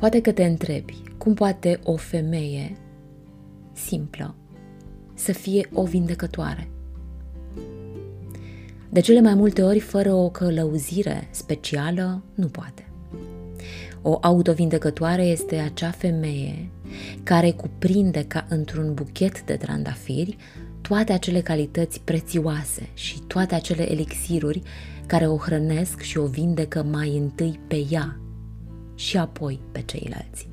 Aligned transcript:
Poate 0.00 0.20
că 0.20 0.32
te 0.32 0.44
întrebi, 0.44 1.02
cum 1.18 1.34
poate 1.34 1.80
o 1.82 1.96
femeie 1.96 2.76
simplă 3.72 4.34
să 5.14 5.32
fie 5.32 5.68
o 5.72 5.84
vindecătoare? 5.84 6.70
De 8.88 9.00
cele 9.00 9.20
mai 9.20 9.34
multe 9.34 9.62
ori, 9.62 9.80
fără 9.80 10.12
o 10.12 10.30
călăuzire 10.30 11.28
specială, 11.30 12.22
nu 12.34 12.46
poate. 12.46 12.88
O 14.02 14.18
autovindecătoare 14.20 15.22
este 15.22 15.56
acea 15.56 15.90
femeie 15.90 16.70
care 17.22 17.50
cuprinde 17.50 18.24
ca 18.24 18.46
într-un 18.48 18.94
buchet 18.94 19.42
de 19.42 19.56
trandafiri 19.56 20.36
toate 20.80 21.12
acele 21.12 21.40
calități 21.40 22.00
prețioase 22.00 22.88
și 22.94 23.18
toate 23.26 23.54
acele 23.54 23.90
elixiruri 23.90 24.62
care 25.06 25.26
o 25.26 25.36
hrănesc 25.36 26.00
și 26.00 26.18
o 26.18 26.26
vindecă 26.26 26.82
mai 26.82 27.16
întâi 27.16 27.60
pe 27.66 27.86
ea 27.90 28.19
și 29.00 29.16
apoi 29.16 29.60
pe 29.72 29.82
ceilalți. 29.82 30.48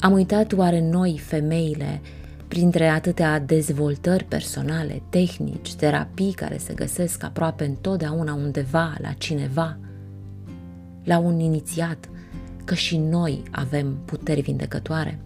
Am 0.00 0.12
uitat 0.12 0.52
oare 0.52 0.80
noi, 0.80 1.20
femeile, 1.24 2.00
printre 2.48 2.88
atâtea 2.88 3.38
dezvoltări 3.38 4.24
personale, 4.24 5.02
tehnici, 5.08 5.74
terapii 5.74 6.32
care 6.32 6.56
se 6.56 6.74
găsesc 6.74 7.24
aproape 7.24 7.64
întotdeauna 7.64 8.34
undeva, 8.34 8.94
la 9.00 9.12
cineva, 9.12 9.78
la 11.02 11.18
un 11.18 11.38
inițiat, 11.40 12.08
că 12.64 12.74
și 12.74 12.96
noi 12.96 13.42
avem 13.50 13.98
puteri 14.04 14.40
vindecătoare? 14.40 15.18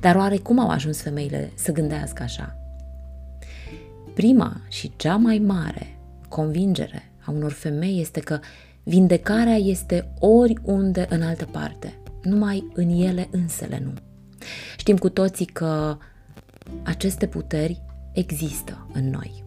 Dar 0.00 0.16
oare 0.16 0.36
cum 0.36 0.58
au 0.58 0.68
ajuns 0.68 1.00
femeile 1.00 1.52
să 1.54 1.72
gândească 1.72 2.22
așa? 2.22 2.56
Prima 4.14 4.60
și 4.68 4.92
cea 4.96 5.16
mai 5.16 5.38
mare 5.38 5.98
convingere 6.28 7.12
a 7.24 7.30
unor 7.30 7.52
femei 7.52 8.00
este 8.00 8.20
că 8.20 8.38
Vindecarea 8.88 9.54
este 9.54 10.12
oriunde 10.18 11.06
în 11.08 11.22
altă 11.22 11.44
parte, 11.44 11.98
numai 12.22 12.70
în 12.74 12.88
ele 12.88 13.28
însele 13.30 13.80
nu. 13.84 13.92
Știm 14.76 14.96
cu 14.96 15.08
toții 15.08 15.46
că 15.46 15.96
aceste 16.82 17.26
puteri 17.26 17.82
există 18.12 18.86
în 18.92 19.10
noi. 19.10 19.44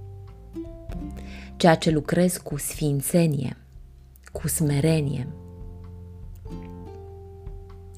Ceea 1.55 1.75
ce 1.75 1.89
lucrez 1.89 2.37
cu 2.37 2.57
sfințenie, 2.57 3.57
cu 4.31 4.47
smerenie, 4.47 5.27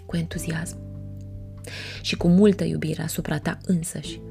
cu 0.05 0.17
entuziasm 0.17 0.77
și 2.01 2.17
cu 2.17 2.27
multă 2.27 2.63
iubire 2.63 3.01
asupra 3.01 3.39
ta 3.39 3.57
însăși, 3.65 4.21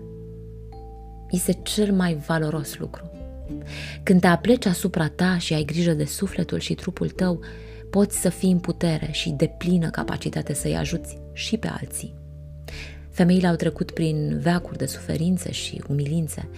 este 1.30 1.52
cel 1.52 1.92
mai 1.92 2.14
valoros 2.14 2.78
lucru. 2.78 3.09
Când 4.02 4.20
te 4.20 4.26
apleci 4.26 4.66
asupra 4.66 5.08
ta 5.08 5.38
și 5.38 5.54
ai 5.54 5.64
grijă 5.64 5.92
de 5.92 6.04
sufletul 6.04 6.58
și 6.58 6.74
trupul 6.74 7.08
tău, 7.08 7.40
poți 7.90 8.20
să 8.20 8.28
fii 8.28 8.50
în 8.50 8.58
putere 8.58 9.08
și 9.12 9.30
de 9.30 9.50
plină 9.58 9.90
capacitate 9.90 10.54
să-i 10.54 10.76
ajuți 10.76 11.18
și 11.32 11.56
pe 11.56 11.68
alții. 11.80 12.14
Femeile 13.10 13.46
au 13.46 13.54
trecut 13.54 13.90
prin 13.90 14.38
veacuri 14.42 14.78
de 14.78 14.86
suferințe 14.86 15.52
și 15.52 15.82
umilințe. 15.88 16.48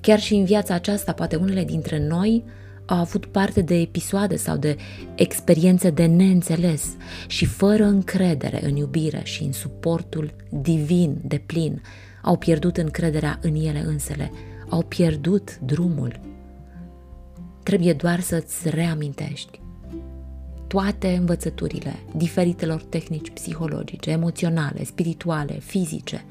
Chiar 0.00 0.20
și 0.20 0.34
în 0.34 0.44
viața 0.44 0.74
aceasta, 0.74 1.12
poate 1.12 1.36
unele 1.36 1.64
dintre 1.64 2.06
noi 2.06 2.44
au 2.86 2.98
avut 2.98 3.26
parte 3.26 3.60
de 3.60 3.74
episoade 3.74 4.36
sau 4.36 4.56
de 4.56 4.76
experiențe 5.14 5.90
de 5.90 6.06
neînțeles 6.06 6.96
și 7.26 7.44
fără 7.44 7.84
încredere 7.84 8.64
în 8.64 8.76
iubire 8.76 9.20
și 9.24 9.42
în 9.42 9.52
suportul 9.52 10.32
divin 10.48 11.18
de 11.24 11.42
plin, 11.46 11.82
au 12.22 12.36
pierdut 12.36 12.76
încrederea 12.76 13.38
în 13.42 13.54
ele 13.54 13.82
însele, 13.86 14.30
au 14.68 14.82
pierdut 14.82 15.58
drumul 15.58 16.20
Trebuie 17.68 17.92
doar 17.92 18.20
să-ți 18.20 18.68
reamintești 18.70 19.60
toate 20.66 21.08
învățăturile 21.08 21.94
diferitelor 22.16 22.82
tehnici 22.82 23.30
psihologice, 23.30 24.10
emoționale, 24.10 24.84
spirituale, 24.84 25.52
fizice, 25.52 26.24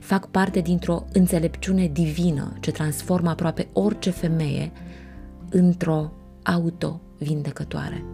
fac 0.00 0.30
parte 0.30 0.60
dintr-o 0.60 1.04
înțelepciune 1.12 1.86
divină 1.86 2.56
ce 2.60 2.70
transformă 2.70 3.30
aproape 3.30 3.68
orice 3.72 4.10
femeie 4.10 4.72
într-o 5.50 6.12
auto-vindecătoare. 6.42 8.04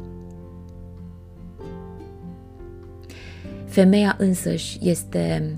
Femeia 3.67 4.17
însăși 4.19 4.79
este 4.81 5.57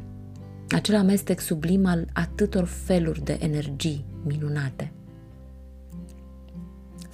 acel 0.68 0.96
amestec 0.96 1.40
sublim 1.40 1.86
al 1.86 2.06
atâtor 2.12 2.64
feluri 2.64 3.24
de 3.24 3.38
energii 3.40 4.04
minunate– 4.24 4.90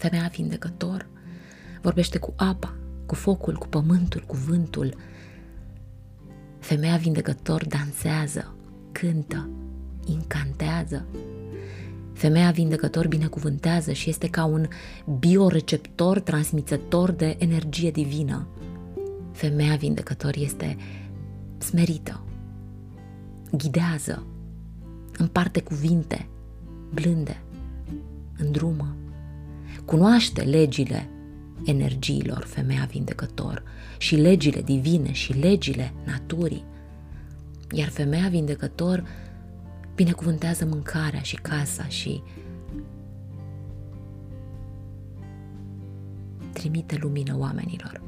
Femeia 0.02 0.30
vindecător 0.32 1.06
vorbește 1.82 2.18
cu 2.18 2.32
apa, 2.36 2.74
cu 3.06 3.14
focul, 3.14 3.56
cu 3.56 3.68
pământul, 3.68 4.24
cu 4.26 4.36
vântul. 4.36 4.94
Femeia 6.58 6.96
vindecător 6.96 7.66
dansează, 7.66 8.54
cântă, 8.92 9.48
incantează. 10.06 11.06
Femeia 12.12 12.50
vindecător 12.50 13.06
binecuvântează 13.08 13.92
și 13.92 14.08
este 14.08 14.30
ca 14.30 14.44
un 14.44 14.66
bioreceptor 15.18 16.20
transmițător 16.20 17.10
de 17.10 17.36
energie 17.38 17.90
divină. 17.90 18.46
Femeia 19.32 19.76
vindecător 19.76 20.34
este 20.36 20.76
smerită, 21.58 22.24
ghidează, 23.52 24.26
împarte 25.18 25.60
cuvinte 25.60 26.28
blânde, 26.92 27.42
îndrumă, 28.38 28.96
Cunoaște 29.84 30.42
legile 30.42 31.08
energiilor, 31.64 32.44
femeia 32.46 32.88
vindecător, 32.90 33.62
și 33.98 34.16
legile 34.16 34.62
divine 34.62 35.12
și 35.12 35.32
legile 35.32 35.92
naturii. 36.04 36.64
Iar 37.70 37.88
femeia 37.88 38.28
vindecător 38.28 39.04
binecuvântează 39.94 40.64
mâncarea 40.64 41.20
și 41.20 41.36
casa 41.36 41.86
și 41.86 42.22
trimite 46.52 46.98
lumină 47.00 47.36
oamenilor. 47.38 48.00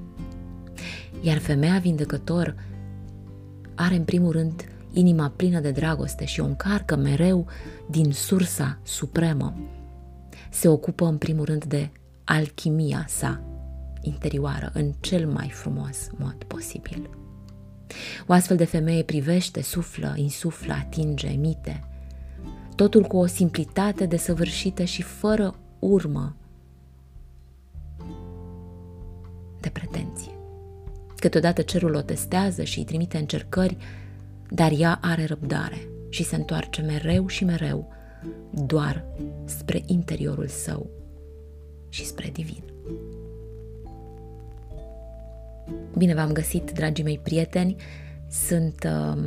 Iar 1.21 1.39
femeia 1.39 1.79
vindecător 1.79 2.55
are 3.75 3.95
în 3.95 4.05
primul 4.05 4.33
rând 4.33 4.65
inima 4.93 5.33
plină 5.37 5.61
de 5.61 5.71
dragoste 5.71 6.25
și 6.25 6.41
o 6.41 6.45
încarcă 6.45 6.97
mereu 6.97 7.47
din 7.91 8.13
sursa 8.13 8.79
supremă 8.83 9.55
se 10.55 10.69
ocupă 10.69 11.07
în 11.07 11.19
primul 11.19 11.45
rând 11.45 11.65
de 11.65 11.91
alchimia 12.25 13.05
sa 13.09 13.43
interioară 14.01 14.71
în 14.75 14.93
cel 15.01 15.27
mai 15.27 15.49
frumos 15.49 16.09
mod 16.17 16.45
posibil. 16.47 17.11
O 18.27 18.33
astfel 18.33 18.57
de 18.57 18.65
femeie 18.65 19.03
privește, 19.03 19.63
suflă, 19.63 20.13
insuflă, 20.17 20.73
atinge, 20.73 21.27
emite, 21.27 21.89
totul 22.77 23.03
cu 23.03 23.17
o 23.17 23.27
simplitate 23.27 24.07
desăvârșită 24.07 24.85
și 24.85 25.03
fără 25.03 25.55
urmă 25.79 26.37
de 29.61 29.69
pretenție. 29.69 30.33
Câteodată 31.17 31.63
cerul 31.63 31.95
o 31.95 32.01
testează 32.01 32.63
și 32.63 32.79
îi 32.79 32.85
trimite 32.85 33.19
încercări, 33.19 33.77
dar 34.49 34.73
ea 34.77 34.99
are 35.03 35.25
răbdare 35.25 35.89
și 36.09 36.25
se 36.25 36.37
întoarce 36.37 36.83
mereu 36.83 37.27
și 37.27 37.45
mereu 37.45 37.93
doar 38.51 39.05
spre 39.45 39.83
interiorul 39.87 40.47
său 40.47 40.91
și 41.89 42.05
spre 42.05 42.31
divin. 42.33 42.63
Bine 45.97 46.15
v-am 46.15 46.33
găsit, 46.33 46.71
dragii 46.71 47.05
mei 47.05 47.19
prieteni. 47.19 47.77
Sunt 48.29 48.87
uh, 48.87 49.23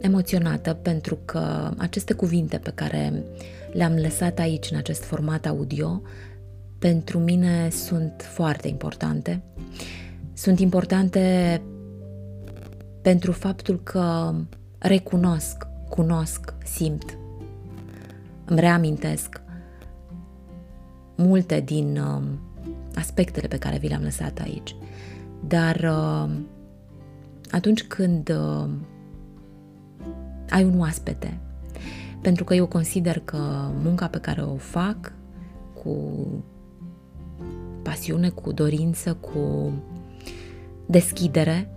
emoționată 0.00 0.72
pentru 0.72 1.18
că 1.24 1.70
aceste 1.76 2.12
cuvinte 2.12 2.58
pe 2.58 2.72
care 2.74 3.24
le-am 3.72 3.94
lăsat 3.94 4.38
aici 4.38 4.70
în 4.70 4.76
acest 4.76 5.02
format 5.02 5.46
audio 5.46 6.02
pentru 6.78 7.18
mine 7.18 7.68
sunt 7.70 8.22
foarte 8.22 8.68
importante. 8.68 9.42
Sunt 10.32 10.60
importante 10.60 11.62
pentru 13.02 13.32
faptul 13.32 13.80
că 13.82 14.34
recunosc, 14.78 15.66
cunosc, 15.88 16.54
simt 16.64 17.18
îmi 18.46 18.60
reamintesc 18.60 19.40
multe 21.16 21.60
din 21.60 21.98
uh, 21.98 22.22
aspectele 22.94 23.48
pe 23.48 23.58
care 23.58 23.78
vi 23.78 23.88
le-am 23.88 24.02
lăsat 24.02 24.38
aici. 24.38 24.76
Dar 25.46 25.76
uh, 25.76 26.30
atunci 27.50 27.84
când 27.84 28.28
uh, 28.28 28.68
ai 30.50 30.64
un 30.64 30.78
oaspete, 30.78 31.38
pentru 32.20 32.44
că 32.44 32.54
eu 32.54 32.66
consider 32.66 33.18
că 33.18 33.70
munca 33.82 34.06
pe 34.06 34.18
care 34.18 34.42
o 34.42 34.56
fac 34.56 35.12
cu 35.82 36.26
pasiune, 37.82 38.28
cu 38.28 38.52
dorință, 38.52 39.14
cu 39.14 39.72
deschidere 40.86 41.70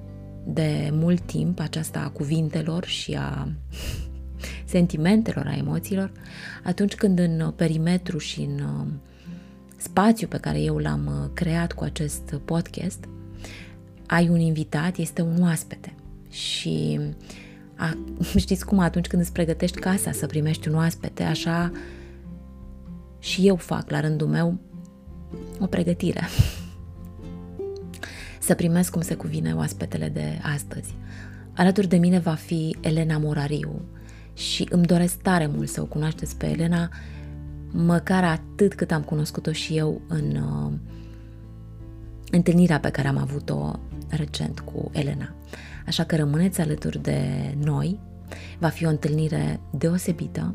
de 0.45 0.89
mult 0.91 1.21
timp, 1.21 1.59
aceasta 1.59 1.99
a 1.99 2.09
cuvintelor 2.09 2.85
și 2.85 3.13
a 3.13 3.47
sentimentelor, 4.65 5.47
a 5.47 5.57
emoțiilor, 5.57 6.11
atunci 6.63 6.95
când 6.95 7.19
în 7.19 7.53
perimetru 7.55 8.17
și 8.17 8.41
în 8.41 8.59
uh, 8.59 8.87
spațiu 9.77 10.27
pe 10.27 10.37
care 10.37 10.61
eu 10.61 10.77
l-am 10.77 11.05
uh, 11.05 11.29
creat 11.33 11.71
cu 11.71 11.83
acest 11.83 12.35
podcast, 12.45 13.05
ai 14.05 14.29
un 14.29 14.39
invitat, 14.39 14.97
este 14.97 15.21
un 15.21 15.41
oaspete. 15.41 15.93
Și 16.29 16.99
a, 17.75 17.97
știți 18.37 18.65
cum 18.65 18.79
atunci 18.79 19.07
când 19.07 19.21
îți 19.21 19.31
pregătești 19.31 19.79
casa 19.79 20.11
să 20.11 20.25
primești 20.25 20.67
un 20.67 20.75
oaspete, 20.75 21.23
așa 21.23 21.71
și 23.19 23.47
eu 23.47 23.55
fac 23.55 23.89
la 23.89 23.99
rândul 23.99 24.27
meu 24.27 24.57
o 25.59 25.65
pregătire. 25.65 26.21
să 28.39 28.55
primesc 28.55 28.91
cum 28.91 29.01
se 29.01 29.15
cuvine 29.15 29.53
oaspetele 29.53 30.09
de 30.09 30.39
astăzi. 30.53 30.95
Alături 31.55 31.87
de 31.87 31.97
mine 31.97 32.19
va 32.19 32.33
fi 32.33 32.75
Elena 32.81 33.17
Morariu 33.17 33.81
și 34.39 34.67
îmi 34.69 34.85
doresc 34.85 35.15
tare 35.15 35.47
mult 35.47 35.69
să 35.69 35.81
o 35.81 35.85
cunoașteți 35.85 36.35
pe 36.37 36.45
Elena, 36.45 36.89
măcar 37.71 38.23
atât 38.23 38.73
cât 38.73 38.91
am 38.91 39.01
cunoscut-o 39.01 39.51
și 39.51 39.77
eu 39.77 40.01
în 40.07 40.35
uh, 40.35 40.71
întâlnirea 42.31 42.79
pe 42.79 42.89
care 42.89 43.07
am 43.07 43.17
avut-o 43.17 43.71
recent 44.07 44.59
cu 44.59 44.89
Elena. 44.93 45.33
Așa 45.85 46.03
că 46.03 46.15
rămâneți 46.15 46.61
alături 46.61 47.01
de 47.01 47.21
noi, 47.63 47.99
va 48.59 48.67
fi 48.67 48.85
o 48.85 48.89
întâlnire 48.89 49.59
deosebită, 49.71 50.53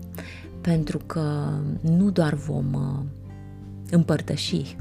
pentru 0.61 0.99
că 0.99 1.53
nu 1.81 2.11
doar 2.11 2.35
vom 2.35 2.73
uh, 2.73 3.05
împărtăși 3.91 4.77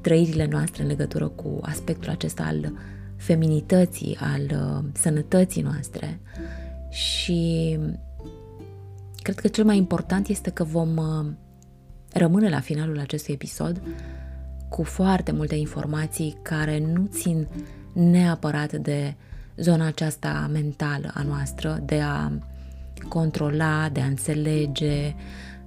trăirile 0.00 0.46
noastre 0.46 0.82
în 0.82 0.88
legătură 0.88 1.28
cu 1.28 1.58
aspectul 1.62 2.10
acesta 2.10 2.42
al 2.42 2.72
feminității, 3.16 4.16
al 4.20 4.42
uh, 4.42 4.84
sănătății 4.92 5.62
noastre 5.62 6.20
și 6.90 7.78
cred 9.22 9.38
că 9.38 9.48
cel 9.48 9.64
mai 9.64 9.76
important 9.76 10.28
este 10.28 10.50
că 10.50 10.64
vom 10.64 10.96
uh, 10.96 11.26
rămâne 12.12 12.48
la 12.48 12.60
finalul 12.60 12.98
acestui 12.98 13.34
episod 13.34 13.82
cu 14.68 14.82
foarte 14.82 15.32
multe 15.32 15.54
informații 15.54 16.38
care 16.42 16.78
nu 16.78 17.06
țin 17.06 17.48
neapărat 17.92 18.72
de 18.72 19.14
zona 19.56 19.86
aceasta 19.86 20.48
mentală 20.52 21.10
a 21.14 21.22
noastră, 21.22 21.82
de 21.84 22.00
a 22.00 22.32
controla, 23.08 23.88
de 23.92 24.00
a 24.00 24.04
înțelege, 24.04 25.14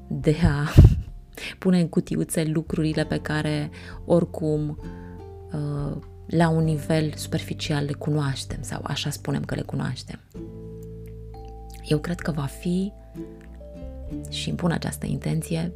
de 0.08 0.36
a 0.44 0.72
pune 1.60 1.80
în 1.80 1.88
cutiuțe 1.88 2.44
lucrurile 2.44 3.06
pe 3.06 3.18
care 3.18 3.70
oricum 4.06 4.80
uh, 5.54 5.98
la 6.28 6.50
un 6.50 6.64
nivel 6.64 7.14
superficial 7.16 7.86
le 7.86 7.94
cunoaștem 7.94 8.62
sau 8.62 8.80
așa 8.84 9.10
spunem 9.10 9.44
că 9.44 9.56
le 9.56 9.62
cunoaștem. 9.62 10.20
Eu 11.84 11.98
cred 11.98 12.20
că 12.20 12.32
va 12.32 12.46
fi 12.46 12.92
și 14.30 14.50
îmi 14.50 14.58
pun 14.58 14.72
această 14.72 15.06
intenție, 15.06 15.72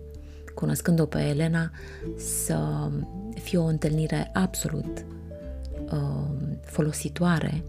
cunoscând-o 0.53 1.05
pe 1.05 1.19
Elena, 1.19 1.71
să 2.17 2.89
fie 3.41 3.57
o 3.57 3.65
întâlnire 3.65 4.29
absolut 4.33 5.05
uh, 5.91 6.25
folositoare 6.61 7.63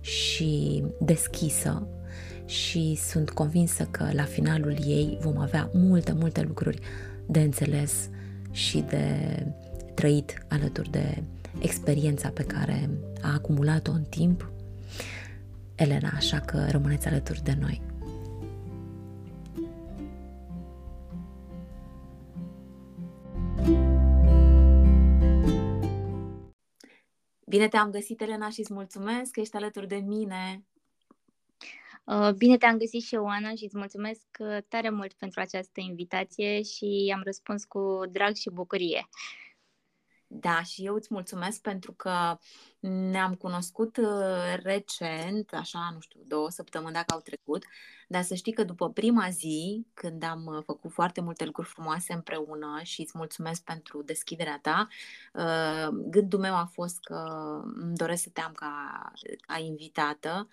și 0.00 0.82
deschisă 1.00 1.86
și 2.46 2.94
sunt 2.94 3.30
convinsă 3.30 3.88
că 3.90 4.08
la 4.12 4.24
finalul 4.24 4.76
ei 4.86 5.18
vom 5.20 5.38
avea 5.38 5.70
multe, 5.72 6.12
multe 6.12 6.42
lucruri 6.42 6.78
de 7.26 7.40
înțeles 7.40 8.08
și 8.50 8.84
de 8.88 9.16
trăit 9.94 10.46
alături 10.48 10.90
de 10.90 11.22
experiența 11.58 12.28
pe 12.28 12.42
care 12.42 12.90
a 13.20 13.32
acumulat-o 13.32 13.92
în 13.92 14.04
timp 14.08 14.50
Elena, 15.74 16.12
așa 16.14 16.38
că 16.38 16.66
rămâneți 16.70 17.06
alături 17.06 17.42
de 17.44 17.56
noi. 17.60 17.91
Bine 27.52 27.68
te-am 27.68 27.90
găsit, 27.90 28.20
Elena, 28.20 28.50
și 28.50 28.60
îți 28.60 28.72
mulțumesc 28.72 29.30
că 29.30 29.40
ești 29.40 29.56
alături 29.56 29.88
de 29.88 29.96
mine. 29.96 30.64
Uh, 32.04 32.30
bine 32.36 32.56
te-am 32.56 32.76
găsit 32.76 33.02
și 33.02 33.14
eu, 33.14 33.26
Ana, 33.26 33.54
și 33.54 33.64
îți 33.64 33.76
mulțumesc 33.76 34.26
uh, 34.38 34.56
tare 34.68 34.90
mult 34.90 35.12
pentru 35.12 35.40
această 35.40 35.80
invitație 35.80 36.62
și 36.62 37.12
am 37.14 37.20
răspuns 37.24 37.64
cu 37.64 38.00
drag 38.10 38.34
și 38.34 38.50
bucurie. 38.50 39.08
Da, 40.34 40.62
și 40.62 40.84
eu 40.84 40.94
îți 40.94 41.08
mulțumesc 41.10 41.60
pentru 41.60 41.92
că 41.92 42.38
ne-am 42.80 43.34
cunoscut 43.34 43.96
uh, 43.96 44.58
recent, 44.62 45.52
așa, 45.52 45.90
nu 45.94 46.00
știu, 46.00 46.20
două 46.26 46.50
săptămâni 46.50 46.92
dacă 46.92 47.14
au 47.14 47.20
trecut, 47.20 47.64
dar 48.08 48.22
să 48.22 48.34
știi 48.34 48.52
că 48.52 48.64
după 48.64 48.90
prima 48.90 49.28
zi, 49.30 49.86
când 49.94 50.22
am 50.22 50.46
uh, 50.46 50.62
făcut 50.64 50.92
foarte 50.92 51.20
multe 51.20 51.44
lucruri 51.44 51.68
frumoase 51.68 52.12
împreună 52.12 52.80
și 52.82 53.00
îți 53.00 53.12
mulțumesc 53.14 53.62
pentru 53.62 54.02
deschiderea 54.02 54.58
ta, 54.62 54.88
uh, 55.32 55.88
gândul 56.10 56.38
meu 56.38 56.54
a 56.54 56.64
fost 56.72 57.00
că 57.00 57.16
îmi 57.74 57.96
doresc 57.96 58.22
să 58.22 58.30
te 58.32 58.40
am 58.40 58.52
ca, 58.52 59.12
ca 59.40 59.58
invitată, 59.58 60.48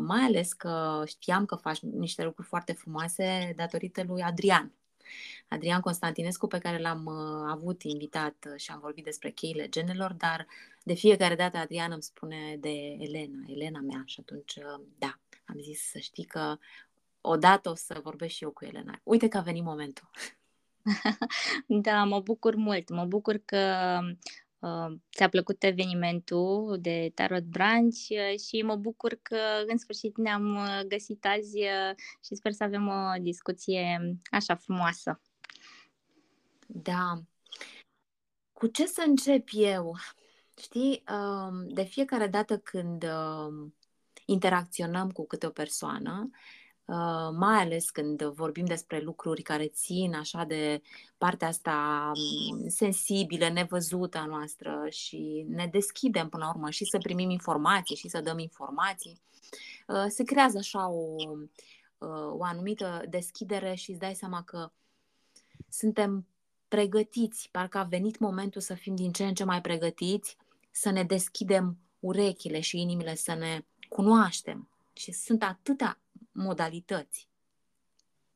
mai 0.00 0.20
ales 0.20 0.52
că 0.52 1.02
știam 1.06 1.44
că 1.44 1.54
faci 1.54 1.80
niște 1.80 2.24
lucruri 2.24 2.48
foarte 2.48 2.72
frumoase 2.72 3.52
datorită 3.56 4.02
lui 4.06 4.22
Adrian 4.22 4.72
Adrian 5.48 5.80
Constantinescu, 5.80 6.46
pe 6.46 6.58
care 6.58 6.78
l-am 6.78 7.06
uh, 7.06 7.50
avut 7.50 7.82
invitat 7.82 8.46
uh, 8.52 8.60
și 8.60 8.70
am 8.70 8.80
vorbit 8.80 9.04
despre 9.04 9.30
cheile 9.30 9.68
genelor, 9.68 10.12
dar 10.12 10.46
de 10.82 10.94
fiecare 10.94 11.34
dată 11.34 11.56
Adrian 11.56 11.92
îmi 11.92 12.02
spune 12.02 12.56
de 12.60 12.96
Elena, 12.98 13.38
Elena 13.46 13.80
mea 13.80 14.02
și 14.06 14.20
atunci, 14.20 14.56
uh, 14.56 14.84
da, 14.98 15.18
am 15.44 15.60
zis 15.60 15.90
să 15.90 15.98
știi 15.98 16.24
că 16.24 16.58
odată 17.20 17.70
o 17.70 17.74
să 17.74 18.00
vorbesc 18.02 18.34
și 18.34 18.44
eu 18.44 18.50
cu 18.50 18.64
Elena. 18.64 19.00
Uite 19.02 19.28
că 19.28 19.36
a 19.36 19.40
venit 19.40 19.64
momentul. 19.64 20.10
da, 21.66 22.04
mă 22.04 22.20
bucur 22.20 22.54
mult. 22.54 22.88
Mă 22.88 23.04
bucur 23.04 23.40
că 23.44 23.98
uh, 24.02 24.16
ți-a 25.12 25.28
plăcut 25.28 25.62
evenimentul 25.62 26.78
de 26.80 27.12
Tarot 27.14 27.42
Branch 27.42 27.94
și 28.48 28.62
mă 28.62 28.76
bucur 28.76 29.18
că 29.22 29.38
în 29.66 29.78
sfârșit 29.78 30.16
ne-am 30.16 30.58
găsit 30.88 31.26
azi 31.26 31.58
și 32.24 32.34
sper 32.34 32.52
să 32.52 32.64
avem 32.64 32.88
o 32.88 33.18
discuție 33.20 34.16
așa 34.30 34.54
frumoasă. 34.54 35.20
Da. 36.66 37.22
Cu 38.52 38.66
ce 38.66 38.86
să 38.86 39.04
încep 39.06 39.48
eu? 39.52 39.96
Știi, 40.62 41.02
um, 41.10 41.68
de 41.68 41.82
fiecare 41.82 42.26
dată 42.26 42.58
când 42.58 43.04
um, 43.04 43.74
interacționăm 44.24 45.10
cu 45.10 45.26
câte 45.26 45.46
o 45.46 45.50
persoană, 45.50 46.30
uh, 46.32 46.59
mai 47.32 47.56
ales 47.60 47.90
când 47.90 48.22
vorbim 48.22 48.64
despre 48.64 49.00
lucruri 49.00 49.42
care 49.42 49.66
țin 49.66 50.14
așa 50.14 50.44
de 50.44 50.82
partea 51.18 51.48
asta 51.48 52.10
um, 52.14 52.68
sensibilă, 52.68 53.48
nevăzută 53.48 54.18
a 54.18 54.24
noastră 54.24 54.86
și 54.90 55.44
ne 55.48 55.66
deschidem 55.66 56.28
până 56.28 56.44
la 56.44 56.50
urmă 56.50 56.70
și 56.70 56.84
să 56.84 56.98
primim 56.98 57.30
informații 57.30 57.96
și 57.96 58.08
să 58.08 58.20
dăm 58.20 58.38
informații, 58.38 59.20
uh, 59.86 60.04
se 60.08 60.24
creează 60.24 60.58
așa 60.58 60.88
o, 60.88 61.14
uh, 61.98 62.32
o 62.38 62.44
anumită 62.44 63.02
deschidere 63.08 63.74
și 63.74 63.90
îți 63.90 64.00
dai 64.00 64.14
seama 64.14 64.42
că 64.42 64.70
suntem 65.68 66.26
pregătiți, 66.68 67.48
parcă 67.52 67.78
a 67.78 67.82
venit 67.82 68.18
momentul 68.18 68.60
să 68.60 68.74
fim 68.74 68.94
din 68.94 69.12
ce 69.12 69.24
în 69.24 69.34
ce 69.34 69.44
mai 69.44 69.60
pregătiți, 69.60 70.36
să 70.70 70.90
ne 70.90 71.02
deschidem 71.04 71.78
urechile 72.00 72.60
și 72.60 72.80
inimile, 72.80 73.14
să 73.14 73.34
ne 73.34 73.64
cunoaștem. 73.88 74.68
Și 74.92 75.12
sunt 75.12 75.42
atâtea 75.42 75.98
modalități 76.42 77.28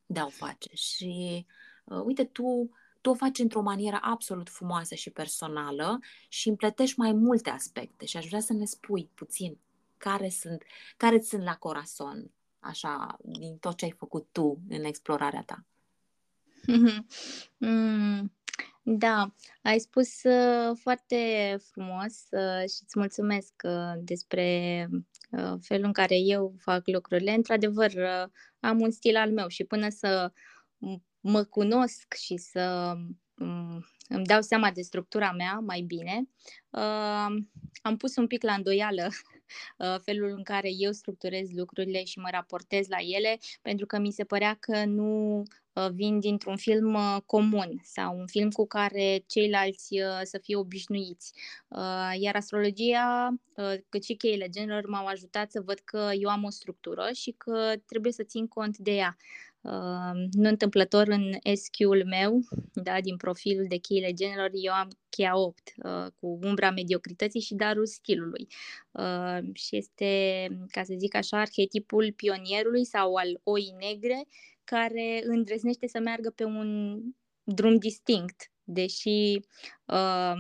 de 0.07 0.21
a 0.21 0.25
o 0.25 0.29
face. 0.29 0.75
Și 0.75 1.47
uh, 1.85 2.03
uite, 2.05 2.25
tu, 2.25 2.71
tu 3.01 3.11
o 3.11 3.15
faci 3.15 3.39
într-o 3.39 3.63
manieră 3.63 3.99
absolut 4.03 4.49
frumoasă 4.49 4.95
și 4.95 5.11
personală 5.11 5.99
și 6.29 6.49
împletești 6.49 6.99
mai 6.99 7.13
multe 7.13 7.51
aspecte. 7.51 8.07
Și 8.07 8.17
aș 8.17 8.27
vrea 8.27 8.41
să 8.41 8.53
ne 8.53 8.65
spui 8.65 9.11
puțin 9.15 9.59
care 9.97 10.29
sunt, 10.29 10.63
care 10.97 11.21
sunt 11.21 11.43
la 11.43 11.57
corazon, 11.57 12.31
așa, 12.59 13.17
din 13.23 13.57
tot 13.57 13.77
ce 13.77 13.85
ai 13.85 13.95
făcut 13.99 14.29
tu 14.33 14.61
în 14.69 14.85
explorarea 14.85 15.43
ta. 15.43 15.65
Mm, 17.59 18.33
da, 18.83 19.35
ai 19.63 19.79
spus 19.79 20.23
uh, 20.23 20.77
foarte 20.81 21.57
frumos 21.71 22.13
uh, 22.31 22.69
și 22.69 22.79
îți 22.85 22.99
mulțumesc 22.99 23.53
uh, 23.65 23.93
despre 23.99 24.89
uh, 24.93 25.01
felul 25.61 25.85
în 25.85 25.93
care 25.93 26.17
eu 26.17 26.55
fac 26.59 26.83
lucrurile. 26.87 27.31
Într-adevăr, 27.33 27.93
uh, 27.93 28.25
am 28.61 28.81
un 28.81 28.91
stil 28.91 29.17
al 29.17 29.33
meu 29.33 29.49
și 29.49 29.65
până 29.65 29.89
să 29.89 30.33
mă 31.21 31.45
cunosc 31.45 32.15
și 32.15 32.37
să 32.37 32.95
um, 33.35 33.87
îmi 34.09 34.25
dau 34.25 34.41
seama 34.41 34.71
de 34.71 34.83
structura 34.83 35.33
mea 35.33 35.59
mai 35.59 35.81
bine, 35.81 36.29
uh, 36.71 37.43
am 37.83 37.97
pus 37.97 38.17
un 38.17 38.27
pic 38.27 38.43
la 38.43 38.53
îndoială 38.53 39.07
uh, 39.07 39.34
felul 40.03 40.35
în 40.37 40.43
care 40.43 40.69
eu 40.79 40.93
structurez 40.93 41.49
lucrurile 41.55 42.05
și 42.05 42.19
mă 42.19 42.29
raportez 42.31 42.89
la 42.89 42.99
ele, 43.01 43.39
pentru 43.63 43.87
că 43.87 43.99
mi 43.99 44.11
se 44.11 44.25
părea 44.25 44.57
că 44.61 44.85
nu 44.85 45.43
uh, 45.73 45.89
vin 45.93 46.21
dintr-un 46.21 46.57
film 46.57 46.95
uh, 46.95 47.17
comun 47.27 47.81
sau 47.83 48.19
un 48.19 48.27
film 48.27 48.51
cu 48.51 48.67
care 48.67 49.25
ceilalți 49.27 49.95
uh, 50.01 50.21
să 50.23 50.39
fie 50.43 50.57
obișnuiți. 50.57 51.33
Uh, 51.69 52.13
iar 52.19 52.37
astrologia, 52.37 53.35
uh, 53.57 53.75
cât 53.89 54.05
și 54.05 54.15
cheile 54.15 54.49
genelor 54.49 54.87
m-au 54.87 55.07
ajutat 55.07 55.51
să 55.51 55.61
văd 55.61 55.79
că 55.79 56.11
eu 56.19 56.29
am 56.29 56.45
o 56.45 56.51
structură 56.51 57.11
și 57.13 57.35
că 57.39 57.73
trebuie 57.87 58.13
să 58.13 58.23
țin 58.23 58.47
cont 58.47 58.77
de 58.79 58.95
ea. 58.95 59.17
Uh, 59.65 60.27
nu 60.31 60.49
întâmplător 60.49 61.09
în 61.09 61.33
SQ-ul 61.55 62.05
meu, 62.07 62.41
da, 62.73 63.01
din 63.01 63.17
profilul 63.17 63.67
de 63.69 63.77
cheile 63.77 64.13
genelor, 64.13 64.51
eu 64.53 64.73
am 64.73 64.89
cheia 65.09 65.37
8 65.39 65.73
uh, 65.77 66.07
cu 66.21 66.39
umbra 66.43 66.71
mediocrității 66.71 67.41
și 67.41 67.55
darul 67.55 67.87
stilului. 67.87 68.47
Uh, 68.91 69.39
și 69.53 69.77
este, 69.77 70.47
ca 70.71 70.83
să 70.83 70.95
zic 70.99 71.15
așa, 71.15 71.41
arhetipul 71.41 72.13
pionierului 72.13 72.85
sau 72.85 73.15
al 73.15 73.41
oii 73.43 73.75
negre 73.79 74.27
care 74.65 75.23
îndrăznește 75.27 75.87
să 75.87 75.99
meargă 75.99 76.31
pe 76.31 76.45
un 76.45 77.01
drum 77.45 77.79
distinct, 77.79 78.51
deși 78.65 79.41
uh, 79.85 80.35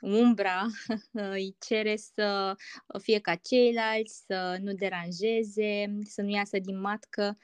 umbra 0.00 0.66
îi 1.12 1.56
cere 1.66 1.96
să 1.96 2.54
fie 3.02 3.18
ca 3.18 3.34
ceilalți, 3.34 4.24
să 4.26 4.58
nu 4.60 4.72
deranjeze, 4.72 5.98
să 6.02 6.22
nu 6.22 6.28
iasă 6.30 6.58
din 6.58 6.80
matcă. 6.80 7.38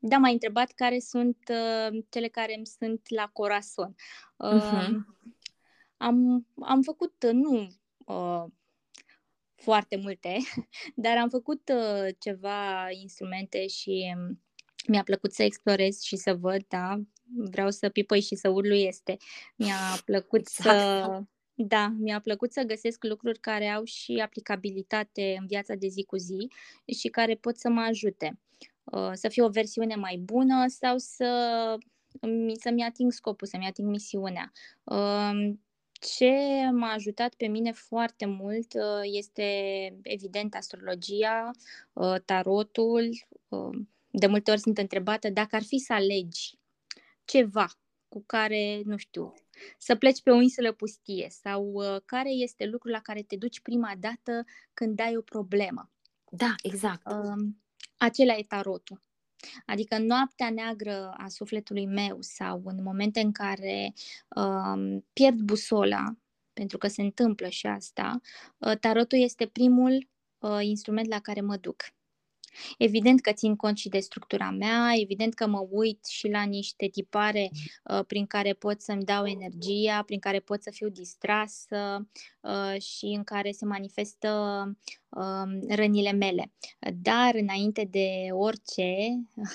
Da, 0.00 0.18
m-ai 0.18 0.32
întrebat 0.32 0.70
care 0.70 0.98
sunt 0.98 1.38
uh, 1.50 2.04
cele 2.08 2.28
care 2.28 2.54
îmi 2.56 2.66
sunt 2.66 3.00
la 3.08 3.26
corazon. 3.32 3.94
Uh, 4.36 4.62
uh-huh. 4.62 4.92
am, 5.96 6.46
am 6.60 6.82
făcut, 6.82 7.22
uh, 7.26 7.32
nu 7.32 7.68
uh, 8.06 8.44
foarte 9.54 9.96
multe, 9.96 10.36
dar 10.94 11.16
am 11.16 11.28
făcut 11.28 11.72
uh, 11.74 12.14
ceva 12.18 12.90
instrumente 12.90 13.66
și 13.66 14.14
mi-a 14.86 15.02
plăcut 15.02 15.32
să 15.32 15.42
explorez 15.42 16.00
și 16.00 16.16
să 16.16 16.34
văd, 16.34 16.64
da, 16.68 17.00
vreau 17.24 17.70
să 17.70 17.88
pipăi 17.88 18.20
și 18.20 18.34
să 18.34 18.48
urlu 18.48 18.74
este. 18.74 19.16
Mi-a 19.56 20.00
plăcut 20.04 20.40
exact. 20.40 20.78
să... 20.78 21.22
Da, 21.60 21.94
mi-a 21.98 22.20
plăcut 22.20 22.52
să 22.52 22.62
găsesc 22.62 23.04
lucruri 23.04 23.38
care 23.38 23.66
au 23.66 23.84
și 23.84 24.20
aplicabilitate 24.24 25.36
în 25.40 25.46
viața 25.46 25.74
de 25.74 25.86
zi 25.86 26.04
cu 26.04 26.16
zi 26.16 26.48
și 26.98 27.08
care 27.08 27.34
pot 27.34 27.56
să 27.56 27.68
mă 27.68 27.80
ajute. 27.80 28.38
Uh, 28.84 29.10
să 29.12 29.28
fie 29.28 29.42
o 29.42 29.48
versiune 29.48 29.94
mai 29.94 30.16
bună 30.16 30.64
sau 30.68 30.98
să, 30.98 31.76
să-mi 32.60 32.84
ating 32.84 33.12
scopul, 33.12 33.46
să-mi 33.46 33.66
ating 33.66 33.88
misiunea. 33.88 34.52
Um, 34.84 35.62
ce 35.92 36.32
m-a 36.72 36.92
ajutat 36.92 37.34
pe 37.34 37.46
mine 37.46 37.72
foarte 37.72 38.26
mult 38.26 38.74
uh, 38.74 39.00
este, 39.02 39.44
evident, 40.02 40.54
astrologia, 40.54 41.50
uh, 41.92 42.16
tarotul. 42.24 43.10
De 44.10 44.26
multe 44.26 44.50
ori 44.50 44.60
sunt 44.60 44.78
întrebată 44.78 45.30
dacă 45.30 45.56
ar 45.56 45.62
fi 45.62 45.78
să 45.78 45.92
alegi 45.92 46.58
ceva 47.24 47.66
cu 48.08 48.22
care, 48.26 48.82
nu 48.84 48.96
știu, 48.96 49.34
să 49.78 49.96
pleci 49.96 50.22
pe 50.22 50.30
o 50.30 50.40
insulă 50.40 50.72
pustie 50.72 51.26
sau 51.30 51.74
care 52.04 52.30
este 52.30 52.66
lucrul 52.66 52.92
la 52.92 53.00
care 53.00 53.22
te 53.22 53.36
duci 53.36 53.60
prima 53.60 53.92
dată 53.98 54.44
când 54.74 55.00
ai 55.00 55.16
o 55.16 55.20
problemă. 55.20 55.90
Da, 56.30 56.54
exact. 56.62 57.06
Uh, 57.06 57.48
acela 57.96 58.36
e 58.36 58.44
tarotul. 58.48 59.02
Adică 59.66 59.98
noaptea 59.98 60.50
neagră 60.50 61.14
a 61.16 61.28
sufletului 61.28 61.86
meu 61.86 62.16
sau 62.20 62.62
în 62.64 62.82
momente 62.82 63.20
în 63.20 63.32
care 63.32 63.92
uh, 64.36 64.98
pierd 65.12 65.40
busola, 65.40 66.16
pentru 66.52 66.78
că 66.78 66.88
se 66.88 67.02
întâmplă 67.02 67.48
și 67.48 67.66
asta, 67.66 68.20
uh, 68.58 68.78
tarotul 68.78 69.18
este 69.18 69.46
primul 69.46 70.08
uh, 70.38 70.58
instrument 70.60 71.08
la 71.08 71.20
care 71.20 71.40
mă 71.40 71.56
duc. 71.56 71.82
Evident 72.78 73.20
că 73.20 73.32
țin 73.32 73.56
cont 73.56 73.78
și 73.78 73.88
de 73.88 73.98
structura 73.98 74.50
mea, 74.50 74.92
evident 74.94 75.34
că 75.34 75.46
mă 75.46 75.66
uit 75.70 76.06
și 76.06 76.28
la 76.28 76.42
niște 76.42 76.86
tipare 76.86 77.50
uh, 77.84 78.04
prin 78.06 78.26
care 78.26 78.52
pot 78.52 78.80
să-mi 78.80 79.04
dau 79.04 79.26
energia, 79.26 80.02
prin 80.02 80.18
care 80.18 80.38
pot 80.38 80.62
să 80.62 80.70
fiu 80.70 80.88
distrasă 80.88 82.08
uh, 82.40 82.80
și 82.80 83.04
în 83.04 83.24
care 83.24 83.50
se 83.50 83.64
manifestă 83.64 84.28
uh, 85.08 85.58
rănile 85.68 86.12
mele. 86.12 86.52
Dar 87.02 87.34
înainte 87.34 87.88
de 87.90 88.08
orice, 88.30 88.96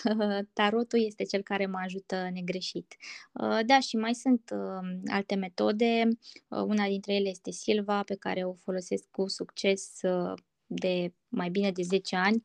tarotul 0.53 1.05
este 1.05 1.23
cel 1.23 1.41
care 1.41 1.65
mă 1.65 1.79
ajută 1.83 2.29
negreșit. 2.33 2.95
Uh, 3.31 3.59
da, 3.65 3.79
și 3.79 3.95
mai 3.95 4.13
sunt 4.13 4.51
uh, 4.53 4.99
alte 5.07 5.35
metode. 5.35 6.07
Uh, 6.47 6.61
una 6.61 6.87
dintre 6.87 7.13
ele 7.13 7.29
este 7.29 7.51
Silva, 7.51 8.03
pe 8.03 8.15
care 8.15 8.43
o 8.43 8.53
folosesc 8.53 9.03
cu 9.11 9.27
succes 9.27 9.99
uh, 10.01 10.33
de 10.65 11.13
mai 11.27 11.49
bine 11.49 11.71
de 11.71 11.81
10 11.81 12.15
ani 12.15 12.43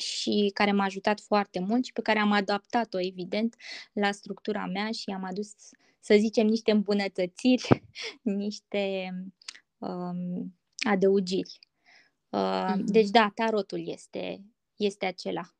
și 0.00 0.50
care 0.54 0.72
m-a 0.72 0.84
ajutat 0.84 1.20
foarte 1.20 1.60
mult 1.60 1.84
și 1.84 1.92
pe 1.92 2.02
care 2.02 2.18
am 2.18 2.32
adaptat-o, 2.32 3.00
evident, 3.00 3.56
la 3.92 4.12
structura 4.12 4.66
mea 4.66 4.90
și 4.90 5.10
am 5.10 5.24
adus, 5.24 5.54
să 6.00 6.16
zicem, 6.18 6.46
niște 6.46 6.70
îmbunătățiri, 6.70 7.82
niște 8.22 9.14
um, 9.78 10.54
adăugiri. 10.88 11.58
Uh, 12.28 12.72
mm-hmm. 12.72 12.84
Deci, 12.84 13.08
da, 13.08 13.30
tarotul 13.34 13.88
este, 13.88 14.44
este 14.76 15.06
acela. 15.06 15.54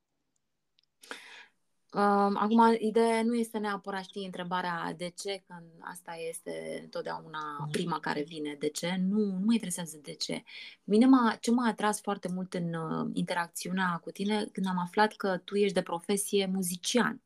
Acum, 2.34 2.76
ideea 2.78 3.22
nu 3.22 3.34
este 3.34 3.58
neapărat, 3.58 4.02
știi, 4.02 4.24
întrebarea 4.24 4.94
de 4.96 5.12
ce, 5.16 5.42
că 5.46 5.54
asta 5.80 6.16
este 6.28 6.80
întotdeauna 6.82 7.68
prima 7.70 8.00
care 8.00 8.22
vine. 8.22 8.56
De 8.58 8.68
ce? 8.68 8.96
Nu, 9.08 9.18
nu 9.18 9.44
mă 9.44 9.52
interesează 9.52 9.98
de 10.02 10.12
ce. 10.12 10.42
Mine 10.84 11.06
m-a, 11.06 11.36
ce 11.40 11.50
m-a 11.50 11.66
atras 11.66 12.00
foarte 12.00 12.28
mult 12.28 12.54
în 12.54 12.74
uh, 12.74 13.10
interacțiunea 13.12 14.00
cu 14.02 14.10
tine 14.10 14.44
când 14.52 14.66
am 14.66 14.78
aflat 14.78 15.12
că 15.12 15.36
tu 15.44 15.56
ești 15.56 15.74
de 15.74 15.82
profesie 15.82 16.46
muzician. 16.46 17.22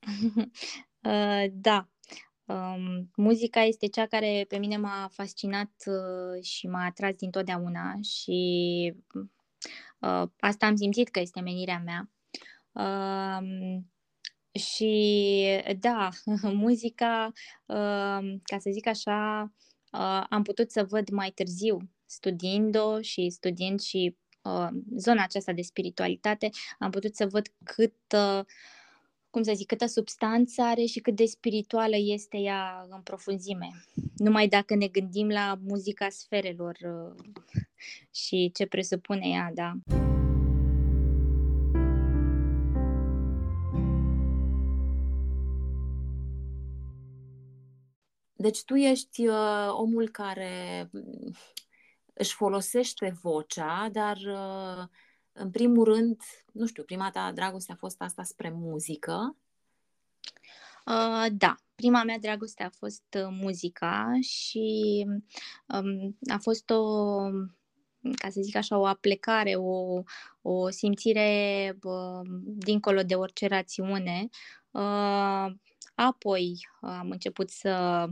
uh, 1.02 1.44
da. 1.52 1.88
Um, 2.44 3.10
muzica 3.16 3.60
este 3.60 3.86
cea 3.86 4.06
care 4.06 4.44
pe 4.48 4.58
mine 4.58 4.76
m-a 4.76 5.08
fascinat 5.12 5.72
uh, 5.86 6.42
și 6.42 6.66
m-a 6.66 6.84
atras 6.84 7.14
dintotdeauna 7.14 7.98
și 8.02 8.94
uh, 9.98 10.28
asta 10.40 10.66
am 10.66 10.76
simțit 10.76 11.08
că 11.08 11.20
este 11.20 11.40
menirea 11.40 11.82
mea 11.84 12.11
Um, 12.72 13.92
și 14.52 15.62
da, 15.78 16.08
muzica, 16.64 17.32
uh, 17.66 18.34
ca 18.42 18.58
să 18.58 18.70
zic 18.70 18.86
așa, 18.86 19.52
uh, 19.92 20.24
am 20.28 20.42
putut 20.42 20.70
să 20.70 20.84
văd 20.84 21.08
mai 21.10 21.30
târziu, 21.30 21.78
studiind-o 22.06 23.00
și 23.00 23.30
studiind 23.30 23.80
și 23.80 24.16
uh, 24.42 24.68
zona 24.96 25.22
aceasta 25.22 25.52
de 25.52 25.62
spiritualitate, 25.62 26.50
am 26.78 26.90
putut 26.90 27.16
să 27.16 27.26
văd 27.26 27.46
cât, 27.64 27.94
uh, 28.14 28.44
cum 29.30 29.42
să 29.42 29.52
zic, 29.54 29.66
câtă 29.66 29.86
substanță 29.86 30.62
are 30.62 30.84
și 30.84 31.00
cât 31.00 31.16
de 31.16 31.24
spirituală 31.24 31.96
este 31.98 32.38
ea 32.38 32.86
în 32.90 33.00
profunzime. 33.00 33.70
Numai 34.16 34.48
dacă 34.48 34.74
ne 34.74 34.88
gândim 34.88 35.28
la 35.28 35.58
muzica 35.62 36.08
sferelor 36.08 36.76
uh, 36.84 37.24
și 38.10 38.50
ce 38.54 38.66
presupune 38.66 39.28
ea, 39.28 39.50
da. 39.54 39.72
Deci 48.42 48.64
tu 48.64 48.74
ești 48.74 49.26
uh, 49.26 49.68
omul 49.70 50.08
care 50.08 50.88
mm, 50.92 51.34
își 52.12 52.34
folosește 52.34 53.16
vocea, 53.22 53.88
dar 53.92 54.16
uh, 54.16 54.84
în 55.32 55.50
primul 55.50 55.84
rând, 55.84 56.20
nu 56.52 56.66
știu, 56.66 56.82
prima 56.82 57.10
ta 57.10 57.32
dragoste 57.32 57.72
a 57.72 57.76
fost 57.76 58.00
asta 58.00 58.22
spre 58.22 58.50
muzică? 58.50 59.36
Uh, 60.86 61.26
da, 61.32 61.54
prima 61.74 62.02
mea 62.02 62.18
dragoste 62.18 62.62
a 62.62 62.70
fost 62.70 63.04
uh, 63.16 63.28
muzica 63.30 64.18
și 64.20 65.04
um, 65.66 66.18
a 66.30 66.38
fost 66.38 66.70
o, 66.70 67.16
ca 68.16 68.30
să 68.30 68.40
zic 68.40 68.56
așa, 68.56 68.78
o 68.78 68.86
aplecare, 68.86 69.54
o, 69.54 70.02
o 70.42 70.70
simțire 70.70 71.78
uh, 71.82 72.28
dincolo 72.44 73.02
de 73.02 73.14
orice 73.14 73.46
rațiune. 73.46 74.28
Uh, 74.70 75.46
apoi 75.94 76.68
am 76.80 77.10
început 77.10 77.50
să 77.50 78.06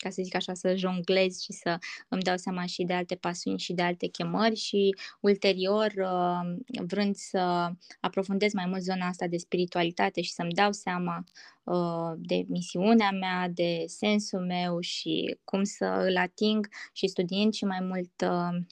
ca 0.00 0.10
să 0.10 0.22
zic 0.22 0.34
așa, 0.34 0.54
să 0.54 0.76
jonglez 0.76 1.40
și 1.40 1.52
să 1.52 1.78
îmi 2.08 2.22
dau 2.22 2.36
seama 2.36 2.66
și 2.66 2.82
de 2.82 2.92
alte 2.92 3.14
pasiuni 3.14 3.58
și 3.58 3.72
de 3.72 3.82
alte 3.82 4.06
chemări 4.06 4.54
și 4.54 4.94
ulterior, 5.20 5.92
uh, 5.96 6.80
vrând 6.86 7.14
să 7.14 7.70
aprofundez 8.00 8.52
mai 8.52 8.66
mult 8.66 8.82
zona 8.82 9.06
asta 9.06 9.26
de 9.26 9.36
spiritualitate 9.36 10.20
și 10.20 10.32
să-mi 10.32 10.52
dau 10.52 10.72
seama 10.72 11.24
uh, 11.64 12.12
de 12.16 12.44
misiunea 12.48 13.10
mea, 13.10 13.48
de 13.48 13.84
sensul 13.86 14.40
meu 14.40 14.80
și 14.80 15.38
cum 15.44 15.64
să 15.64 16.04
îl 16.08 16.16
ating 16.16 16.68
și 16.92 17.06
studiind 17.06 17.52
și 17.52 17.64
mai 17.64 17.80
mult, 17.80 18.12
uh, 18.24 18.62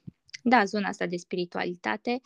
da, 0.42 0.64
zona 0.64 0.88
asta 0.88 1.06
de 1.06 1.16
spiritualitate, 1.16 2.20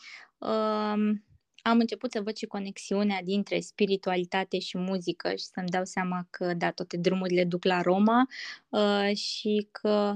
am 1.63 1.79
început 1.79 2.11
să 2.11 2.21
văd 2.21 2.35
și 2.35 2.45
conexiunea 2.45 3.21
dintre 3.23 3.59
spiritualitate 3.59 4.59
și 4.59 4.77
muzică 4.77 5.29
și 5.29 5.43
să-mi 5.43 5.67
dau 5.67 5.85
seama 5.85 6.27
că, 6.29 6.53
da, 6.53 6.71
toate 6.71 6.97
drumurile 6.97 7.43
duc 7.43 7.63
la 7.63 7.81
Roma 7.81 8.27
uh, 8.69 9.15
și 9.15 9.67
că, 9.71 10.13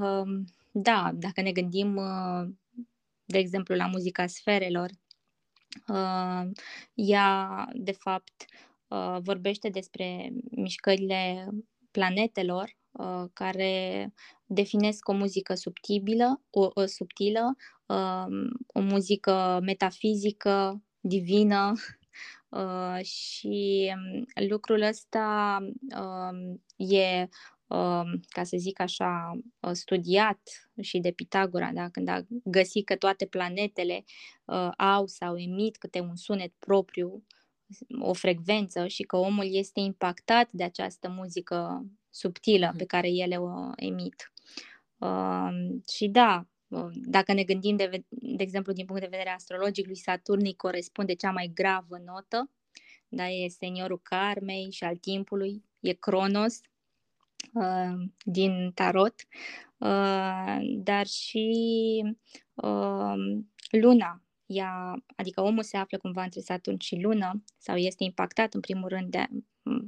da, 0.71 1.11
dacă 1.13 1.41
ne 1.41 1.51
gândim, 1.51 1.95
uh, 1.95 2.47
de 3.25 3.37
exemplu, 3.37 3.75
la 3.75 3.87
muzica 3.87 4.27
sferelor, 4.27 4.89
uh, 5.87 6.49
ea, 6.93 7.67
de 7.73 7.91
fapt, 7.91 8.45
uh, 8.87 9.17
vorbește 9.19 9.69
despre 9.69 10.33
mișcările 10.51 11.47
planetelor 11.91 12.75
uh, 12.91 13.23
care 13.33 14.13
definesc 14.45 15.07
o 15.07 15.13
muzică 15.13 15.53
subtilă, 15.53 16.41
o, 16.49 16.69
o 16.73 16.85
subtilă, 16.85 17.55
uh, 17.85 18.49
o 18.67 18.79
muzică 18.79 19.59
metafizică, 19.63 20.81
divină 21.07 21.73
uh, 22.49 23.03
și 23.03 23.91
um, 23.95 24.25
lucrul 24.49 24.81
ăsta 24.81 25.57
uh, 25.95 26.57
e 26.75 27.27
Um, 27.67 28.19
ca 28.29 28.43
să 28.43 28.57
zic 28.57 28.79
așa, 28.79 29.39
uh, 29.59 29.71
studiat 29.71 30.39
și 30.81 30.99
de 30.99 31.11
Pitagora, 31.11 31.71
da? 31.73 31.89
când 31.89 32.07
a 32.07 32.25
găsit 32.43 32.85
că 32.85 32.95
toate 32.95 33.25
planetele 33.25 34.03
uh, 34.45 34.69
au 34.77 35.07
sau 35.07 35.37
emit 35.37 35.77
câte 35.77 35.99
un 35.99 36.15
sunet 36.15 36.53
propriu, 36.59 37.25
o 37.99 38.13
frecvență 38.13 38.87
și 38.87 39.03
că 39.03 39.15
omul 39.15 39.55
este 39.55 39.79
impactat 39.79 40.49
de 40.51 40.63
această 40.63 41.09
muzică 41.09 41.85
subtilă 42.09 42.73
pe 42.77 42.85
care 42.85 43.09
ele 43.09 43.35
o 43.37 43.71
emit. 43.75 44.31
Uh, 44.97 45.49
și 45.93 46.07
da, 46.07 46.35
uh, 46.37 46.45
dacă 46.93 47.33
ne 47.33 47.43
gândim, 47.43 47.75
de, 47.75 48.05
de 48.09 48.43
exemplu, 48.43 48.73
din 48.73 48.85
punct 48.85 49.01
de 49.01 49.07
vedere 49.11 49.29
astrologic, 49.29 49.85
lui 49.85 49.95
Saturn 49.95 50.45
îi 50.45 50.55
corespunde 50.55 51.13
cea 51.13 51.31
mai 51.31 51.51
gravă 51.53 51.97
notă, 52.05 52.51
da, 53.09 53.29
e 53.29 53.47
seniorul 53.47 53.99
karmei 54.03 54.71
și 54.71 54.83
al 54.83 54.95
timpului, 54.95 55.63
e 55.79 55.93
Cronos, 55.93 56.59
uh, 57.53 58.09
din 58.23 58.71
tarot, 58.73 59.15
uh, 59.77 60.57
dar 60.77 61.05
și 61.05 62.03
uh, 62.53 63.13
luna. 63.71 64.21
Ea, 64.45 65.03
adică 65.15 65.41
omul 65.41 65.63
se 65.63 65.77
află 65.77 65.97
cumva 65.97 66.23
între 66.23 66.39
Saturn 66.39 66.79
și 66.79 66.99
lună 67.01 67.43
sau 67.57 67.75
este 67.75 68.03
impactat 68.03 68.53
în 68.53 68.59
primul 68.59 68.89
rând 68.89 69.11
de 69.11 69.25
uh, 69.63 69.85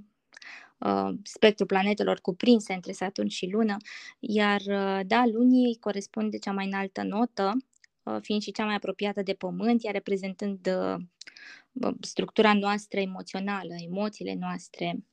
spectrul 1.24 1.68
planetelor 1.68 2.20
cuprinse 2.20 2.74
între 2.74 2.92
Saturn 2.92 3.28
și 3.28 3.50
lună, 3.52 3.78
iar 4.20 4.62
uh, 4.66 5.00
da, 5.08 5.24
lunii 5.26 5.78
corespunde 5.80 6.38
cea 6.38 6.52
mai 6.52 6.66
înaltă 6.66 7.04
notă, 7.04 7.58
uh, 8.04 8.18
fiind 8.22 8.42
și 8.42 8.52
cea 8.52 8.66
mai 8.66 8.76
apropiată 8.76 9.22
de 9.22 9.34
pământ, 9.34 9.86
ea 9.86 9.92
reprezentând 9.92 10.68
uh, 10.68 11.94
structura 12.02 12.54
noastră 12.54 13.00
emoțională, 13.00 13.74
emoțiile 13.88 14.36
noastre, 14.40 15.04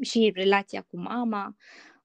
și 0.00 0.32
relația 0.34 0.82
cu 0.82 0.98
mama. 0.98 1.56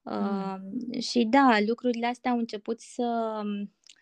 Mm. 0.02 0.62
Uh, 0.92 1.02
și 1.02 1.24
da, 1.24 1.58
lucrurile 1.68 2.08
astea 2.08 2.32
au 2.32 2.38
început 2.38 2.80
să, 2.80 3.42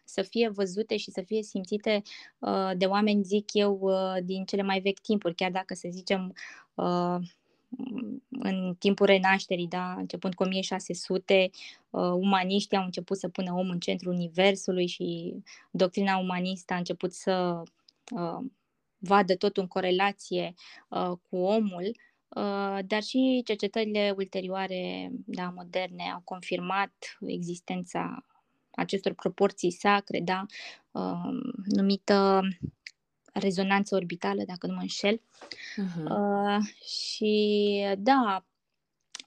să 0.04 0.22
fie 0.22 0.50
văzute 0.50 0.98
și 0.98 1.12
să 1.12 1.22
fie 1.22 1.44
simțite 1.44 2.02
uh, 2.40 2.72
de 2.78 2.86
oameni, 2.86 3.24
zic 3.24 3.54
eu, 3.54 3.80
uh, 3.82 4.24
din 4.24 4.46
cele 4.46 4.62
mai 4.62 4.80
vechi 4.80 5.00
timpuri, 5.00 5.36
chiar 5.36 5.52
dacă 5.52 5.74
să 5.74 5.88
zicem 5.92 6.34
uh, 6.74 7.18
în 8.30 8.76
timpul 8.80 9.06
renașterii, 9.06 9.68
da, 9.68 9.94
începând 9.94 10.34
cu 10.34 10.44
1600, 10.44 11.50
uh, 11.90 12.02
umaniștii 12.02 12.78
au 12.78 12.84
început 12.84 13.18
să 13.18 13.28
pună 13.28 13.52
omul 13.52 13.72
în 13.72 13.80
centrul 13.80 14.14
universului 14.14 14.88
și 14.88 15.36
doctrina 15.72 16.18
umanistă 16.18 16.74
a 16.74 16.78
început 16.78 17.14
să 17.14 17.64
uh, 18.12 18.46
vadă 18.98 19.36
tot 19.36 19.58
în 19.58 19.68
corelație 19.68 20.54
uh, 20.90 21.12
cu 21.30 21.38
omul. 21.38 21.96
Uh, 22.28 22.80
dar 22.86 23.04
și 23.04 23.42
cercetările 23.46 24.14
ulterioare, 24.18 25.12
da, 25.26 25.54
moderne, 25.56 26.04
au 26.14 26.22
confirmat 26.24 26.94
existența 27.26 28.26
acestor 28.72 29.14
proporții 29.14 29.72
sacre, 29.72 30.20
da, 30.20 30.46
uh, 30.92 31.40
numită 31.66 32.42
rezonanță 33.40 33.96
orbitală, 33.96 34.44
dacă 34.46 34.68
nu 34.68 34.74
mă 34.74 34.82
înșel. 34.82 35.22
Uh-huh. 35.22 36.04
Uh, 36.10 36.66
și 36.88 37.96
da, 37.98 38.46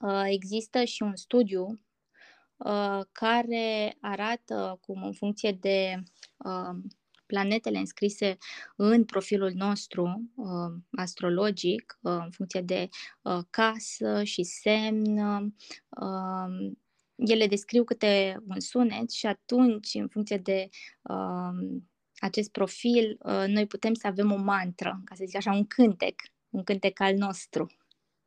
uh, 0.00 0.22
există 0.24 0.84
și 0.84 1.02
un 1.02 1.16
studiu 1.16 1.80
uh, 2.56 3.00
care 3.12 3.96
arată 4.00 4.78
cum 4.80 5.02
în 5.02 5.12
funcție 5.12 5.52
de 5.52 6.02
uh, 6.36 6.76
planetele 7.26 7.78
înscrise 7.78 8.36
în 8.76 9.04
profilul 9.04 9.52
nostru 9.54 10.30
uh, 10.34 10.80
astrologic, 10.90 11.98
uh, 12.00 12.18
în 12.24 12.30
funcție 12.30 12.60
de 12.60 12.88
uh, 13.22 13.38
casă 13.50 14.22
și 14.24 14.42
semn. 14.42 15.18
Uh, 15.88 16.72
ele 17.16 17.46
descriu 17.46 17.84
câte 17.84 18.42
un 18.48 18.60
sunet 18.60 19.10
și 19.10 19.26
atunci, 19.26 19.94
în 19.94 20.08
funcție 20.08 20.36
de 20.36 20.68
uh, 21.02 21.80
acest 22.18 22.50
profil, 22.50 23.18
uh, 23.22 23.44
noi 23.46 23.66
putem 23.66 23.94
să 23.94 24.06
avem 24.06 24.32
o 24.32 24.36
mantră, 24.36 25.00
ca 25.04 25.14
să 25.14 25.24
zic 25.26 25.36
așa, 25.36 25.52
un 25.52 25.66
cântec, 25.66 26.22
un 26.50 26.64
cântec 26.64 27.00
al 27.00 27.14
nostru. 27.14 27.66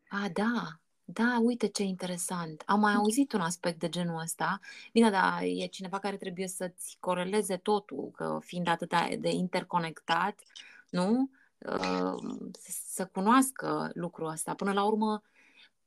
A, 0.10 0.30
da, 0.34 0.80
da, 1.04 1.40
uite 1.42 1.68
ce 1.68 1.84
interesant. 1.84 2.64
Am 2.66 2.80
mai 2.80 2.94
auzit 2.94 3.34
un 3.34 3.42
aspect 3.42 3.80
de 3.80 3.90
genul 3.90 4.22
ăsta. 4.22 4.60
Bine, 4.94 5.10
dar 5.10 5.42
e 5.42 5.66
cineva 5.66 6.00
care 6.00 6.18
trebuie 6.18 6.48
să-ți 6.48 6.98
coreleze 7.00 7.58
totul, 7.58 8.12
că 8.16 8.40
fiind 8.44 8.68
atât 8.68 8.94
de 9.20 9.30
interconectat, 9.30 10.40
nu? 10.90 11.30
Uh, 11.58 12.50
să 12.94 13.06
cunoască 13.06 13.92
lucrul 13.94 14.28
ăsta. 14.28 14.54
Până 14.54 14.74
la 14.74 14.84
urmă, 14.84 15.22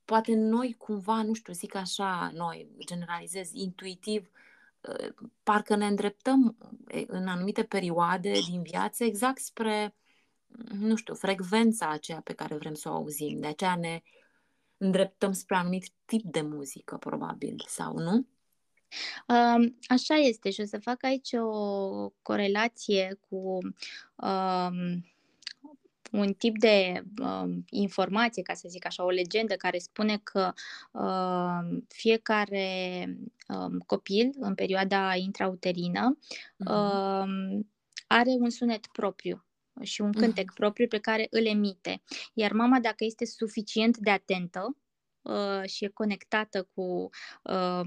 poate 0.04 0.34
noi 0.34 0.74
cumva, 0.78 1.22
nu 1.22 1.34
știu, 1.34 1.52
zic 1.52 1.74
așa, 1.74 2.30
noi 2.34 2.68
generalizez 2.86 3.50
intuitiv, 3.52 4.20
uh, 4.22 4.53
parcă 5.42 5.76
ne 5.76 5.86
îndreptăm 5.86 6.56
în 7.06 7.28
anumite 7.28 7.62
perioade 7.62 8.32
din 8.48 8.62
viață 8.62 9.04
exact 9.04 9.38
spre, 9.38 9.94
nu 10.78 10.96
știu, 10.96 11.14
frecvența 11.14 11.88
aceea 11.88 12.20
pe 12.20 12.32
care 12.32 12.54
vrem 12.54 12.74
să 12.74 12.88
o 12.88 12.92
auzim. 12.92 13.40
De 13.40 13.46
aceea 13.46 13.76
ne 13.76 14.02
îndreptăm 14.76 15.32
spre 15.32 15.56
anumit 15.56 15.88
tip 16.04 16.22
de 16.22 16.40
muzică, 16.40 16.96
probabil, 16.96 17.64
sau 17.66 17.98
nu? 17.98 18.26
Um, 19.28 19.78
așa 19.88 20.14
este 20.14 20.50
și 20.50 20.60
o 20.60 20.64
să 20.64 20.78
fac 20.78 21.04
aici 21.04 21.32
o 21.32 22.08
corelație 22.22 23.18
cu 23.28 23.58
um, 24.14 25.04
un 26.14 26.32
tip 26.32 26.58
de 26.58 27.02
um, 27.22 27.64
informație, 27.70 28.42
ca 28.42 28.54
să 28.54 28.68
zic 28.68 28.86
așa, 28.86 29.04
o 29.04 29.10
legendă 29.10 29.54
care 29.54 29.78
spune 29.78 30.20
că 30.22 30.52
um, 30.92 31.86
fiecare 31.88 33.04
um, 33.48 33.78
copil 33.78 34.30
în 34.38 34.54
perioada 34.54 35.14
intrauterină 35.14 36.18
uh-huh. 36.18 36.72
um, 36.72 37.72
are 38.06 38.30
un 38.38 38.50
sunet 38.50 38.86
propriu 38.86 39.44
și 39.82 40.00
un 40.00 40.12
cântec 40.12 40.50
uh-huh. 40.50 40.54
propriu 40.54 40.86
pe 40.86 40.98
care 40.98 41.26
îl 41.30 41.46
emite. 41.46 42.02
Iar 42.32 42.52
mama, 42.52 42.80
dacă 42.80 43.04
este 43.04 43.24
suficient 43.24 43.96
de 43.96 44.10
atentă, 44.10 44.66
Uh, 44.66 44.83
și 45.64 45.84
e 45.84 45.88
conectată 45.88 46.68
cu 46.74 47.10
uh, 47.42 47.80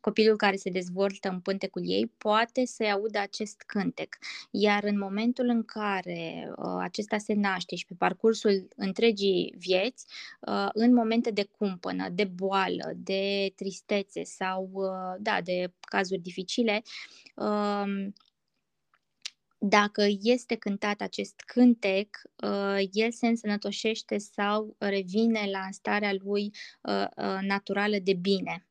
copilul 0.00 0.36
care 0.36 0.56
se 0.56 0.70
dezvoltă 0.70 1.28
în 1.28 1.40
pântecul 1.40 1.82
ei, 1.84 2.06
poate 2.18 2.64
să-i 2.64 2.90
audă 2.90 3.18
acest 3.18 3.62
cântec. 3.66 4.16
Iar 4.50 4.84
în 4.84 4.98
momentul 4.98 5.48
în 5.48 5.64
care 5.64 6.52
uh, 6.56 6.78
acesta 6.80 7.18
se 7.18 7.34
naște 7.34 7.76
și 7.76 7.86
pe 7.86 7.94
parcursul 7.98 8.68
întregii 8.76 9.54
vieți, 9.58 10.06
uh, 10.40 10.68
în 10.72 10.94
momente 10.94 11.30
de 11.30 11.48
cumpănă, 11.58 12.08
de 12.08 12.24
boală, 12.24 12.92
de 12.96 13.52
tristețe 13.56 14.24
sau 14.24 14.70
uh, 14.72 15.16
da, 15.18 15.40
de 15.44 15.72
cazuri 15.80 16.20
dificile, 16.20 16.82
uh, 17.34 18.08
dacă 19.62 20.06
este 20.22 20.56
cântat 20.56 21.00
acest 21.00 21.42
cântec, 21.46 22.08
uh, 22.44 22.88
el 22.92 23.10
se 23.12 23.26
însănătoșește 23.26 24.18
sau 24.18 24.76
revine 24.78 25.48
la 25.50 25.66
starea 25.70 26.12
lui 26.24 26.50
uh, 26.80 27.04
uh, 27.16 27.38
naturală 27.40 27.96
de 28.02 28.14
bine. 28.14 28.64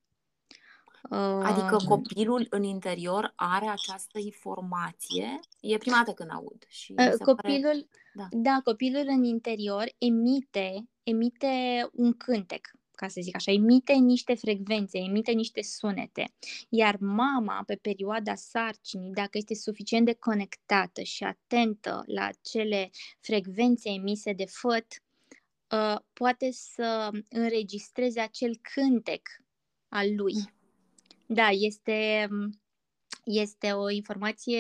Adică 1.44 1.78
copilul 1.88 2.48
în 2.50 2.64
interior 2.64 3.34
are 3.36 3.68
această 3.68 4.20
informație? 4.20 5.40
E 5.60 5.78
prima 5.78 5.98
dată 5.98 6.12
când 6.12 6.30
aud. 6.34 6.64
Și 6.68 6.94
copilul, 7.24 7.62
pare... 7.62 7.88
da. 8.14 8.28
da, 8.32 8.62
copilul 8.64 9.04
în 9.08 9.24
interior 9.24 9.86
emite, 9.98 10.90
emite 11.04 11.88
un 11.92 12.14
cântec 12.14 12.68
ca 13.00 13.08
să 13.08 13.20
zic 13.22 13.36
așa, 13.36 13.52
emite 13.52 13.94
niște 13.94 14.34
frecvențe, 14.34 14.98
emite 14.98 15.32
niște 15.32 15.62
sunete. 15.62 16.34
Iar 16.70 16.98
mama, 17.00 17.64
pe 17.66 17.76
perioada 17.76 18.36
sarcinii, 18.36 19.12
dacă 19.12 19.38
este 19.38 19.56
suficient 19.56 20.06
de 20.06 20.14
conectată 20.14 21.02
și 21.02 21.24
atentă 21.24 22.04
la 22.06 22.30
cele 22.42 22.90
frecvențe 23.20 23.90
emise 23.90 24.34
de 24.34 24.46
făt, 24.46 24.86
uh, 25.70 26.00
poate 26.14 26.50
să 26.52 27.10
înregistreze 27.30 28.20
acel 28.20 28.60
cântec 28.62 29.22
al 29.88 30.16
lui. 30.16 30.34
Da, 31.26 31.48
este 31.50 32.28
este 33.24 33.72
o 33.72 33.90
informație 33.90 34.60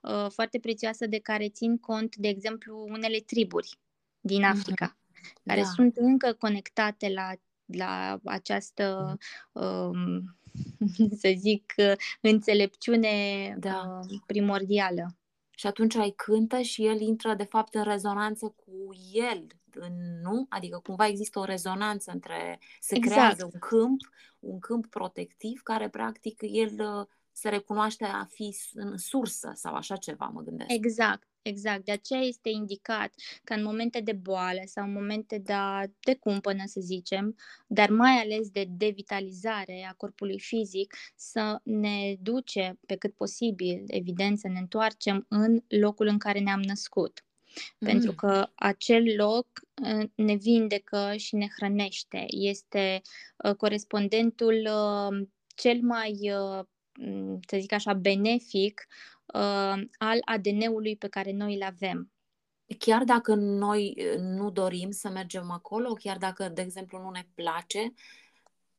uh, 0.00 0.26
foarte 0.28 0.58
prețioasă 0.58 1.06
de 1.06 1.18
care 1.18 1.48
țin 1.48 1.78
cont, 1.78 2.16
de 2.16 2.28
exemplu, 2.28 2.86
unele 2.88 3.18
triburi 3.18 3.78
din 4.20 4.40
mhm. 4.40 4.50
Africa, 4.50 4.96
mm-hmm. 4.96 5.42
care 5.44 5.60
da. 5.60 5.66
sunt 5.66 5.96
încă 5.96 6.32
conectate 6.32 7.08
la, 7.08 7.32
la 7.66 8.20
această, 8.24 9.18
um, 9.52 10.36
să 11.20 11.34
zic, 11.36 11.74
înțelepciune 12.20 13.56
da. 13.58 14.00
uh, 14.00 14.18
primordială. 14.26 15.16
Și 15.50 15.66
atunci 15.66 15.94
ai 15.94 16.10
cântă 16.10 16.60
și 16.60 16.86
el 16.86 17.00
intră, 17.00 17.34
de 17.34 17.44
fapt, 17.44 17.74
în 17.74 17.82
rezonanță 17.82 18.46
cu 18.46 18.94
el, 19.12 19.46
în, 19.70 20.20
nu? 20.22 20.46
Adică 20.48 20.80
cumva 20.82 21.06
există 21.06 21.38
o 21.38 21.44
rezonanță 21.44 22.10
între, 22.10 22.58
se 22.80 22.96
exact. 22.96 23.16
creează 23.16 23.44
un 23.44 23.58
câmp, 23.58 24.00
un 24.38 24.58
câmp 24.58 24.86
protectiv 24.86 25.60
care, 25.62 25.88
practic, 25.88 26.40
el 26.40 26.98
uh, 26.98 27.06
se 27.32 27.48
recunoaște 27.48 28.04
a 28.04 28.24
fi 28.24 28.56
în 28.74 28.96
sursă 28.96 29.52
sau 29.54 29.74
așa 29.74 29.96
ceva, 29.96 30.26
mă 30.26 30.40
gândesc. 30.40 30.72
Exact, 30.72 31.28
exact. 31.46 31.84
De 31.84 31.92
aceea 31.92 32.20
este 32.20 32.48
indicat 32.48 33.14
că 33.44 33.54
în 33.54 33.62
momente 33.62 34.00
de 34.00 34.12
boală 34.12 34.60
sau 34.64 34.84
în 34.84 34.92
momente 34.92 35.38
de, 35.38 35.54
de 36.00 36.14
cumpănă, 36.14 36.62
să 36.66 36.80
zicem, 36.80 37.36
dar 37.66 37.90
mai 37.90 38.12
ales 38.12 38.50
de 38.50 38.64
devitalizare 38.68 39.86
a 39.90 39.94
corpului 39.94 40.38
fizic, 40.38 40.94
să 41.16 41.60
ne 41.62 42.16
duce 42.20 42.78
pe 42.86 42.96
cât 42.96 43.14
posibil, 43.14 43.84
evident, 43.86 44.38
să 44.38 44.48
ne 44.48 44.58
întoarcem 44.58 45.26
în 45.28 45.62
locul 45.68 46.06
în 46.06 46.18
care 46.18 46.38
ne-am 46.38 46.62
născut. 46.62 47.24
Mm. 47.78 47.88
Pentru 47.88 48.12
că 48.12 48.50
acel 48.54 49.04
loc 49.16 49.46
uh, 49.82 50.08
ne 50.14 50.34
vindecă 50.34 51.12
și 51.16 51.34
ne 51.34 51.46
hrănește. 51.56 52.24
Este 52.28 53.00
uh, 53.36 53.54
corespondentul 53.54 54.54
uh, 54.54 55.26
cel 55.54 55.80
mai 55.80 56.30
Mm, 56.98 57.40
să 57.48 57.56
zic 57.60 57.72
așa, 57.72 57.92
benefic 57.92 58.86
uh, 59.36 59.82
al 59.98 60.18
ADN-ului 60.24 60.96
pe 60.96 61.08
care 61.08 61.32
noi 61.32 61.54
îl 61.54 61.62
avem. 61.62 62.12
Chiar 62.78 63.04
dacă 63.04 63.34
noi 63.34 63.96
uh, 63.98 64.18
nu 64.18 64.50
dorim 64.50 64.90
să 64.90 65.08
mergem 65.08 65.50
acolo, 65.50 65.92
chiar 65.92 66.16
dacă, 66.16 66.48
de 66.48 66.62
exemplu, 66.62 66.98
nu 66.98 67.10
ne 67.10 67.26
place, 67.34 67.92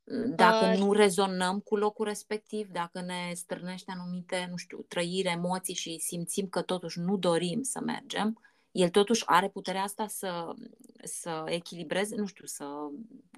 mm, 0.04 0.36
dacă 0.36 0.72
uh, 0.72 0.78
nu 0.78 0.94
rezonăm 0.94 1.60
cu 1.60 1.76
locul 1.76 2.06
respectiv, 2.06 2.70
dacă 2.70 3.02
ne 3.02 3.32
strânește 3.34 3.92
anumite, 3.92 4.48
nu 4.50 4.56
știu, 4.56 4.86
trăiri, 4.88 5.28
emoții 5.28 5.76
și 5.76 6.00
simțim 6.00 6.48
că 6.48 6.62
totuși 6.62 7.00
nu 7.00 7.18
dorim 7.18 7.62
să 7.62 7.80
mergem, 7.86 8.42
el 8.72 8.90
totuși 8.90 9.24
are 9.26 9.50
puterea 9.50 9.84
asta 9.84 10.08
să, 10.08 10.54
să 11.04 11.44
echilibreze, 11.46 12.16
nu 12.16 12.26
știu, 12.26 12.46
să 12.46 12.66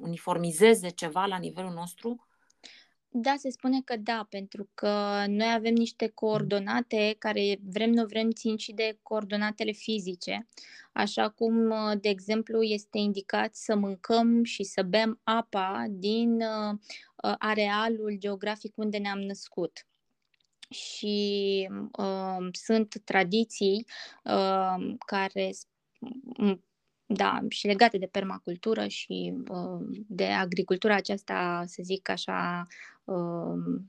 uniformizeze 0.01 0.89
ceva 0.89 1.25
la 1.25 1.37
nivelul 1.37 1.73
nostru 1.73 2.27
da, 3.11 3.35
se 3.37 3.49
spune 3.49 3.81
că 3.81 3.95
da, 3.97 4.25
pentru 4.29 4.69
că 4.73 5.23
noi 5.27 5.51
avem 5.53 5.73
niște 5.73 6.07
coordonate 6.07 7.15
care 7.19 7.59
vrem, 7.63 7.89
nu 7.89 8.05
vrem, 8.05 8.31
țin 8.31 8.57
și 8.57 8.71
de 8.73 8.99
coordonatele 9.01 9.71
fizice. 9.71 10.47
Așa 10.91 11.29
cum, 11.29 11.73
de 12.01 12.09
exemplu, 12.09 12.61
este 12.61 12.97
indicat 12.97 13.55
să 13.55 13.75
mâncăm 13.75 14.43
și 14.43 14.63
să 14.63 14.83
bem 14.83 15.19
apa 15.23 15.85
din 15.89 16.41
uh, 16.41 16.77
arealul 17.37 18.15
geografic 18.17 18.77
unde 18.77 18.97
ne-am 18.97 19.19
născut 19.19 19.87
și 20.69 21.67
uh, 21.97 22.47
sunt 22.51 23.01
tradiții 23.03 23.85
uh, 24.23 24.95
care 25.05 25.51
da, 27.11 27.39
și 27.47 27.67
legate 27.67 27.97
de 27.97 28.05
permacultură 28.05 28.87
și 28.87 29.33
uh, 29.47 29.87
de 30.07 30.25
agricultura 30.25 30.95
aceasta, 30.95 31.63
să 31.65 31.81
zic 31.83 32.09
așa, 32.09 32.67
uh, 33.03 33.81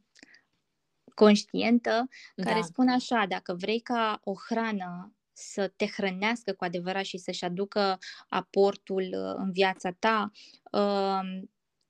conștientă, 1.14 2.08
care 2.36 2.60
da. 2.60 2.66
spune 2.66 2.92
așa, 2.92 3.24
dacă 3.28 3.54
vrei 3.54 3.80
ca 3.80 4.20
o 4.24 4.34
hrană 4.48 5.14
să 5.32 5.72
te 5.76 5.86
hrănească 5.86 6.52
cu 6.52 6.64
adevărat 6.64 7.04
și 7.04 7.18
să-și 7.18 7.44
aducă 7.44 7.98
aportul 8.28 9.02
uh, 9.02 9.34
în 9.36 9.52
viața 9.52 9.90
ta, 9.98 10.30
uh, 10.72 11.42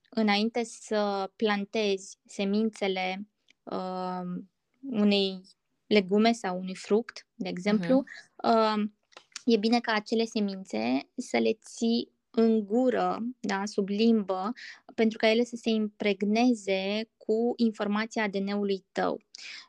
înainte 0.08 0.64
să 0.64 1.30
plantezi 1.36 2.18
semințele 2.26 3.28
uh, 3.62 4.20
unei 4.80 5.40
legume 5.86 6.32
sau 6.32 6.58
unui 6.58 6.74
fruct, 6.74 7.26
de 7.34 7.48
exemplu, 7.48 8.04
uh-huh. 8.04 8.98
Uh, 9.44 9.54
e 9.54 9.56
bine 9.56 9.80
ca 9.80 9.92
acele 9.92 10.24
semințe 10.24 11.08
să 11.16 11.38
le 11.38 11.52
ții 11.52 12.12
în 12.30 12.64
gură, 12.64 13.18
da, 13.40 13.62
sub 13.64 13.88
limbă, 13.88 14.52
pentru 14.94 15.18
ca 15.18 15.30
ele 15.30 15.44
să 15.44 15.56
se 15.56 15.70
impregneze 15.70 17.08
cu 17.16 17.52
informația 17.56 18.22
ADN-ului 18.22 18.84
tău. 18.92 19.20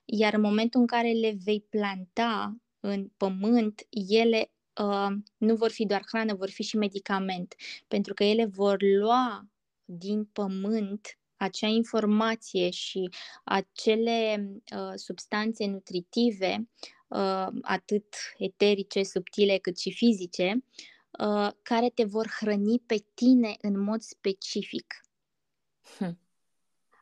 Iar 0.05 0.33
în 0.33 0.41
momentul 0.41 0.79
în 0.79 0.87
care 0.87 1.11
le 1.11 1.37
vei 1.43 1.65
planta 1.69 2.55
în 2.79 3.09
pământ, 3.17 3.81
ele 4.07 4.51
uh, 4.81 5.15
nu 5.37 5.55
vor 5.55 5.71
fi 5.71 5.85
doar 5.85 6.03
hrană, 6.07 6.33
vor 6.33 6.49
fi 6.49 6.63
și 6.63 6.77
medicament, 6.77 7.55
pentru 7.87 8.13
că 8.13 8.23
ele 8.23 8.45
vor 8.45 8.77
lua 8.99 9.47
din 9.85 10.25
pământ 10.25 11.19
acea 11.37 11.67
informație 11.67 12.69
și 12.69 13.09
acele 13.43 14.51
uh, 14.75 14.91
substanțe 14.95 15.65
nutritive 15.65 16.55
uh, 16.57 17.00
atât 17.61 18.15
eterice, 18.37 19.03
subtile, 19.03 19.57
cât 19.57 19.79
și 19.79 19.91
fizice, 19.91 20.63
uh, 21.19 21.49
care 21.61 21.89
te 21.89 22.03
vor 22.03 22.27
hrăni 22.39 22.79
pe 22.79 23.03
tine 23.13 23.55
în 23.61 23.79
mod 23.79 24.01
specific. 24.01 25.01
Hm. 25.97 26.19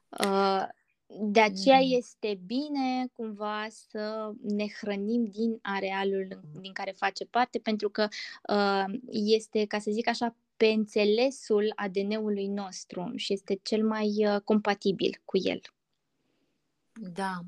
Uh, 0.10 0.68
de 1.22 1.42
aceea 1.42 1.80
mm. 1.80 1.92
este 1.92 2.40
bine 2.46 3.08
cumva 3.14 3.68
să 3.70 4.32
ne 4.42 4.66
hrănim 4.68 5.26
din 5.26 5.60
arealul 5.62 6.40
din 6.60 6.74
care 6.74 6.92
face 6.92 7.26
parte, 7.26 7.60
pentru 7.60 7.90
că 7.90 8.08
uh, 8.50 9.00
este, 9.12 9.66
ca 9.66 9.80
să 9.80 9.92
zic 9.92 10.08
așa, 10.08 10.36
pe 10.58 10.66
înțelesul 10.66 11.72
ADN-ului 11.76 12.48
nostru 12.48 13.14
și 13.16 13.34
este 13.34 13.60
cel 13.64 13.88
mai 13.88 14.28
uh, 14.28 14.42
compatibil 14.42 15.22
cu 15.26 15.38
el. 15.38 15.62
Da, 16.94 17.40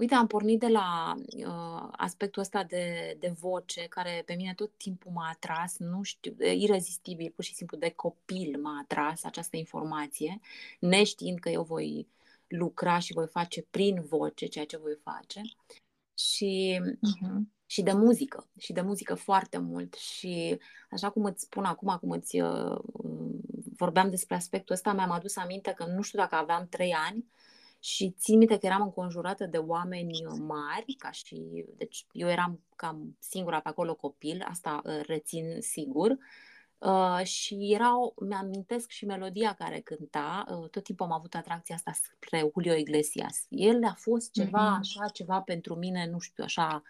Uite, 0.00 0.14
am 0.14 0.26
pornit 0.26 0.58
de 0.60 0.68
la 0.68 1.14
uh, 1.36 1.88
aspectul 1.92 2.42
ăsta 2.42 2.64
de, 2.64 3.16
de 3.18 3.34
voce, 3.40 3.86
care 3.88 4.22
pe 4.26 4.34
mine 4.34 4.54
tot 4.54 4.70
timpul 4.76 5.12
m-a 5.12 5.28
atras, 5.28 5.78
nu 5.78 6.02
știu, 6.02 6.34
irezistibil, 6.38 7.32
pur 7.34 7.44
și 7.44 7.54
simplu 7.54 7.76
de 7.76 7.90
copil 7.90 8.60
m-a 8.60 8.78
atras 8.82 9.24
această 9.24 9.56
informație, 9.56 10.40
neștiind 10.78 11.38
că 11.38 11.48
eu 11.48 11.62
voi 11.62 12.06
lucra 12.46 12.98
și 12.98 13.12
voi 13.12 13.26
face 13.26 13.62
prin 13.62 14.02
voce 14.02 14.46
ceea 14.46 14.64
ce 14.64 14.76
voi 14.76 14.98
face. 15.02 15.40
Și, 16.18 16.80
uh-huh. 16.82 17.40
și 17.66 17.82
de 17.82 17.92
muzică, 17.92 18.48
și 18.58 18.72
de 18.72 18.80
muzică 18.80 19.14
foarte 19.14 19.58
mult. 19.58 19.94
Și 19.94 20.58
așa 20.90 21.10
cum 21.10 21.24
îți 21.24 21.42
spun 21.42 21.64
acum, 21.64 21.96
cum 22.00 22.10
îți 22.10 22.40
uh, 22.40 22.78
vorbeam 23.76 24.10
despre 24.10 24.34
aspectul 24.34 24.74
ăsta, 24.74 24.92
mi-am 24.92 25.10
adus 25.10 25.36
aminte 25.36 25.72
că 25.76 25.84
nu 25.84 26.02
știu 26.02 26.18
dacă 26.18 26.34
aveam 26.34 26.66
trei 26.70 26.92
ani, 26.92 27.24
și 27.80 28.14
țin 28.18 28.38
minte 28.38 28.58
că 28.58 28.66
eram 28.66 28.82
înconjurată 28.82 29.46
de 29.46 29.58
oameni 29.58 30.22
mari, 30.38 30.94
ca 30.98 31.10
și, 31.10 31.64
deci 31.76 32.06
eu 32.12 32.28
eram 32.28 32.60
cam 32.76 33.16
singura 33.18 33.60
pe 33.60 33.68
acolo 33.68 33.94
copil, 33.94 34.44
asta 34.48 34.82
uh, 34.84 35.00
rețin 35.06 35.60
sigur, 35.60 36.18
Uh, 36.80 37.24
și 37.24 37.72
erau, 37.72 38.14
mi-amintesc 38.20 38.88
și 38.88 39.04
melodia 39.04 39.52
care 39.52 39.80
cânta, 39.80 40.44
uh, 40.48 40.68
tot 40.68 40.82
timpul 40.84 41.06
am 41.06 41.12
avut 41.12 41.34
atracția 41.34 41.74
asta 41.74 41.92
spre 41.92 42.50
Julio 42.52 42.74
Iglesias. 42.74 43.46
El 43.48 43.84
a 43.84 43.94
fost 43.96 44.32
ceva, 44.32 44.76
mm-hmm. 44.76 44.78
așa, 44.78 45.08
ceva 45.08 45.40
pentru 45.40 45.74
mine, 45.74 46.08
nu 46.10 46.18
știu, 46.18 46.44
așa, 46.44 46.82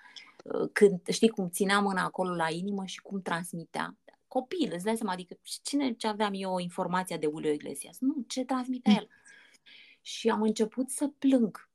uh, 0.44 0.68
când, 0.72 1.06
știi 1.08 1.28
cum 1.28 1.48
ținea 1.48 1.80
mâna 1.80 2.04
acolo 2.04 2.34
la 2.34 2.50
inimă 2.50 2.84
și 2.84 3.00
cum 3.00 3.22
transmitea. 3.22 3.96
Copil, 4.28 4.72
îți 4.74 4.84
dai 4.84 4.96
seama, 4.96 5.12
adică 5.12 5.36
cine 5.62 5.92
ce 5.92 6.06
aveam 6.06 6.32
eu 6.34 6.58
informația 6.58 7.16
de 7.16 7.28
Julio 7.30 7.52
Iglesias? 7.52 7.98
Nu, 7.98 8.24
ce 8.26 8.44
transmitea 8.44 8.92
el? 8.92 9.08
Și 10.10 10.28
am 10.28 10.42
început 10.42 10.90
să 10.90 11.08
plâng. 11.08 11.68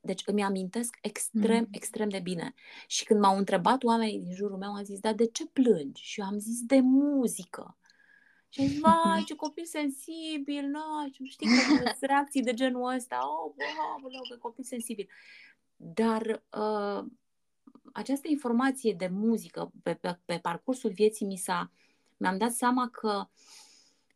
Deci 0.00 0.22
îmi 0.26 0.42
amintesc 0.42 0.98
extrem, 1.00 1.58
mm. 1.58 1.68
extrem 1.70 2.08
de 2.08 2.18
bine. 2.18 2.54
Și 2.86 3.04
când 3.04 3.20
m-au 3.20 3.36
întrebat 3.36 3.84
oamenii 3.84 4.18
din 4.18 4.34
jurul 4.34 4.58
meu, 4.58 4.72
am 4.72 4.84
zis, 4.84 4.98
dar 5.00 5.14
de 5.14 5.26
ce 5.26 5.46
plângi? 5.46 6.02
Și 6.02 6.20
eu 6.20 6.26
am 6.26 6.38
zis, 6.38 6.60
de 6.62 6.80
muzică. 6.80 7.78
Și 8.48 8.60
am 8.60 8.66
zis, 8.66 8.80
vai, 8.84 9.24
ce 9.26 9.34
copil 9.34 9.64
sensibil, 9.64 10.64
nu, 10.64 10.80
știi 11.24 11.46
că 11.46 11.92
reacții 12.06 12.42
de 12.42 12.54
genul 12.54 12.94
ăsta, 12.94 13.18
oh, 13.22 13.54
oh, 13.56 14.04
oh, 14.04 14.28
că 14.30 14.36
copil 14.36 14.64
sensibil. 14.64 15.08
Dar 15.76 16.42
uh, 16.56 17.04
această 17.92 18.28
informație 18.28 18.92
de 18.92 19.08
muzică 19.12 19.72
pe, 19.82 19.94
pe, 19.94 20.18
pe 20.24 20.38
parcursul 20.42 20.90
vieții 20.90 21.26
mi 21.26 21.36
s-a, 21.36 21.70
mi-am 22.16 22.38
dat 22.38 22.52
seama 22.52 22.88
că 22.88 23.26
uh, 23.26 23.69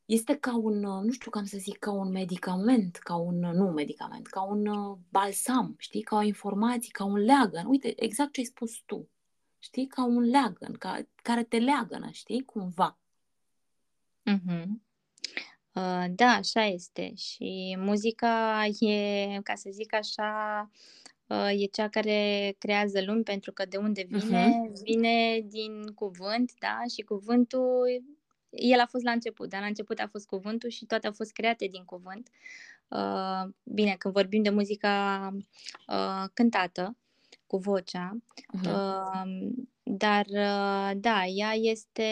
este 0.05 0.37
ca 0.37 0.57
un, 0.57 0.79
nu 0.79 1.11
știu 1.11 1.31
cum 1.31 1.45
să 1.45 1.59
zic, 1.59 1.79
ca 1.79 1.93
un 1.93 2.11
medicament, 2.11 2.97
ca 2.97 3.15
un, 3.15 3.39
nu 3.39 3.65
medicament, 3.65 4.27
ca 4.27 4.43
un 4.43 4.67
uh, 4.67 4.97
balsam, 5.11 5.75
știi, 5.79 6.03
ca 6.03 6.17
o 6.17 6.23
informație, 6.23 6.91
ca 6.93 7.05
un 7.05 7.19
leagăn. 7.19 7.67
Uite, 7.67 7.93
exact 7.97 8.33
ce 8.33 8.41
ai 8.41 8.47
spus 8.47 8.83
tu, 8.87 9.09
știi, 9.59 9.87
ca 9.87 10.05
un 10.05 10.23
leagăn, 10.23 10.73
ca, 10.73 10.99
care 11.23 11.43
te 11.43 11.59
leagănă, 11.59 12.09
știi, 12.11 12.45
cumva. 12.45 12.99
Mm-hmm. 14.31 14.67
Uh, 15.73 16.05
da, 16.11 16.29
așa 16.29 16.65
este. 16.65 17.13
Și 17.15 17.77
muzica 17.79 18.65
e, 18.81 19.41
ca 19.43 19.55
să 19.55 19.69
zic 19.73 19.95
așa, 19.95 20.71
uh, 21.27 21.51
e 21.63 21.65
cea 21.65 21.89
care 21.89 22.55
creează 22.59 23.03
lumi, 23.03 23.23
pentru 23.23 23.53
că 23.53 23.65
de 23.65 23.77
unde 23.77 24.07
vine? 24.09 24.49
Uh-huh. 24.49 24.83
Vine 24.83 25.41
din 25.45 25.87
cuvânt, 25.95 26.53
da? 26.59 26.79
Și 26.95 27.03
cuvântul, 27.03 28.03
el 28.55 28.81
a 28.81 28.87
fost 28.87 29.05
la 29.05 29.11
început, 29.11 29.49
dar 29.49 29.61
la 29.61 29.67
început 29.67 29.99
a 29.99 30.09
fost 30.11 30.27
cuvântul 30.27 30.69
și 30.69 30.85
toate 30.85 31.07
au 31.07 31.13
fost 31.13 31.33
create 31.33 31.67
din 31.67 31.85
cuvânt. 31.85 32.29
Uh, 32.89 33.53
bine, 33.63 33.95
când 33.99 34.15
vorbim 34.15 34.43
de 34.43 34.51
muzica 34.51 35.31
uh, 35.87 36.25
cântată, 36.35 36.97
cu 37.47 37.57
vocea, 37.57 38.17
uh-huh. 38.57 38.73
uh, 38.73 39.53
dar 39.83 40.27
uh, 40.27 40.91
da, 40.97 41.25
ea 41.27 41.53
este 41.53 42.09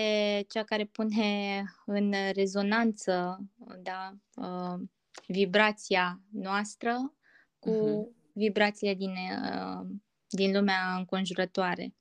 cea 0.48 0.62
care 0.62 0.84
pune 0.84 1.62
în 1.86 2.14
rezonanță 2.32 3.44
da, 3.82 4.14
uh, 4.34 4.80
vibrația 5.26 6.20
noastră 6.30 7.14
cu 7.58 7.70
uh-huh. 7.70 8.32
vibrațiile 8.32 8.94
din, 8.94 9.10
uh, 9.10 9.86
din 10.28 10.52
lumea 10.52 10.94
înconjurătoare. 10.96 11.94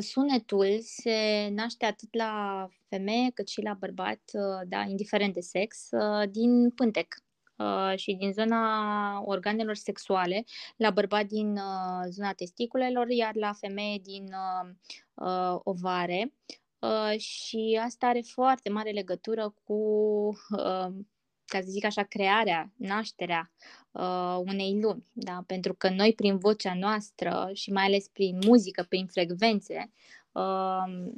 Sunetul 0.00 0.78
se 0.80 1.48
naște 1.54 1.84
atât 1.84 2.14
la 2.14 2.66
femeie 2.88 3.30
cât 3.34 3.48
și 3.48 3.62
la 3.62 3.74
bărbat, 3.74 4.20
uh, 4.32 4.68
da, 4.68 4.80
indiferent 4.88 5.34
de 5.34 5.40
sex, 5.40 5.88
uh, 5.90 6.30
din 6.30 6.70
pântec 6.70 7.14
și 7.96 8.14
din 8.14 8.32
zona 8.32 9.20
organelor 9.24 9.74
sexuale, 9.74 10.44
la 10.76 10.90
bărbat 10.90 11.26
din 11.26 11.58
zona 12.08 12.32
testiculelor, 12.32 13.08
iar 13.08 13.34
la 13.34 13.52
femeie 13.52 13.98
din 13.98 14.28
ovare. 15.62 16.32
Și 17.16 17.80
asta 17.82 18.06
are 18.06 18.20
foarte 18.20 18.70
mare 18.70 18.90
legătură 18.90 19.54
cu 19.64 19.78
ca 21.46 21.60
să 21.60 21.66
zic 21.68 21.84
așa, 21.84 22.02
crearea, 22.02 22.72
nașterea 22.76 23.52
uh, 23.90 24.36
unei 24.38 24.80
lumi. 24.80 25.06
Da? 25.12 25.42
Pentru 25.46 25.74
că 25.74 25.88
noi, 25.88 26.12
prin 26.12 26.38
vocea 26.38 26.74
noastră 26.74 27.50
și 27.52 27.72
mai 27.72 27.84
ales 27.84 28.08
prin 28.08 28.38
muzică, 28.46 28.82
prin 28.88 29.06
frecvențe, 29.06 29.90
uh, 30.32 31.12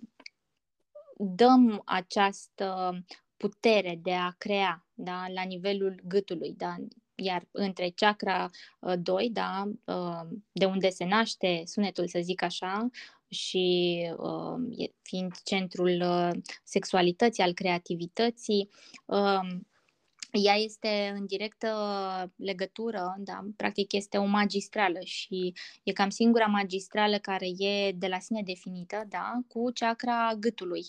dăm 1.16 1.82
această 1.84 2.98
putere 3.36 3.98
de 4.02 4.12
a 4.12 4.34
crea 4.38 4.86
da? 4.94 5.24
la 5.34 5.42
nivelul 5.42 6.00
gâtului. 6.04 6.54
Da? 6.56 6.76
Iar 7.14 7.48
între 7.50 7.92
chakra 7.94 8.50
2, 8.98 9.24
uh, 9.24 9.30
da, 9.32 9.70
uh, 9.84 10.28
de 10.52 10.64
unde 10.64 10.88
se 10.90 11.04
naște 11.04 11.62
sunetul, 11.66 12.08
să 12.08 12.20
zic 12.22 12.42
așa, 12.42 12.90
și 13.28 13.96
uh, 14.16 14.88
fiind 15.02 15.32
centrul 15.44 16.00
uh, 16.02 16.30
sexualității, 16.64 17.42
al 17.42 17.52
creativității, 17.52 18.68
uh, 19.04 19.56
ea 20.38 20.54
este 20.54 21.12
în 21.14 21.26
directă 21.26 22.32
legătură, 22.36 23.14
da, 23.18 23.40
practic 23.56 23.92
este 23.92 24.18
o 24.18 24.24
magistrală 24.24 24.98
și 25.04 25.54
e 25.82 25.92
cam 25.92 26.10
singura 26.10 26.46
magistrală 26.46 27.18
care 27.18 27.46
e 27.58 27.92
de 27.92 28.06
la 28.06 28.18
sine 28.18 28.42
definită, 28.42 29.04
da, 29.08 29.32
cu 29.48 29.70
chakra 29.74 30.34
gâtului. 30.38 30.84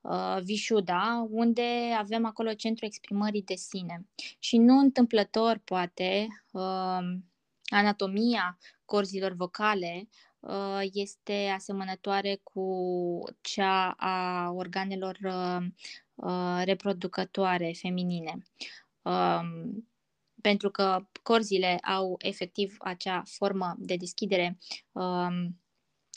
Uh, 0.00 0.38
Vishuddha, 0.42 1.26
unde 1.30 1.94
avem 1.98 2.24
acolo 2.24 2.52
centrul 2.52 2.88
exprimării 2.88 3.42
de 3.42 3.54
sine. 3.54 4.06
Și 4.38 4.56
nu 4.56 4.78
întâmplător, 4.78 5.60
poate, 5.64 6.26
uh, 6.52 6.98
anatomia 7.64 8.58
corzilor 8.84 9.32
vocale 9.32 10.08
uh, 10.40 10.80
este 10.92 11.52
asemănătoare 11.54 12.40
cu 12.42 13.24
cea 13.40 13.90
a 13.90 14.50
organelor 14.50 15.18
uh, 15.22 15.66
uh, 16.14 16.62
reproducătoare 16.64 17.72
feminine 17.80 18.38
um, 19.06 19.88
pentru 20.40 20.70
că 20.70 21.06
corzile 21.22 21.78
au 21.78 22.14
efectiv 22.18 22.76
acea 22.78 23.22
formă 23.26 23.74
de 23.78 23.96
deschidere 23.96 24.58
um, 24.92 25.60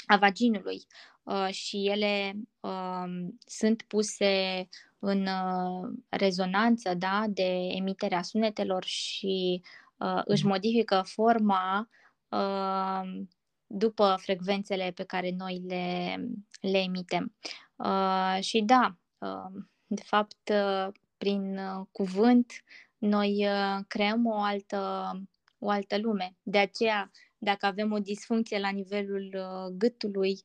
a 0.05 0.17
vaginului 0.19 0.85
uh, 1.23 1.49
și 1.51 1.87
ele 1.87 2.33
um, 2.59 3.37
sunt 3.45 3.81
puse 3.81 4.67
în 4.99 5.27
uh, 5.27 5.89
rezonanță 6.09 6.93
da, 6.93 7.25
de 7.29 7.67
emiterea 7.75 8.21
sunetelor 8.21 8.83
și 8.83 9.61
uh, 9.97 10.21
își 10.25 10.43
mhm. 10.43 10.51
modifică 10.51 11.03
forma 11.05 11.89
uh, 12.29 13.21
după 13.67 14.15
frecvențele 14.19 14.91
pe 14.91 15.03
care 15.03 15.31
noi 15.37 15.61
le, 15.67 16.15
le 16.61 16.77
emitem. 16.77 17.35
Uh, 17.75 18.37
și 18.39 18.61
da, 18.61 18.97
uh, 19.17 19.63
de 19.87 20.01
fapt, 20.05 20.51
uh, 20.51 20.87
prin 21.19 21.57
uh, 21.57 21.85
cuvânt, 21.91 22.63
noi 22.97 23.47
uh, 23.47 23.83
creăm 23.87 24.25
o 24.25 24.41
altă, 24.41 25.11
o 25.59 25.69
altă 25.69 25.97
lume. 25.97 26.35
De 26.43 26.57
aceea, 26.57 27.11
dacă 27.37 27.65
avem 27.65 27.91
o 27.91 27.99
disfuncție 27.99 28.59
la 28.59 28.69
nivelul 28.69 29.29
uh, 29.35 29.73
gâtului, 29.77 30.41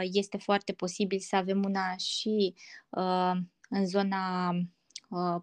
este 0.00 0.36
foarte 0.36 0.72
posibil 0.72 1.18
să 1.18 1.36
avem 1.36 1.64
una 1.64 1.96
și 1.96 2.54
în 3.68 3.86
zona 3.86 4.50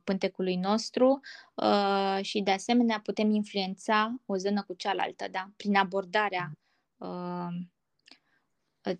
pântecului 0.03 0.55
nostru 0.55 1.19
și 2.21 2.41
de 2.41 2.51
asemenea 2.51 2.99
putem 2.99 3.29
influența 3.29 4.15
o 4.25 4.35
zonă 4.35 4.63
cu 4.63 4.73
cealaltă, 4.73 5.25
da? 5.31 5.49
prin 5.55 5.75
abordarea 5.75 6.57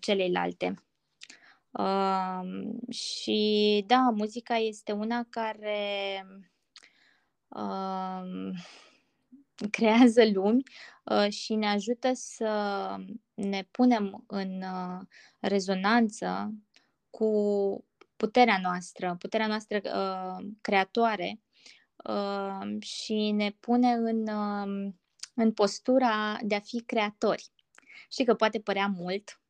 celeilalte. 0.00 0.82
Uh, 1.72 2.42
și 2.90 3.84
da, 3.86 4.10
muzica 4.14 4.56
este 4.56 4.92
una 4.92 5.26
care 5.30 6.26
uh, 7.48 8.22
creează 9.70 10.30
lumi 10.32 10.62
uh, 11.04 11.28
și 11.30 11.54
ne 11.54 11.66
ajută 11.66 12.10
să 12.14 12.96
ne 13.34 13.68
punem 13.70 14.24
în 14.26 14.62
uh, 14.62 15.00
rezonanță 15.40 16.54
cu 17.10 17.84
puterea 18.16 18.58
noastră, 18.62 19.16
puterea 19.18 19.46
noastră 19.46 19.80
uh, 19.84 20.46
creatoare 20.60 21.40
uh, 22.04 22.82
și 22.82 23.30
ne 23.30 23.50
pune 23.50 23.92
în, 23.92 24.28
uh, 24.28 24.92
în 25.34 25.52
postura 25.52 26.38
de 26.42 26.54
a 26.54 26.60
fi 26.60 26.80
creatori. 26.80 27.50
Știi 28.10 28.24
că 28.24 28.34
poate 28.34 28.60
părea 28.60 28.86
mult, 28.86 29.41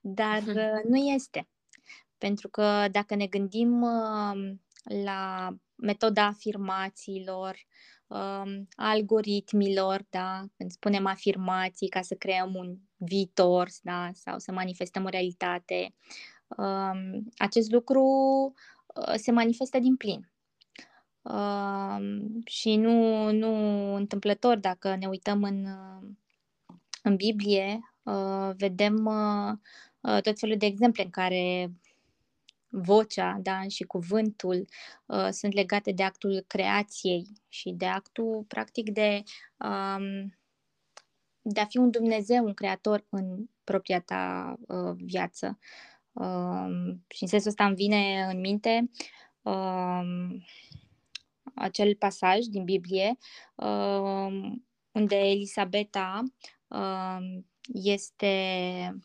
dar 0.00 0.42
uh, 0.42 0.82
nu 0.88 0.96
este. 0.96 1.48
Pentru 2.18 2.48
că 2.48 2.86
dacă 2.90 3.14
ne 3.14 3.26
gândim 3.26 3.82
uh, 3.82 4.54
la 5.04 5.48
metoda 5.74 6.24
afirmațiilor, 6.24 7.56
um, 8.06 8.68
algoritmilor, 8.74 10.04
da, 10.10 10.44
când 10.56 10.70
spunem 10.70 11.06
afirmații 11.06 11.88
ca 11.88 12.02
să 12.02 12.14
creăm 12.14 12.54
un 12.54 12.76
viitor 12.96 13.68
da, 13.82 14.10
sau 14.12 14.38
să 14.38 14.52
manifestăm 14.52 15.04
o 15.04 15.08
realitate, 15.08 15.94
um, 16.56 17.28
acest 17.36 17.70
lucru 17.72 18.02
uh, 18.94 19.14
se 19.16 19.30
manifestă 19.30 19.78
din 19.78 19.96
plin. 19.96 20.28
Um, 21.22 22.40
și 22.44 22.76
nu, 22.76 23.30
nu 23.32 23.54
întâmplător, 23.94 24.56
dacă 24.58 24.96
ne 24.96 25.06
uităm 25.06 25.42
în, 25.42 25.66
în 27.02 27.16
Biblie, 27.16 27.78
uh, 27.80 27.93
vedem 28.56 29.06
uh, 29.06 30.20
tot 30.22 30.38
felul 30.38 30.56
de 30.56 30.66
exemple 30.66 31.02
în 31.02 31.10
care 31.10 31.72
vocea 32.74 33.38
da, 33.42 33.68
și 33.68 33.84
cuvântul 33.84 34.64
uh, 35.06 35.28
sunt 35.30 35.52
legate 35.52 35.92
de 35.92 36.02
actul 36.02 36.44
creației 36.46 37.26
și 37.48 37.70
de 37.70 37.86
actul, 37.86 38.44
practic, 38.48 38.90
de, 38.90 39.22
um, 39.56 40.34
de 41.42 41.60
a 41.60 41.64
fi 41.64 41.76
un 41.76 41.90
Dumnezeu, 41.90 42.44
un 42.44 42.54
creator 42.54 43.06
în 43.08 43.46
propria 43.64 44.00
ta 44.00 44.54
uh, 44.68 44.94
viață. 44.96 45.58
Um, 46.12 47.04
și 47.08 47.22
în 47.22 47.28
sensul 47.28 47.48
ăsta 47.48 47.64
îmi 47.64 47.74
vine 47.74 48.26
în 48.30 48.40
minte 48.40 48.90
um, 49.42 50.44
acel 51.54 51.94
pasaj 51.94 52.38
din 52.44 52.64
Biblie 52.64 53.18
um, 53.54 54.66
unde 54.92 55.16
Elisabeta 55.16 56.22
um, 56.68 57.46
este 57.72 58.98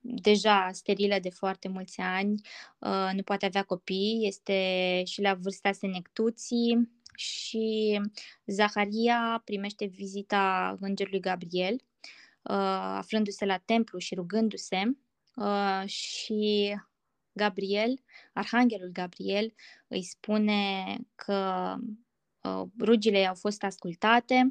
deja 0.00 0.70
sterilă 0.72 1.18
de 1.20 1.30
foarte 1.30 1.68
mulți 1.68 2.00
ani, 2.00 2.40
uh, 2.78 3.10
nu 3.12 3.22
poate 3.22 3.46
avea 3.46 3.62
copii, 3.62 4.18
este 4.22 5.02
și 5.04 5.20
la 5.20 5.34
vârsta 5.34 5.72
senectuții 5.72 6.90
și 7.14 8.00
Zaharia 8.46 9.42
primește 9.44 9.84
vizita 9.86 10.76
îngerului 10.80 11.20
Gabriel, 11.20 11.74
uh, 11.74 12.96
aflându-se 12.96 13.44
la 13.44 13.56
templu 13.56 13.98
și 13.98 14.14
rugându-se 14.14 14.82
uh, 15.36 15.82
și 15.86 16.74
Gabriel, 17.32 18.00
arhanghelul 18.32 18.90
Gabriel, 18.92 19.54
îi 19.88 20.02
spune 20.02 20.84
că 21.14 21.74
rugile 22.80 23.26
au 23.26 23.34
fost 23.34 23.62
ascultate 23.62 24.50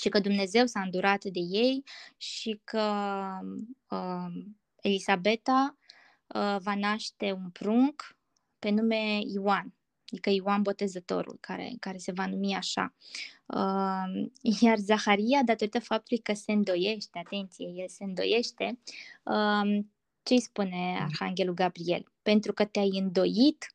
și 0.00 0.08
că 0.08 0.20
Dumnezeu 0.20 0.66
s-a 0.66 0.80
îndurat 0.80 1.24
de 1.24 1.40
ei 1.40 1.84
și 2.16 2.60
că 2.64 2.92
uh, 3.88 4.44
Elisabeta 4.80 5.76
uh, 6.26 6.56
va 6.58 6.74
naște 6.74 7.32
un 7.32 7.50
prunc 7.50 8.16
pe 8.58 8.70
nume 8.70 9.18
Ioan, 9.26 9.74
adică 10.12 10.30
Ioan 10.30 10.62
Botezătorul, 10.62 11.36
care, 11.40 11.72
care 11.80 11.98
se 11.98 12.12
va 12.12 12.26
numi 12.26 12.54
așa. 12.54 12.94
Uh, 13.46 14.28
iar 14.60 14.78
Zaharia, 14.78 15.42
datorită 15.44 15.80
faptului 15.80 16.22
că 16.22 16.32
se 16.34 16.52
îndoiește, 16.52 17.18
atenție, 17.18 17.66
el 17.74 17.88
se 17.88 18.04
îndoiește, 18.04 18.78
uh, 19.22 19.84
ce 20.22 20.34
îi 20.34 20.40
spune 20.40 20.98
Arhanghelul 21.00 21.54
Gabriel? 21.54 22.12
Pentru 22.22 22.52
că 22.52 22.64
te-ai 22.64 22.90
îndoit, 22.98 23.74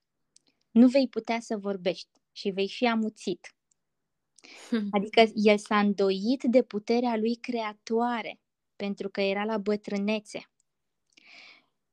nu 0.72 0.88
vei 0.88 1.08
putea 1.08 1.40
să 1.40 1.58
vorbești 1.58 2.10
și 2.32 2.50
vei 2.50 2.70
fi 2.70 2.88
amuțit. 2.88 3.54
Adică 4.92 5.24
el 5.34 5.58
s-a 5.58 5.80
îndoit 5.80 6.44
de 6.44 6.64
puterea 6.64 7.16
lui 7.16 7.36
creatoare, 7.36 8.40
pentru 8.76 9.10
că 9.10 9.22
era 9.22 9.44
la 9.44 9.58
bătrânețe. 9.58 10.50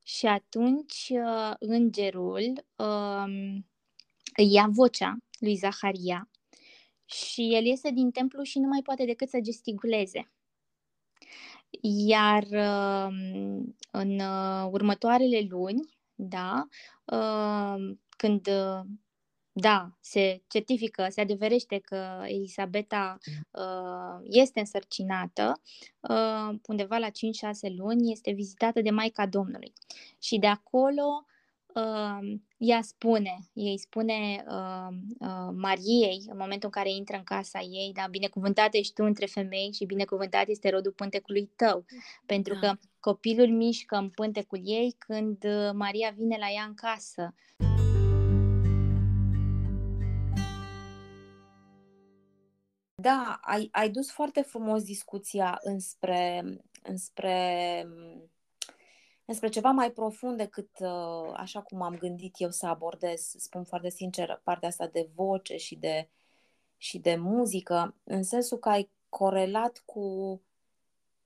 Și 0.03 0.25
atunci 0.25 1.09
uh, 1.09 1.53
îngerul 1.59 2.65
um, 2.75 3.65
îi 4.35 4.51
ia 4.51 4.67
vocea 4.69 5.17
lui 5.39 5.55
Zaharia 5.55 6.29
și 7.05 7.55
el 7.55 7.65
iese 7.65 7.89
din 7.89 8.11
templu 8.11 8.43
și 8.43 8.59
nu 8.59 8.67
mai 8.67 8.81
poate 8.81 9.05
decât 9.05 9.29
să 9.29 9.39
gesticuleze. 9.41 10.31
Iar 12.07 12.43
um, 12.43 13.75
în 13.91 14.19
uh, 14.19 14.67
următoarele 14.71 15.45
luni, 15.49 15.97
da, 16.15 16.67
um, 17.05 18.01
când 18.09 18.49
da, 19.59 19.89
se 19.99 20.43
certifică, 20.47 21.07
se 21.09 21.21
adeverește 21.21 21.79
că 21.79 22.23
Elisabeta 22.23 23.17
uh, 23.51 24.19
este 24.23 24.59
însărcinată, 24.59 25.61
uh, 25.99 26.55
undeva 26.67 26.97
la 26.97 27.07
5-6 27.07 27.11
luni 27.77 28.11
este 28.11 28.31
vizitată 28.31 28.81
de 28.81 28.89
Maica 28.89 29.25
Domnului. 29.25 29.73
Și 30.19 30.37
de 30.37 30.47
acolo 30.47 31.25
uh, 31.73 32.37
ea 32.57 32.81
spune, 32.81 33.39
ei 33.53 33.77
spune 33.77 34.45
uh, 34.47 34.87
uh, 35.19 35.49
Mariei, 35.53 36.23
în 36.29 36.37
momentul 36.37 36.69
în 36.73 36.81
care 36.81 36.91
intră 36.91 37.17
în 37.17 37.23
casa 37.23 37.59
ei, 37.59 37.91
da, 37.93 38.07
binecuvântat 38.09 38.73
ești 38.73 38.93
tu 38.93 39.03
între 39.03 39.25
femei 39.25 39.73
și 39.73 39.85
binecuvântat 39.85 40.47
este 40.47 40.69
rodul 40.69 40.91
pântecului 40.91 41.51
tău, 41.55 41.85
pentru 42.25 42.53
da. 42.53 42.59
că 42.59 42.77
copilul 42.99 43.47
mișcă 43.47 43.95
în 43.95 44.09
pântecul 44.09 44.59
ei 44.63 44.95
când 44.97 45.43
uh, 45.43 45.69
Maria 45.73 46.13
vine 46.15 46.37
la 46.39 46.47
ea 46.49 46.63
în 46.63 46.73
casă. 46.73 47.33
Da, 47.57 47.76
ai, 53.41 53.69
ai 53.71 53.89
dus 53.89 54.11
foarte 54.11 54.41
frumos 54.41 54.83
discuția 54.83 55.59
înspre, 55.61 56.43
înspre, 56.83 57.87
înspre 59.25 59.49
ceva 59.49 59.69
mai 59.69 59.91
profund 59.91 60.37
decât 60.37 60.69
uh, 60.79 61.33
așa 61.33 61.61
cum 61.61 61.81
am 61.81 61.97
gândit 61.97 62.35
eu 62.37 62.49
să 62.49 62.65
abordez, 62.65 63.33
spun 63.37 63.63
foarte 63.63 63.89
sincer, 63.89 64.41
partea 64.43 64.67
asta 64.67 64.87
de 64.87 65.09
voce 65.15 65.57
și 65.57 65.75
de, 65.75 66.09
și 66.77 66.99
de 66.99 67.15
muzică, 67.15 67.95
în 68.03 68.23
sensul 68.23 68.57
că 68.57 68.69
ai 68.69 68.89
corelat 69.09 69.83
cu, 69.85 70.41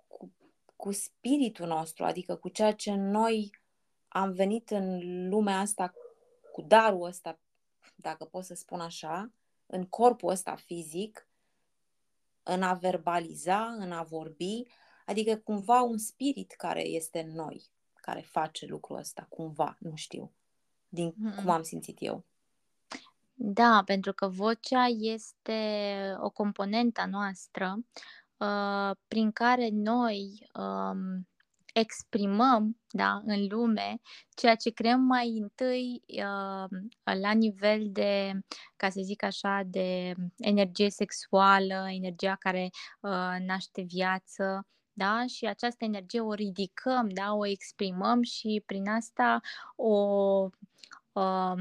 cu, 0.07 0.31
cu 0.75 0.91
spiritul 0.91 1.67
nostru, 1.67 2.05
adică 2.05 2.35
cu 2.35 2.49
ceea 2.49 2.73
ce 2.73 2.93
noi 2.93 3.59
am 4.07 4.31
venit 4.31 4.69
în 4.69 4.99
lumea 5.29 5.59
asta 5.59 5.93
cu 6.51 6.61
darul 6.61 7.03
ăsta, 7.03 7.39
dacă 7.95 8.25
pot 8.25 8.43
să 8.43 8.53
spun 8.53 8.79
așa, 8.79 9.31
în 9.65 9.85
corpul 9.85 10.29
ăsta 10.29 10.55
fizic, 10.55 11.25
în 12.43 12.63
a 12.63 12.73
verbaliza, 12.73 13.75
în 13.79 13.91
a 13.91 14.03
vorbi, 14.03 14.63
adică 15.05 15.35
cumva 15.35 15.81
un 15.81 15.97
spirit 15.97 16.51
care 16.51 16.87
este 16.87 17.19
în 17.19 17.35
noi, 17.35 17.63
care 17.93 18.21
face 18.21 18.65
lucrul 18.65 18.97
ăsta, 18.97 19.25
cumva, 19.29 19.75
nu 19.79 19.95
știu, 19.95 20.31
din 20.89 21.11
mm-hmm. 21.11 21.35
cum 21.35 21.49
am 21.49 21.63
simțit 21.63 21.97
eu. 21.99 22.25
Da, 23.33 23.81
pentru 23.85 24.13
că 24.13 24.27
vocea 24.27 24.85
este 24.85 25.59
o 26.19 26.29
componentă 26.29 27.05
noastră 27.09 27.77
uh, 28.37 28.95
prin 29.07 29.31
care 29.31 29.69
noi 29.71 30.49
um, 30.53 31.27
exprimăm 31.73 32.77
da, 32.89 33.21
în 33.25 33.47
lume 33.49 33.99
ceea 34.35 34.55
ce 34.55 34.69
creăm 34.69 35.01
mai 35.01 35.37
întâi 35.41 36.03
uh, 36.07 36.79
la 37.21 37.31
nivel 37.31 37.87
de, 37.91 38.31
ca 38.75 38.89
să 38.89 38.99
zic 39.03 39.23
așa, 39.23 39.61
de 39.65 40.13
energie 40.37 40.89
sexuală, 40.89 41.85
energia 41.89 42.35
care 42.35 42.69
uh, 43.01 43.35
naște 43.45 43.81
viață, 43.81 44.67
da? 44.93 45.25
și 45.27 45.45
această 45.45 45.85
energie 45.85 46.19
o 46.19 46.33
ridicăm, 46.33 47.09
da? 47.09 47.33
o 47.33 47.45
exprimăm 47.45 48.21
și 48.21 48.63
prin 48.65 48.87
asta 48.89 49.39
o, 49.75 49.93
uh, 51.11 51.55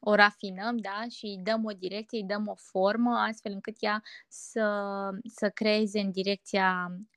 o 0.00 0.14
rafinăm 0.14 0.76
da? 0.76 1.04
și 1.10 1.24
îi 1.24 1.40
dăm 1.42 1.64
o 1.64 1.70
direcție, 1.70 2.18
îi 2.18 2.26
dăm 2.26 2.48
o 2.48 2.54
formă, 2.54 3.16
astfel 3.16 3.52
încât 3.52 3.76
ea 3.78 4.02
să, 4.28 4.70
să 5.24 5.50
creeze 5.50 6.00
în 6.00 6.10
direcția 6.10 6.90
Um, 6.90 7.08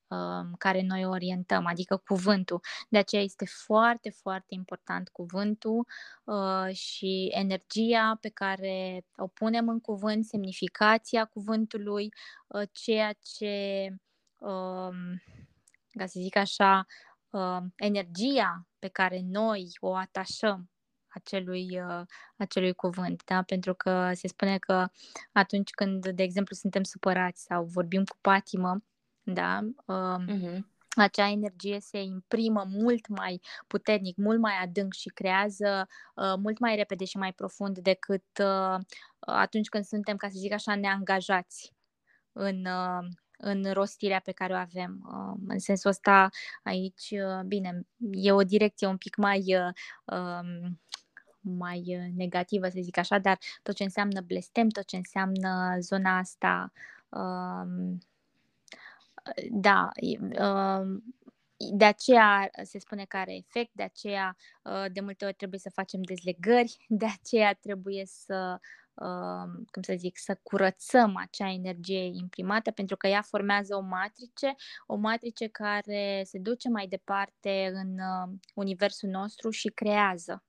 care 0.57 0.81
noi 0.81 1.05
orientăm, 1.05 1.65
adică 1.65 1.97
cuvântul. 1.97 2.59
De 2.89 2.97
aceea 2.97 3.21
este 3.21 3.45
foarte, 3.45 4.09
foarte 4.09 4.53
important 4.53 5.09
cuvântul 5.09 5.87
uh, 6.23 6.75
și 6.75 7.29
energia 7.33 8.17
pe 8.21 8.29
care 8.29 9.05
o 9.15 9.27
punem 9.27 9.69
în 9.69 9.79
cuvânt, 9.79 10.25
semnificația 10.25 11.25
cuvântului, 11.25 12.09
uh, 12.47 12.67
ceea 12.71 13.13
ce, 13.13 13.87
um, 14.37 15.21
ca 15.91 16.05
să 16.05 16.19
zic 16.19 16.35
așa, 16.35 16.85
uh, 17.29 17.57
energia 17.75 18.67
pe 18.79 18.87
care 18.87 19.21
noi 19.23 19.67
o 19.79 19.95
atașăm 19.95 20.69
acelui, 21.07 21.81
uh, 21.81 22.05
acelui 22.37 22.73
cuvânt, 22.73 23.23
da? 23.25 23.41
pentru 23.41 23.73
că 23.73 24.11
se 24.13 24.27
spune 24.27 24.57
că 24.57 24.87
atunci 25.31 25.69
când, 25.69 26.07
de 26.07 26.23
exemplu, 26.23 26.55
suntem 26.55 26.83
supărați 26.83 27.43
sau 27.43 27.63
vorbim 27.63 28.03
cu 28.03 28.17
patimă, 28.21 28.81
da? 29.33 29.59
Uh, 29.85 30.23
uh-huh. 30.27 30.59
Acea 30.95 31.29
energie 31.29 31.79
se 31.79 32.01
imprimă 32.01 32.65
mult 32.67 33.07
mai 33.07 33.41
puternic, 33.67 34.17
mult 34.17 34.39
mai 34.39 34.53
adânc 34.63 34.93
și 34.93 35.09
creează 35.09 35.87
uh, 36.15 36.33
mult 36.39 36.59
mai 36.59 36.75
repede 36.75 37.05
și 37.05 37.17
mai 37.17 37.33
profund 37.33 37.77
decât 37.77 38.25
uh, 38.39 38.79
atunci 39.19 39.69
când 39.69 39.83
suntem, 39.83 40.17
ca 40.17 40.27
să 40.27 40.35
zic 40.37 40.51
așa, 40.51 40.75
neangajați 40.75 41.73
în, 42.31 42.65
uh, 42.65 43.07
în 43.37 43.71
rostirea 43.73 44.19
pe 44.19 44.31
care 44.31 44.53
o 44.53 44.57
avem. 44.57 44.99
Uh, 45.05 45.39
în 45.47 45.59
sensul 45.59 45.89
ăsta, 45.89 46.29
aici, 46.63 47.09
uh, 47.11 47.43
bine, 47.45 47.87
e 48.11 48.31
o 48.31 48.43
direcție 48.43 48.87
un 48.87 48.97
pic 48.97 49.15
mai. 49.15 49.43
Uh, 49.47 50.17
um, 50.17 50.79
mai 51.39 52.11
negativă, 52.15 52.67
să 52.67 52.79
zic 52.81 52.97
așa, 52.97 53.17
dar 53.17 53.37
tot 53.63 53.75
ce 53.75 53.83
înseamnă 53.83 54.21
blestem, 54.21 54.67
tot 54.67 54.85
ce 54.85 54.95
înseamnă 54.95 55.77
zona 55.79 56.17
asta 56.17 56.71
uh, 57.09 57.97
da, 59.51 59.89
um, 60.39 61.03
de 61.71 61.85
aceea 61.85 62.49
se 62.63 62.79
spune 62.79 63.05
că 63.05 63.17
are 63.17 63.35
efect, 63.35 63.71
de 63.73 63.83
aceea 63.83 64.37
uh, 64.63 64.85
de 64.91 64.99
multe 64.99 65.25
ori 65.25 65.33
trebuie 65.33 65.59
să 65.59 65.69
facem 65.69 66.01
dezlegări, 66.01 66.85
de 66.87 67.05
aceea 67.05 67.53
trebuie 67.53 68.03
să, 68.05 68.59
um, 68.93 69.65
cum 69.71 69.81
să 69.81 69.93
zic, 69.97 70.17
să 70.17 70.39
curățăm 70.43 71.15
acea 71.15 71.51
energie 71.51 72.03
imprimată, 72.03 72.71
pentru 72.71 72.97
că 72.97 73.07
ea 73.07 73.21
formează 73.21 73.75
o 73.75 73.81
matrice, 73.81 74.55
o 74.85 74.95
matrice 74.95 75.47
care 75.47 76.21
se 76.25 76.39
duce 76.39 76.69
mai 76.69 76.87
departe 76.87 77.71
în 77.73 77.91
uh, 77.91 78.37
universul 78.53 79.09
nostru 79.09 79.49
și 79.49 79.67
creează. 79.67 80.43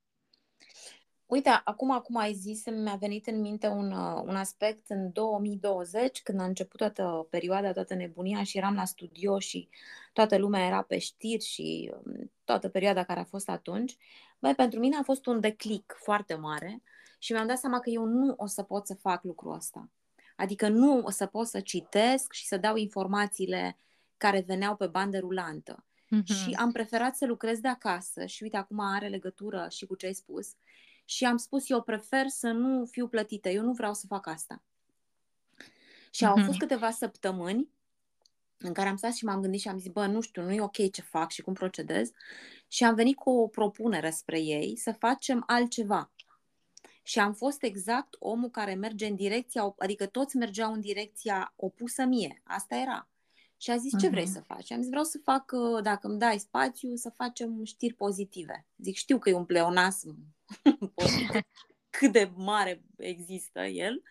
Uite, 1.28 1.60
acum, 1.64 1.90
acum 1.90 2.16
ai 2.16 2.34
zis, 2.34 2.64
mi-a 2.64 2.94
venit 2.94 3.26
în 3.26 3.40
minte 3.40 3.66
un, 3.66 3.92
uh, 3.92 4.22
un 4.24 4.36
aspect 4.36 4.90
în 4.90 5.12
2020, 5.12 6.22
când 6.22 6.40
a 6.40 6.44
început 6.44 6.78
toată 6.78 7.26
perioada, 7.30 7.72
toată 7.72 7.94
nebunia 7.94 8.42
și 8.42 8.58
eram 8.58 8.74
la 8.74 8.84
studio 8.84 9.38
și 9.38 9.68
toată 10.12 10.38
lumea 10.38 10.66
era 10.66 10.82
pe 10.82 10.98
știri 10.98 11.44
și 11.44 11.92
um, 12.04 12.30
toată 12.44 12.68
perioada 12.68 13.04
care 13.04 13.20
a 13.20 13.24
fost 13.24 13.48
atunci. 13.48 13.96
Băi, 14.38 14.54
pentru 14.54 14.78
mine 14.78 14.96
a 14.96 15.02
fost 15.02 15.26
un 15.26 15.40
declic 15.40 15.94
foarte 16.02 16.34
mare 16.34 16.82
și 17.18 17.32
mi-am 17.32 17.46
dat 17.46 17.58
seama 17.58 17.80
că 17.80 17.90
eu 17.90 18.04
nu 18.04 18.34
o 18.36 18.46
să 18.46 18.62
pot 18.62 18.86
să 18.86 18.94
fac 18.94 19.24
lucrul 19.24 19.54
ăsta. 19.54 19.90
Adică 20.36 20.68
nu 20.68 21.02
o 21.04 21.10
să 21.10 21.26
pot 21.26 21.46
să 21.46 21.60
citesc 21.60 22.32
și 22.32 22.46
să 22.46 22.56
dau 22.56 22.76
informațiile 22.76 23.78
care 24.16 24.44
veneau 24.46 24.76
pe 24.76 24.86
bandă 24.86 25.18
rulantă. 25.18 25.84
Mm-hmm. 26.16 26.24
Și 26.24 26.52
am 26.58 26.72
preferat 26.72 27.16
să 27.16 27.26
lucrez 27.26 27.60
de 27.60 27.68
acasă 27.68 28.26
și 28.26 28.42
uite, 28.42 28.56
acum 28.56 28.80
are 28.80 29.08
legătură 29.08 29.66
și 29.70 29.86
cu 29.86 29.94
ce 29.94 30.06
ai 30.06 30.12
spus 30.12 30.54
și 31.08 31.24
am 31.24 31.36
spus 31.36 31.70
eu 31.70 31.82
prefer 31.82 32.26
să 32.26 32.50
nu 32.50 32.84
fiu 32.84 33.08
plătită, 33.08 33.48
eu 33.48 33.62
nu 33.62 33.72
vreau 33.72 33.94
să 33.94 34.06
fac 34.06 34.26
asta. 34.26 34.62
Și 36.10 36.24
au 36.24 36.36
fost 36.36 36.48
mhm. 36.48 36.58
câteva 36.58 36.90
săptămâni 36.90 37.68
în 38.58 38.72
care 38.72 38.88
am 38.88 38.96
stat 38.96 39.14
și 39.14 39.24
m-am 39.24 39.40
gândit 39.40 39.60
și 39.60 39.68
am 39.68 39.78
zis, 39.78 39.90
bă, 39.90 40.06
nu 40.06 40.20
știu, 40.20 40.42
nu 40.42 40.52
e 40.52 40.60
ok 40.60 40.90
ce 40.90 41.02
fac 41.02 41.30
și 41.30 41.42
cum 41.42 41.52
procedez. 41.52 42.10
Și 42.66 42.84
am 42.84 42.94
venit 42.94 43.16
cu 43.16 43.30
o 43.30 43.46
propunere 43.46 44.10
spre 44.10 44.40
ei 44.40 44.76
să 44.76 44.92
facem 44.92 45.42
altceva. 45.46 46.12
Și 47.02 47.18
am 47.18 47.32
fost 47.32 47.62
exact 47.62 48.16
omul 48.18 48.50
care 48.50 48.74
merge 48.74 49.06
în 49.06 49.14
direcția, 49.14 49.74
adică 49.78 50.06
toți 50.06 50.36
mergeau 50.36 50.72
în 50.72 50.80
direcția 50.80 51.52
opusă 51.56 52.04
mie. 52.04 52.40
Asta 52.44 52.76
era. 52.76 53.08
Și 53.60 53.70
a 53.70 53.76
zis, 53.76 53.98
ce 53.98 54.08
vrei 54.08 54.24
mhm. 54.24 54.32
să 54.32 54.40
faci? 54.40 54.70
Am 54.70 54.80
zis, 54.80 54.88
vreau 54.88 55.04
să 55.04 55.20
fac, 55.22 55.52
dacă 55.82 56.06
îmi 56.06 56.18
dai 56.18 56.38
spațiu, 56.38 56.94
să 56.94 57.10
facem 57.10 57.64
știri 57.64 57.94
pozitive. 57.94 58.66
Zic, 58.76 58.96
știu 58.96 59.18
că 59.18 59.28
e 59.28 59.32
un 59.32 59.44
pleonasm 59.44 60.16
cât 61.90 62.12
de 62.12 62.30
mare 62.34 62.82
există 62.96 63.60
el, 63.60 64.02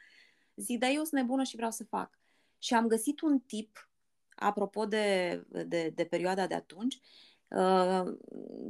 zic, 0.55 0.79
dar 0.79 0.89
eu 0.89 1.03
sunt 1.03 1.21
nebună 1.21 1.43
și 1.43 1.55
vreau 1.55 1.71
să 1.71 1.83
fac. 1.83 2.19
Și 2.57 2.73
am 2.73 2.87
găsit 2.87 3.21
un 3.21 3.39
tip, 3.39 3.89
apropo 4.35 4.85
de, 4.85 5.43
de, 5.65 5.91
de 5.95 6.05
perioada 6.05 6.47
de 6.47 6.53
atunci, 6.53 6.99
uh, 7.47 8.03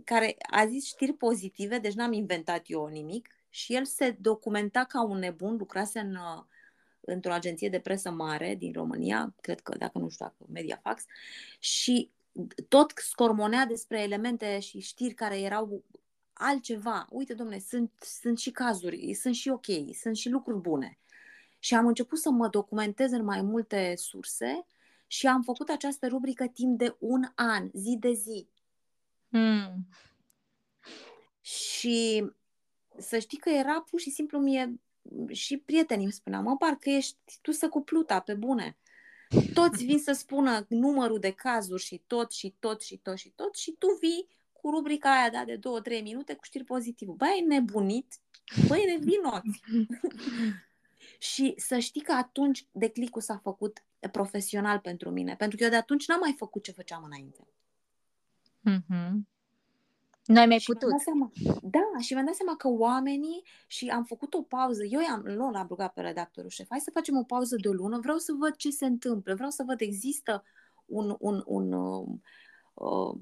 care 0.04 0.36
a 0.52 0.66
zis 0.66 0.86
știri 0.86 1.14
pozitive, 1.14 1.80
deci 1.80 1.94
n-am 1.94 2.14
inventat 2.14 2.64
eu 2.66 2.86
nimic, 2.86 3.30
și 3.50 3.76
el 3.76 3.86
se 3.86 4.18
documenta 4.20 4.84
ca 4.84 5.04
un 5.04 5.18
nebun, 5.18 5.56
lucrase 5.56 6.00
în, 6.00 6.16
uh, 6.16 6.44
într-o 7.10 7.34
agenție 7.34 7.70
de 7.70 7.80
presă 7.80 8.12
mare 8.12 8.56
din 8.56 8.72
România, 8.74 9.34
cred 9.42 9.60
că, 9.60 9.78
dacă 9.78 9.98
nu 9.98 10.10
știu 10.10 10.26
dacă, 10.26 10.52
Mediafax, 10.52 11.04
și 11.60 12.12
tot 12.68 12.94
scormonea 12.96 13.66
despre 13.66 14.02
elemente 14.02 14.60
și 14.60 14.80
știri 14.80 15.14
care 15.14 15.40
erau 15.40 15.84
altceva. 16.34 17.08
Uite, 17.10 17.34
domne, 17.34 17.60
sunt, 17.60 17.92
sunt 18.00 18.40
și 18.40 18.52
cazuri, 18.52 19.14
sunt 19.14 19.36
și 19.36 19.50
ok, 19.50 19.66
sunt 20.00 20.16
și 20.16 20.30
lucruri 20.30 20.62
bune. 20.62 21.00
Și 21.60 21.76
am 21.76 21.88
început 21.88 22.20
să 22.20 22.30
mă 22.30 22.48
documentez 22.48 23.12
în 23.12 23.24
mai 23.24 23.42
multe 23.42 23.94
surse 23.96 24.66
și 25.08 25.28
am 25.28 25.42
făcut 25.42 25.70
această 25.70 26.08
rubrică 26.08 26.48
timp 26.48 26.78
de 26.78 26.96
un 27.00 27.24
an, 27.36 27.70
zi 27.74 27.98
de 28.00 28.12
zi. 28.14 28.48
Hmm. 29.30 29.88
Și 31.42 32.32
să 32.98 33.20
știi 33.20 33.38
că 33.38 33.50
era 33.50 33.82
pur 33.90 34.00
și 34.00 34.10
simplu 34.10 34.40
mie 34.40 34.80
și 35.32 35.58
prietenii 35.58 36.04
îmi 36.04 36.14
spuneau, 36.14 36.42
mă, 36.44 36.58
parcă 36.58 36.90
ești 36.90 37.18
tu 37.42 37.52
să 37.52 37.70
cu 37.70 37.82
pluta, 37.82 38.20
pe 38.20 38.34
bune. 38.34 38.78
Toți 39.54 39.86
vin 39.86 40.00
să 40.00 40.12
spună 40.12 40.66
numărul 40.70 41.20
de 41.20 41.32
cazuri 41.32 41.84
și 41.84 42.02
tot 42.08 42.32
și 42.32 42.56
tot 42.60 42.82
și 42.82 42.98
tot 42.98 43.18
și 43.18 43.30
tot 43.30 43.56
și 43.56 43.72
tu 43.72 43.88
vii 44.00 44.28
cu 44.52 44.70
rubrica 44.70 45.12
aia 45.12 45.30
da, 45.30 45.44
de 45.46 45.60
2-3 46.00 46.04
minute 46.04 46.34
cu 46.34 46.44
știri 46.44 46.64
pozitive. 46.64 47.12
Băi, 47.18 47.28
ai 47.28 47.46
nebunit? 47.48 48.20
Băi, 48.68 48.84
nevinoți! 48.86 49.62
și 51.32 51.54
să 51.58 51.78
știi 51.78 52.02
că 52.02 52.12
atunci 52.12 52.66
declicul 52.72 53.22
s-a 53.22 53.38
făcut 53.38 53.84
profesional 54.12 54.80
pentru 54.80 55.10
mine, 55.10 55.36
pentru 55.36 55.58
că 55.58 55.64
eu 55.64 55.70
de 55.70 55.76
atunci 55.76 56.08
n-am 56.08 56.20
mai 56.20 56.36
făcut 56.38 56.64
ce 56.64 56.72
făceam 56.72 57.04
înainte. 57.04 57.48
Mm-hmm. 58.70 59.37
Nu 60.28 60.40
ai 60.40 60.46
mai 60.46 60.60
și 60.60 60.72
putut. 60.72 61.00
Seama, 61.00 61.32
da, 61.62 62.00
și 62.00 62.14
mi-am 62.14 62.26
dat 62.26 62.36
seama 62.36 62.56
că 62.56 62.68
oamenii, 62.68 63.44
și 63.68 63.88
am 63.88 64.04
făcut 64.04 64.34
o 64.34 64.42
pauză, 64.42 64.84
eu 64.84 65.00
i-am, 65.00 65.22
l-am 65.26 65.68
rugat 65.68 65.94
pe 65.94 66.02
redactorul 66.02 66.50
șef, 66.50 66.66
hai 66.70 66.80
să 66.80 66.92
facem 66.94 67.18
o 67.18 67.24
pauză 67.24 67.56
de 67.56 67.68
o 67.68 67.72
lună, 67.72 68.00
vreau 68.00 68.18
să 68.18 68.34
văd 68.38 68.56
ce 68.56 68.70
se 68.70 68.86
întâmplă, 68.86 69.34
vreau 69.34 69.50
să 69.50 69.64
văd, 69.68 69.82
există 69.82 70.44
un, 70.86 71.16
un, 71.20 71.44
un, 71.46 71.72
uh, 71.72 72.08
uh, 72.74 73.16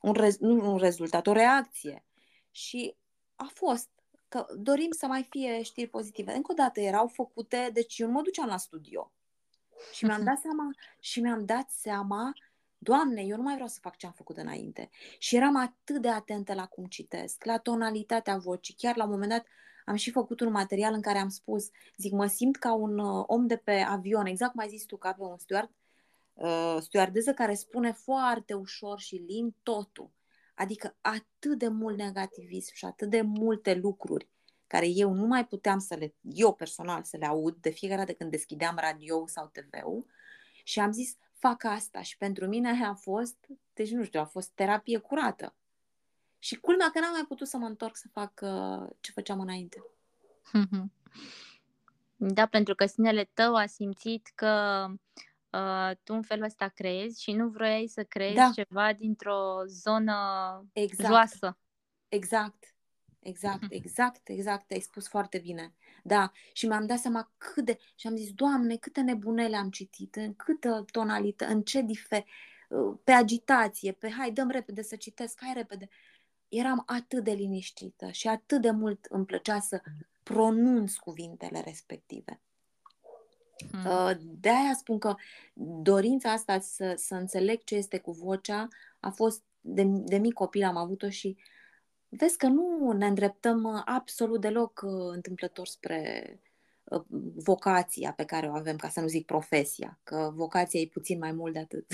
un, 0.00 0.12
rez, 0.12 0.38
nu 0.38 0.72
un 0.72 0.76
rezultat, 0.76 1.26
o 1.26 1.32
reacție. 1.32 2.04
Și 2.50 2.94
a 3.34 3.50
fost 3.54 3.88
că 4.28 4.46
dorim 4.56 4.90
să 4.90 5.06
mai 5.06 5.26
fie 5.30 5.62
știri 5.62 5.90
pozitive. 5.90 6.34
Încă 6.34 6.52
o 6.52 6.54
dată 6.54 6.80
erau 6.80 7.06
făcute, 7.06 7.70
deci 7.72 7.98
eu 7.98 8.06
nu 8.06 8.12
mă 8.12 8.22
duceam 8.22 8.48
la 8.48 8.56
studio. 8.56 9.12
Și 9.92 10.04
mi-am 10.04 10.24
dat 10.28 10.38
seama, 10.38 10.70
și 11.00 11.20
mi-am 11.20 11.44
dat 11.44 11.70
seama 11.70 12.32
Doamne, 12.78 13.22
eu 13.22 13.36
nu 13.36 13.42
mai 13.42 13.54
vreau 13.54 13.68
să 13.68 13.78
fac 13.82 13.96
ce 13.96 14.06
am 14.06 14.12
făcut 14.12 14.36
înainte. 14.36 14.90
Și 15.18 15.36
eram 15.36 15.56
atât 15.56 16.02
de 16.02 16.08
atentă 16.08 16.54
la 16.54 16.66
cum 16.66 16.84
citesc, 16.84 17.44
la 17.44 17.58
tonalitatea 17.58 18.36
vocii. 18.36 18.74
Chiar 18.74 18.96
la 18.96 19.04
un 19.04 19.10
moment 19.10 19.30
dat 19.30 19.46
am 19.84 19.94
și 19.94 20.10
făcut 20.10 20.40
un 20.40 20.50
material 20.50 20.92
în 20.94 21.00
care 21.00 21.18
am 21.18 21.28
spus, 21.28 21.70
zic, 21.96 22.12
mă 22.12 22.26
simt 22.26 22.56
ca 22.56 22.72
un 22.72 22.98
uh, 22.98 23.24
om 23.26 23.46
de 23.46 23.56
pe 23.56 23.72
avion, 23.72 24.26
exact 24.26 24.52
cum 24.52 24.60
ai 24.60 24.68
zis 24.68 24.84
tu, 24.84 24.96
ca 24.96 25.12
pe 25.12 25.22
un 25.22 25.38
steward, 25.38 25.70
uh, 26.34 26.76
stewardeză 26.80 27.34
care 27.34 27.54
spune 27.54 27.92
foarte 27.92 28.54
ușor 28.54 28.98
și 28.98 29.14
lin 29.14 29.54
totul. 29.62 30.10
Adică 30.54 30.96
atât 31.00 31.58
de 31.58 31.68
mult 31.68 31.96
negativism 31.96 32.74
și 32.74 32.84
atât 32.84 33.10
de 33.10 33.20
multe 33.20 33.74
lucruri 33.74 34.28
care 34.66 34.88
eu 34.88 35.12
nu 35.12 35.26
mai 35.26 35.46
puteam 35.46 35.78
să 35.78 35.94
le, 35.94 36.14
eu 36.20 36.54
personal, 36.54 37.02
să 37.02 37.16
le 37.16 37.26
aud 37.26 37.56
de 37.60 37.70
fiecare 37.70 38.00
dată 38.00 38.12
când 38.12 38.30
deschideam 38.30 38.76
radio 38.80 39.26
sau 39.26 39.50
TV-ul 39.52 40.06
și 40.64 40.80
am 40.80 40.92
zis, 40.92 41.16
fac 41.38 41.64
asta 41.64 42.02
și 42.02 42.16
pentru 42.16 42.46
mine 42.46 42.84
a 42.84 42.94
fost, 42.94 43.46
deci 43.72 43.90
nu 43.90 44.04
știu, 44.04 44.20
a 44.20 44.24
fost 44.24 44.50
terapie 44.54 44.98
curată. 44.98 45.54
Și 46.38 46.60
culmea 46.60 46.90
că 46.90 47.00
n-am 47.00 47.12
mai 47.12 47.24
putut 47.28 47.46
să 47.46 47.56
mă 47.56 47.66
întorc 47.66 47.96
să 47.96 48.08
fac 48.12 48.40
uh, 48.42 48.88
ce 49.00 49.12
făceam 49.12 49.40
înainte. 49.40 49.84
Da, 52.20 52.46
pentru 52.46 52.74
că 52.74 52.86
sinele 52.86 53.30
tău 53.34 53.54
a 53.54 53.66
simțit 53.66 54.32
că 54.34 54.86
uh, 55.50 55.90
tu 56.02 56.14
în 56.14 56.22
felul 56.22 56.44
ăsta 56.44 56.68
crezi 56.68 57.22
și 57.22 57.32
nu 57.32 57.48
vroiai 57.48 57.86
să 57.86 58.04
crezi 58.04 58.34
da. 58.34 58.50
ceva 58.54 58.92
dintr-o 58.92 59.64
zonă 59.66 60.16
exact. 60.72 61.08
joasă. 61.08 61.58
Exact. 62.08 62.76
Exact, 63.18 63.66
exact, 63.80 64.28
exact, 64.28 64.70
ai 64.70 64.80
spus 64.80 65.08
foarte 65.08 65.38
bine. 65.38 65.74
Da, 66.08 66.32
și 66.52 66.66
mi-am 66.66 66.86
dat 66.86 66.98
seama 66.98 67.30
cât 67.38 67.64
de... 67.64 67.78
Și 67.94 68.06
am 68.06 68.16
zis, 68.16 68.32
Doamne, 68.32 68.76
câte 68.76 69.00
nebunele 69.00 69.56
am 69.56 69.70
citit, 69.70 70.16
în 70.16 70.34
câtă 70.34 70.84
tonalitate, 70.90 71.52
în 71.52 71.62
ce 71.62 71.80
difer... 71.80 72.24
Uh, 72.68 72.98
pe 73.04 73.12
agitație, 73.12 73.92
pe 73.92 74.10
hai, 74.10 74.30
dăm 74.30 74.50
repede 74.50 74.82
să 74.82 74.96
citesc, 74.96 75.38
hai 75.40 75.52
repede. 75.54 75.88
Eram 76.48 76.82
atât 76.86 77.24
de 77.24 77.30
liniștită 77.30 78.10
și 78.10 78.28
atât 78.28 78.60
de 78.60 78.70
mult 78.70 79.04
îmi 79.04 79.24
plăcea 79.24 79.60
să 79.60 79.80
pronunț 80.22 80.94
cuvintele 80.94 81.60
respective. 81.60 82.40
Hmm. 83.70 84.18
De 84.40 84.48
aia 84.48 84.74
spun 84.74 84.98
că 84.98 85.14
dorința 85.82 86.32
asta 86.32 86.60
să, 86.60 86.94
să 86.96 87.14
înțeleg 87.14 87.64
ce 87.64 87.74
este 87.74 87.98
cu 87.98 88.10
vocea 88.10 88.68
a 89.00 89.10
fost 89.10 89.42
de, 89.60 89.82
de 89.84 90.18
mic 90.18 90.32
copil 90.32 90.64
am 90.64 90.76
avut-o 90.76 91.08
și 91.08 91.36
uh, 91.38 91.57
vezi 92.08 92.36
că 92.36 92.46
nu 92.46 92.92
ne 92.92 93.06
îndreptăm 93.06 93.62
uh, 93.62 93.82
absolut 93.84 94.40
deloc 94.40 94.80
uh, 94.84 95.12
întâmplător 95.12 95.66
spre 95.66 96.40
uh, 96.84 97.02
vocația 97.34 98.12
pe 98.12 98.24
care 98.24 98.48
o 98.48 98.54
avem, 98.54 98.76
ca 98.76 98.88
să 98.88 99.00
nu 99.00 99.06
zic 99.06 99.26
profesia, 99.26 99.98
că 100.02 100.30
vocația 100.34 100.80
e 100.80 100.86
puțin 100.86 101.18
mai 101.18 101.32
mult 101.32 101.52
de 101.52 101.58
atât. 101.58 101.86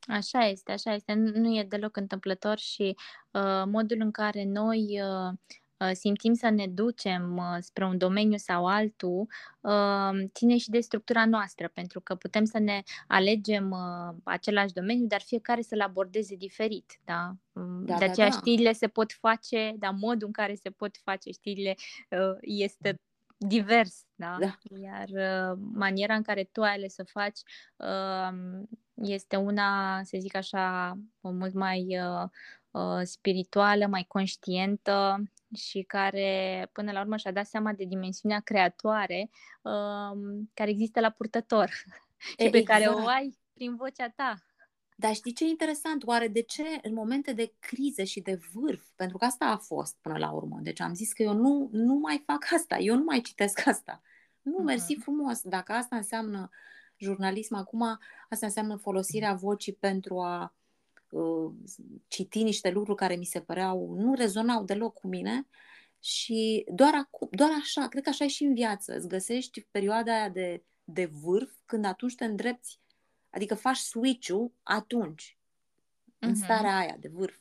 Așa 0.00 0.46
este, 0.46 0.72
așa 0.72 0.94
este. 0.94 1.12
Nu 1.12 1.58
e 1.58 1.64
deloc 1.64 1.96
întâmplător 1.96 2.58
și 2.58 2.96
uh, 3.30 3.62
modul 3.66 4.00
în 4.00 4.10
care 4.10 4.44
noi 4.44 5.00
uh, 5.02 5.32
Uh, 5.32 5.59
simțim 5.92 6.34
să 6.34 6.48
ne 6.50 6.66
ducem 6.66 7.36
uh, 7.36 7.56
spre 7.60 7.84
un 7.84 7.98
domeniu 7.98 8.36
sau 8.36 8.66
altul, 8.66 9.26
uh, 9.60 10.10
ține 10.32 10.56
și 10.56 10.70
de 10.70 10.80
structura 10.80 11.26
noastră, 11.26 11.70
pentru 11.74 12.00
că 12.00 12.14
putem 12.14 12.44
să 12.44 12.58
ne 12.58 12.82
alegem 13.06 13.74
același 14.24 14.72
domeniu, 14.72 15.06
dar 15.06 15.20
fiecare 15.20 15.62
să-l 15.62 15.80
abordeze 15.80 16.34
diferit. 16.34 17.00
Da? 17.04 17.32
Mm, 17.52 17.84
da 17.84 17.98
de 17.98 18.04
aceea 18.04 18.28
da, 18.28 18.32
da. 18.32 18.38
știrile 18.38 18.72
se 18.72 18.88
pot 18.88 19.12
face, 19.12 19.74
dar 19.78 19.94
modul 19.98 20.26
în 20.26 20.32
care 20.32 20.54
se 20.54 20.70
pot 20.70 20.96
face 20.96 21.30
știrile 21.30 21.74
este 22.40 22.94
divers, 23.36 24.04
da? 24.14 24.36
da. 24.40 24.58
Iar 24.82 25.08
maniera 25.72 26.14
în 26.14 26.22
care 26.22 26.44
tu 26.52 26.62
ai 26.62 26.74
ales 26.74 26.94
să 26.94 27.04
faci 27.04 27.40
este 28.94 29.36
una, 29.36 30.00
să 30.02 30.16
zic 30.20 30.36
așa, 30.36 30.98
mult 31.20 31.54
mai 31.54 31.98
spirituală, 33.02 33.86
mai 33.86 34.04
conștientă 34.08 35.22
și 35.54 35.82
care 35.82 36.68
până 36.72 36.92
la 36.92 37.00
urmă 37.00 37.16
și-a 37.16 37.32
dat 37.32 37.46
seama 37.46 37.72
de 37.72 37.84
dimensiunea 37.84 38.40
creatoare 38.40 39.30
um, 39.62 40.50
care 40.54 40.70
există 40.70 41.00
la 41.00 41.10
purtător 41.10 41.70
e, 42.36 42.44
și 42.44 42.50
pe 42.50 42.56
exact. 42.56 42.66
care 42.66 42.84
o 42.84 42.98
exact. 42.98 43.16
ai 43.16 43.38
prin 43.54 43.76
vocea 43.76 44.08
ta. 44.08 44.42
Dar 44.96 45.14
știi 45.14 45.32
ce 45.32 45.44
e 45.44 45.48
interesant? 45.48 46.06
Oare 46.06 46.28
de 46.28 46.42
ce 46.42 46.62
în 46.82 46.94
momente 46.94 47.32
de 47.32 47.52
crize 47.58 48.04
și 48.04 48.20
de 48.20 48.40
vârf, 48.52 48.82
pentru 48.96 49.18
că 49.18 49.24
asta 49.24 49.44
a 49.44 49.56
fost 49.56 49.96
până 50.00 50.18
la 50.18 50.30
urmă, 50.30 50.58
deci 50.62 50.80
am 50.80 50.94
zis 50.94 51.12
că 51.12 51.22
eu 51.22 51.32
nu, 51.32 51.68
nu 51.72 51.94
mai 51.94 52.22
fac 52.26 52.52
asta, 52.52 52.78
eu 52.78 52.96
nu 52.96 53.04
mai 53.04 53.20
citesc 53.20 53.66
asta. 53.66 54.02
Nu, 54.42 54.60
uh-huh. 54.60 54.64
mersi 54.64 54.94
frumos. 54.94 55.42
Dacă 55.42 55.72
asta 55.72 55.96
înseamnă 55.96 56.50
jurnalism 56.96 57.54
acum, 57.54 57.98
asta 58.28 58.46
înseamnă 58.46 58.76
folosirea 58.76 59.34
vocii 59.34 59.72
pentru 59.72 60.20
a 60.20 60.42
Uh, 60.42 60.59
citi 62.08 62.42
niște 62.42 62.70
lucruri 62.70 62.98
care 62.98 63.14
mi 63.14 63.24
se 63.24 63.40
păreau, 63.40 63.94
nu 63.98 64.14
rezonau 64.14 64.64
deloc 64.64 64.94
cu 64.94 65.06
mine 65.06 65.46
și 66.00 66.64
doar, 66.72 66.94
acu, 66.94 67.28
doar 67.30 67.50
așa, 67.60 67.88
cred 67.88 68.02
că 68.02 68.08
așa 68.08 68.24
e 68.24 68.28
și 68.28 68.44
în 68.44 68.54
viață, 68.54 68.96
îți 68.96 69.08
găsești 69.08 69.60
perioada 69.70 70.12
aia 70.12 70.28
de, 70.28 70.62
de 70.84 71.06
vârf 71.06 71.52
când 71.66 71.84
atunci 71.84 72.14
te 72.14 72.24
îndrepți, 72.24 72.80
adică 73.30 73.54
faci 73.54 73.76
switch-ul 73.76 74.52
atunci, 74.62 75.38
uh-huh. 75.38 76.18
în 76.18 76.30
mhm. 76.30 76.42
starea 76.42 76.76
aia 76.76 76.96
de 77.00 77.08
vârf. 77.08 77.38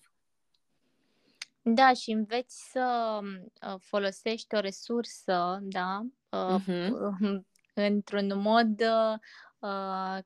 Da, 1.61 1.93
și 1.93 2.11
înveți 2.11 2.69
să 2.71 3.19
uh, 3.21 3.75
folosești 3.79 4.55
o 4.55 4.59
resursă, 4.59 5.59
da, 5.61 6.05
uh-huh. 6.31 6.89
într-un 7.73 8.39
mod 8.39 8.81
uh, 8.81 9.19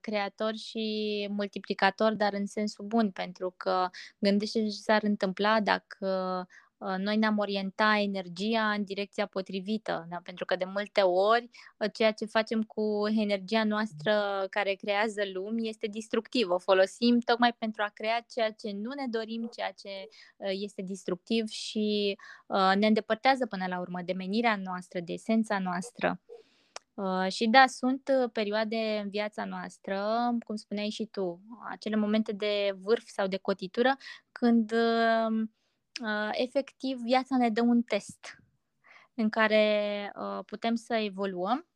creator 0.01 0.55
și 0.55 1.27
multiplicator, 1.31 2.13
dar 2.13 2.34
în 2.34 2.45
sensul 2.45 2.86
bun, 2.86 3.11
pentru 3.11 3.53
că 3.57 3.89
gândește 4.19 4.63
ce 4.63 4.69
s-ar 4.69 5.03
întâmpla 5.03 5.59
dacă 5.59 6.47
uh, 6.77 6.95
noi 6.97 7.17
ne-am 7.17 7.38
orientat 7.38 7.97
energia 7.97 8.71
în 8.71 8.84
direcția 8.84 9.25
potrivită, 9.25 10.05
da? 10.09 10.19
pentru 10.23 10.45
că 10.45 10.55
de 10.55 10.65
multe 10.65 11.01
ori 11.01 11.49
uh, 11.77 11.89
ceea 11.93 12.11
ce 12.11 12.25
facem 12.25 12.63
cu 12.63 13.03
energia 13.17 13.63
noastră 13.63 14.45
care 14.49 14.73
creează 14.73 15.21
lumi 15.34 15.69
este 15.69 15.88
distructiv. 15.88 16.49
O 16.49 16.57
folosim 16.57 17.19
tocmai 17.19 17.53
pentru 17.53 17.84
a 17.84 17.91
crea 17.93 18.25
ceea 18.34 18.51
ce 18.51 18.71
nu 18.71 18.93
ne 18.93 19.07
dorim, 19.09 19.49
ceea 19.55 19.71
ce 19.71 19.89
este 20.38 20.81
distructiv 20.81 21.47
și 21.47 22.17
ne 22.75 22.88
îndepărtează 22.88 23.45
până 23.45 23.65
la 23.67 23.79
urmă 23.79 24.01
de 24.05 24.13
menirea 24.13 24.55
noastră, 24.55 24.99
de 24.99 25.13
esența 25.13 25.59
noastră. 25.59 26.21
Uh, 26.94 27.28
și 27.32 27.48
da, 27.48 27.68
sunt 27.68 28.12
uh, 28.22 28.30
perioade 28.32 29.00
în 29.04 29.10
viața 29.10 29.46
noastră, 29.46 30.30
cum 30.46 30.56
spuneai 30.56 30.89
și 30.89 31.06
tu, 31.06 31.41
acele 31.70 31.96
momente 31.96 32.32
de 32.32 32.76
vârf 32.78 33.04
sau 33.06 33.28
de 33.28 33.38
cotitură, 33.38 33.98
când 34.32 34.72
uh, 34.72 35.41
uh, 36.02 36.30
efectiv 36.32 36.98
viața 36.98 37.38
ne 37.38 37.50
dă 37.50 37.62
un 37.62 37.82
test 37.82 38.38
în 39.14 39.30
care 39.30 40.12
uh, 40.16 40.39
putem 40.46 40.76
să 40.76 40.94
evoluăm 40.94 41.68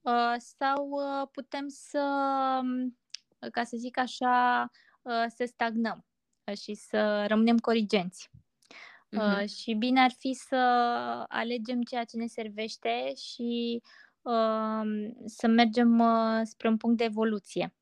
uh, 0.00 0.34
sau 0.38 0.88
uh, 0.88 1.28
putem 1.32 1.68
să, 1.68 2.02
um, 2.62 2.98
ca 3.52 3.64
să 3.64 3.76
zic 3.76 3.98
așa, 3.98 4.70
uh, 5.02 5.24
să 5.28 5.44
stagnăm 5.46 6.06
și 6.62 6.74
să 6.74 7.26
rămânem 7.26 7.58
corigenți. 7.58 8.30
Uh-huh. 9.16 9.42
Uh, 9.42 9.48
și 9.48 9.74
bine 9.74 10.00
ar 10.00 10.10
fi 10.18 10.32
să 10.32 10.56
alegem 11.28 11.82
ceea 11.82 12.04
ce 12.04 12.16
ne 12.16 12.26
servește 12.26 13.12
și 13.14 13.80
uh, 13.84 14.07
să 15.24 15.46
mergem 15.46 15.98
uh, 15.98 16.40
spre 16.42 16.68
un 16.68 16.76
punct 16.76 16.96
de 16.96 17.04
evoluție. 17.04 17.74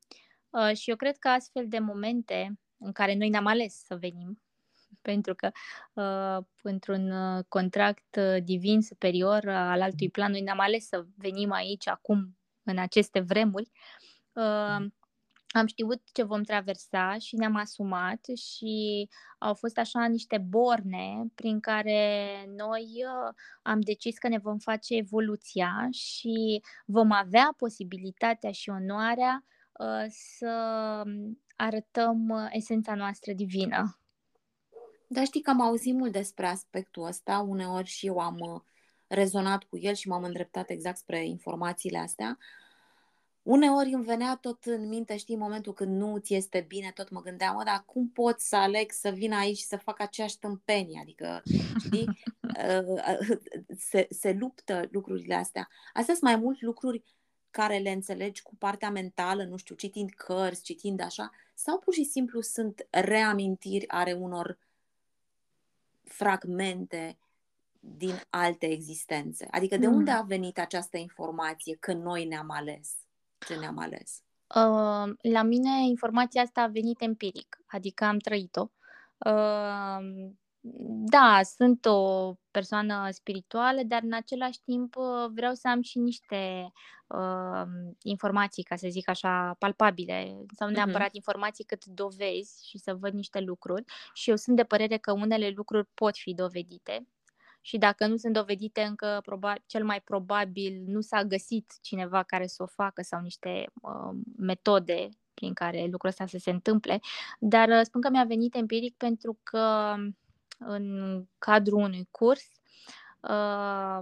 Uh, 0.50 0.76
și 0.76 0.90
eu 0.90 0.96
cred 0.96 1.16
că 1.16 1.28
astfel 1.28 1.68
de 1.68 1.78
momente 1.78 2.58
în 2.78 2.92
care 2.92 3.14
noi 3.14 3.28
ne-am 3.28 3.46
ales 3.46 3.84
să 3.84 3.96
venim, 3.96 4.42
pentru 5.08 5.34
că 5.34 5.50
uh, 5.92 6.44
într-un 6.62 7.12
contract 7.48 8.16
divin 8.42 8.80
superior 8.82 9.48
al 9.48 9.82
altui 9.82 10.10
plan, 10.10 10.30
noi 10.30 10.40
ne-am 10.40 10.60
ales 10.60 10.86
să 10.86 11.06
venim 11.16 11.52
aici 11.52 11.88
acum, 11.88 12.38
în 12.62 12.78
aceste 12.78 13.20
vremuri, 13.20 13.70
am 15.56 15.66
știut 15.66 16.02
ce 16.12 16.22
vom 16.22 16.42
traversa 16.42 17.18
și 17.18 17.36
ne-am 17.36 17.56
asumat 17.56 18.20
și 18.36 19.08
au 19.38 19.54
fost 19.54 19.78
așa 19.78 20.06
niște 20.06 20.38
borne 20.38 21.26
prin 21.34 21.60
care 21.60 22.30
noi 22.56 22.82
uh, 22.82 23.34
am 23.62 23.80
decis 23.80 24.18
că 24.18 24.28
ne 24.28 24.38
vom 24.38 24.58
face 24.58 24.94
evoluția 24.94 25.88
și 25.90 26.62
vom 26.86 27.10
avea 27.10 27.54
posibilitatea 27.56 28.52
și 28.52 28.70
onoarea 28.70 29.44
uh, 29.72 30.04
să 30.08 31.02
arătăm 31.56 32.28
uh, 32.28 32.48
esența 32.50 32.94
noastră 32.94 33.32
divină. 33.32 34.00
Da, 35.08 35.24
știi 35.24 35.40
că 35.40 35.50
am 35.50 35.60
auzit 35.60 35.94
mult 35.94 36.12
despre 36.12 36.46
aspectul 36.46 37.06
ăsta, 37.06 37.38
uneori 37.38 37.88
și 37.88 38.06
eu 38.06 38.18
am 38.18 38.64
rezonat 39.06 39.62
cu 39.64 39.78
el 39.78 39.94
și 39.94 40.08
m-am 40.08 40.22
îndreptat 40.22 40.70
exact 40.70 40.96
spre 40.96 41.26
informațiile 41.26 41.98
astea. 41.98 42.38
Uh, 42.38 42.65
Uneori 43.46 43.92
îmi 43.92 44.04
venea 44.04 44.38
tot 44.40 44.64
în 44.64 44.88
minte, 44.88 45.16
știi, 45.16 45.34
în 45.34 45.40
momentul 45.40 45.72
când 45.72 45.96
nu 45.96 46.18
ți 46.18 46.34
este 46.34 46.64
bine, 46.68 46.90
tot 46.94 47.10
mă 47.10 47.20
gândeam, 47.20 47.54
mă, 47.54 47.62
dar 47.64 47.82
cum 47.86 48.08
pot 48.08 48.40
să 48.40 48.56
aleg 48.56 48.90
să 48.90 49.10
vin 49.10 49.32
aici 49.32 49.56
și 49.56 49.64
să 49.64 49.76
fac 49.76 50.00
aceeași 50.00 50.38
tâmpenie? 50.38 51.00
Adică, 51.00 51.42
știi, 51.84 52.22
se, 53.90 54.06
se 54.10 54.32
luptă 54.32 54.88
lucrurile 54.90 55.34
astea. 55.34 55.68
Astea 55.92 56.14
sunt 56.14 56.30
mai 56.30 56.36
mult 56.36 56.60
lucruri 56.60 57.02
care 57.50 57.78
le 57.78 57.90
înțelegi 57.90 58.42
cu 58.42 58.56
partea 58.56 58.90
mentală, 58.90 59.44
nu 59.44 59.56
știu, 59.56 59.74
citind 59.74 60.10
cărți, 60.10 60.62
citind 60.62 61.00
așa, 61.00 61.30
sau 61.54 61.78
pur 61.78 61.94
și 61.94 62.04
simplu 62.04 62.40
sunt 62.40 62.86
reamintiri 62.90 63.88
are 63.88 64.12
unor 64.12 64.58
fragmente 66.02 67.18
din 67.80 68.20
alte 68.30 68.66
existențe? 68.66 69.46
Adică 69.50 69.76
de 69.76 69.86
unde 69.86 70.10
hmm. 70.10 70.20
a 70.20 70.22
venit 70.22 70.58
această 70.58 70.96
informație 70.96 71.76
că 71.76 71.92
noi 71.92 72.24
ne-am 72.24 72.50
ales? 72.50 73.05
Ce 73.46 73.54
ne-am 73.54 73.78
ales? 73.78 74.22
Uh, 74.54 75.14
la 75.32 75.42
mine 75.42 75.86
informația 75.86 76.42
asta 76.42 76.60
a 76.62 76.66
venit 76.66 77.00
empiric, 77.00 77.58
adică 77.66 78.04
am 78.04 78.18
trăit-o. 78.18 78.70
Uh, 79.18 80.30
da, 81.10 81.40
sunt 81.56 81.84
o 81.84 82.32
persoană 82.50 83.08
spirituală, 83.10 83.80
dar 83.86 84.02
în 84.02 84.12
același 84.12 84.60
timp 84.64 84.96
uh, 84.96 85.30
vreau 85.34 85.54
să 85.54 85.68
am 85.68 85.82
și 85.82 85.98
niște 85.98 86.72
uh, 87.06 87.66
informații, 88.02 88.62
ca 88.62 88.76
să 88.76 88.88
zic 88.88 89.08
așa, 89.08 89.56
palpabile, 89.58 90.44
sau 90.54 90.68
mhm. 90.68 90.76
neapărat 90.76 91.08
uh-huh. 91.08 91.20
informații 91.20 91.64
cât 91.64 91.84
dovezi 91.84 92.68
și 92.68 92.78
să 92.78 92.94
văd 92.94 93.12
niște 93.12 93.40
lucruri. 93.40 93.84
Și 94.12 94.30
eu 94.30 94.36
sunt 94.36 94.56
de 94.56 94.64
părere 94.64 94.96
că 94.96 95.12
unele 95.12 95.48
lucruri 95.48 95.88
pot 95.94 96.16
fi 96.16 96.34
dovedite 96.34 97.06
și 97.66 97.78
dacă 97.78 98.06
nu 98.06 98.16
sunt 98.16 98.32
dovedite 98.32 98.82
încă, 98.82 99.20
probabil, 99.24 99.62
cel 99.66 99.84
mai 99.84 100.00
probabil 100.00 100.82
nu 100.86 101.00
s-a 101.00 101.24
găsit 101.24 101.72
cineva 101.80 102.22
care 102.22 102.46
să 102.46 102.62
o 102.62 102.66
facă 102.66 103.02
sau 103.02 103.20
niște 103.20 103.66
uh, 103.82 104.18
metode 104.36 105.08
prin 105.34 105.52
care 105.52 105.86
lucrul 105.90 106.10
ăsta 106.10 106.26
să 106.26 106.38
se 106.38 106.50
întâmple, 106.50 107.00
dar 107.38 107.68
uh, 107.68 107.80
spun 107.82 108.00
că 108.00 108.10
mi-a 108.10 108.24
venit 108.24 108.54
empiric 108.54 108.96
pentru 108.96 109.38
că 109.42 109.94
în 110.58 111.24
cadrul 111.38 111.78
unui 111.78 112.08
curs, 112.10 112.44
uh, 113.20 114.00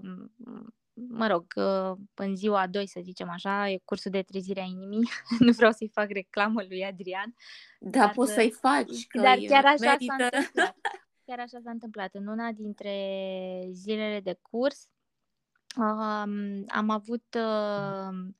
mă 0.93 1.27
rog, 1.27 1.47
uh, 1.57 1.93
în 2.15 2.37
ziua 2.37 2.67
2, 2.67 2.87
să 2.87 3.01
zicem 3.03 3.29
așa, 3.31 3.71
e 3.71 3.81
cursul 3.85 4.11
de 4.11 4.23
trezire 4.23 4.61
a 4.61 4.65
inimii, 4.65 5.09
nu 5.47 5.53
vreau 5.53 5.73
să-i 5.73 5.91
fac 5.95 6.11
reclamă 6.11 6.63
lui 6.69 6.85
Adrian. 6.85 7.35
Da, 7.79 7.99
dar, 7.99 8.11
poți 8.11 8.33
să-i 8.33 8.51
faci, 8.51 9.07
că 9.07 9.21
Dar 9.21 9.39
chiar 9.39 9.65
așa 9.65 9.75
merită. 9.79 10.15
s-a 10.19 10.25
întâmplat. 10.25 10.77
Chiar 11.27 11.39
așa 11.39 11.59
s-a 11.63 11.71
întâmplat. 11.71 12.15
În 12.15 12.27
una 12.27 12.53
dintre 12.53 13.69
zilele 13.71 14.21
de 14.21 14.39
curs 14.43 14.89
um, 15.77 16.65
am 16.69 16.91
avut, 16.91 17.25
uh, 17.37 18.33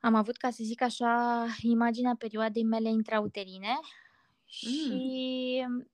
am 0.00 0.14
avut, 0.14 0.36
ca 0.36 0.50
să 0.50 0.62
zic 0.62 0.82
așa, 0.82 1.46
imaginea 1.60 2.14
perioadei 2.18 2.64
mele 2.64 2.88
intrauterine 2.88 3.78
și 4.44 5.64
mm. 5.68 5.90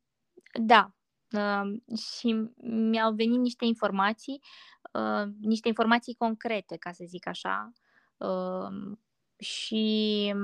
da, 0.53 0.95
uh, 1.33 1.97
și 1.99 2.51
mi-au 2.63 3.13
venit 3.13 3.39
niște 3.39 3.65
informații, 3.65 4.43
uh, 4.93 5.33
niște 5.41 5.69
informații 5.69 6.15
concrete, 6.15 6.77
ca 6.77 6.93
să 6.93 7.05
zic 7.07 7.27
așa, 7.27 7.73
uh, 8.17 8.97
și 9.37 10.35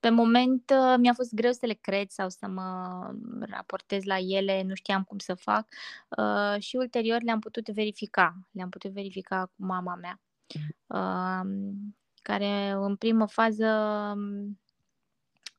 pe 0.00 0.10
moment 0.10 0.70
uh, 0.70 0.94
mi-a 0.98 1.12
fost 1.12 1.34
greu 1.34 1.52
să 1.52 1.66
le 1.66 1.72
cred 1.72 2.10
sau 2.10 2.28
să 2.28 2.46
mă 2.46 3.10
raportez 3.40 4.04
la 4.04 4.18
ele, 4.18 4.62
nu 4.62 4.74
știam 4.74 5.02
cum 5.02 5.18
să 5.18 5.34
fac 5.34 5.66
uh, 6.08 6.60
și 6.60 6.76
ulterior 6.76 7.22
le-am 7.22 7.38
putut 7.40 7.68
verifica, 7.68 8.36
le-am 8.50 8.68
putut 8.68 8.92
verifica 8.92 9.46
cu 9.46 9.64
mama 9.64 9.94
mea, 9.94 10.20
uh, 10.86 11.40
care 12.22 12.70
în 12.70 12.96
primă 12.96 13.26
fază, 13.26 13.66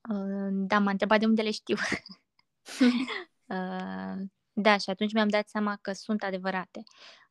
uh, 0.09 0.49
da, 0.51 0.79
m-a 0.79 0.91
întrebat 0.91 1.19
de 1.19 1.25
unde 1.25 1.41
le 1.41 1.51
știu. 1.51 1.75
uh, 3.45 4.15
da, 4.53 4.77
și 4.77 4.89
atunci 4.89 5.13
mi-am 5.13 5.27
dat 5.27 5.47
seama 5.47 5.77
că 5.81 5.91
sunt 5.93 6.23
adevărate. 6.23 6.83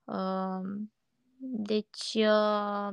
Uh, 0.05 0.61
deci, 1.39 2.15
uh, 2.15 2.89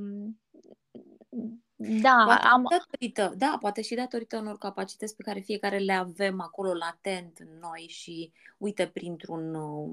da, 1.76 2.23
poate 2.26 2.45
am... 2.45 2.65
Datorită, 2.69 3.34
da, 3.38 3.57
poate 3.59 3.82
și 3.82 3.95
datorită 3.95 4.38
unor 4.38 4.57
capacități 4.57 5.15
pe 5.15 5.23
care 5.23 5.39
fiecare 5.39 5.78
le 5.78 5.93
avem 5.93 6.41
acolo 6.41 6.73
latent 6.73 7.38
în 7.38 7.57
noi 7.59 7.86
și, 7.89 8.32
uite, 8.57 8.88
printr-un, 8.88 9.53
uh, 9.53 9.91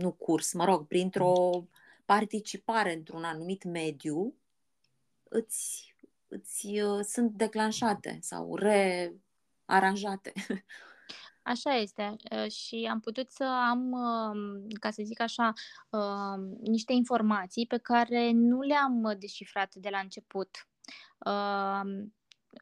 nu 0.00 0.12
curs, 0.12 0.52
mă 0.52 0.64
rog, 0.64 0.86
printr-o 0.86 1.66
participare 2.04 2.92
într-un 2.92 3.24
anumit 3.24 3.64
mediu, 3.64 4.34
îți, 5.22 5.94
îți 6.28 6.66
uh, 6.66 7.04
sunt 7.04 7.30
declanșate 7.32 8.18
sau 8.22 8.56
rearanjate. 8.56 10.32
Așa 11.46 11.74
este 11.74 12.16
uh, 12.30 12.50
și 12.50 12.88
am 12.90 13.00
putut 13.00 13.30
să 13.30 13.44
am, 13.44 13.92
um, 13.92 14.68
ca 14.80 14.90
să 14.90 15.02
zic 15.04 15.20
așa, 15.20 15.52
um, 15.90 16.40
niște 16.62 16.92
informații 16.92 17.66
pe 17.66 17.78
care 17.78 18.30
nu 18.32 18.60
le-am 18.60 19.16
descifrat 19.18 19.74
de 19.74 19.88
la 19.88 19.98
început. 19.98 20.68
Um, 21.18 22.14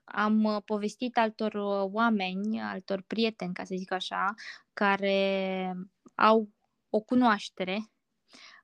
am 0.05 0.63
povestit 0.65 1.17
altor 1.17 1.55
oameni, 1.93 2.61
altor 2.61 3.03
prieteni, 3.07 3.55
ca 3.55 3.65
să 3.65 3.75
zic 3.77 3.93
așa, 3.93 4.35
care 4.73 5.77
au 6.15 6.51
o 6.91 7.01
cunoaștere, 7.01 7.91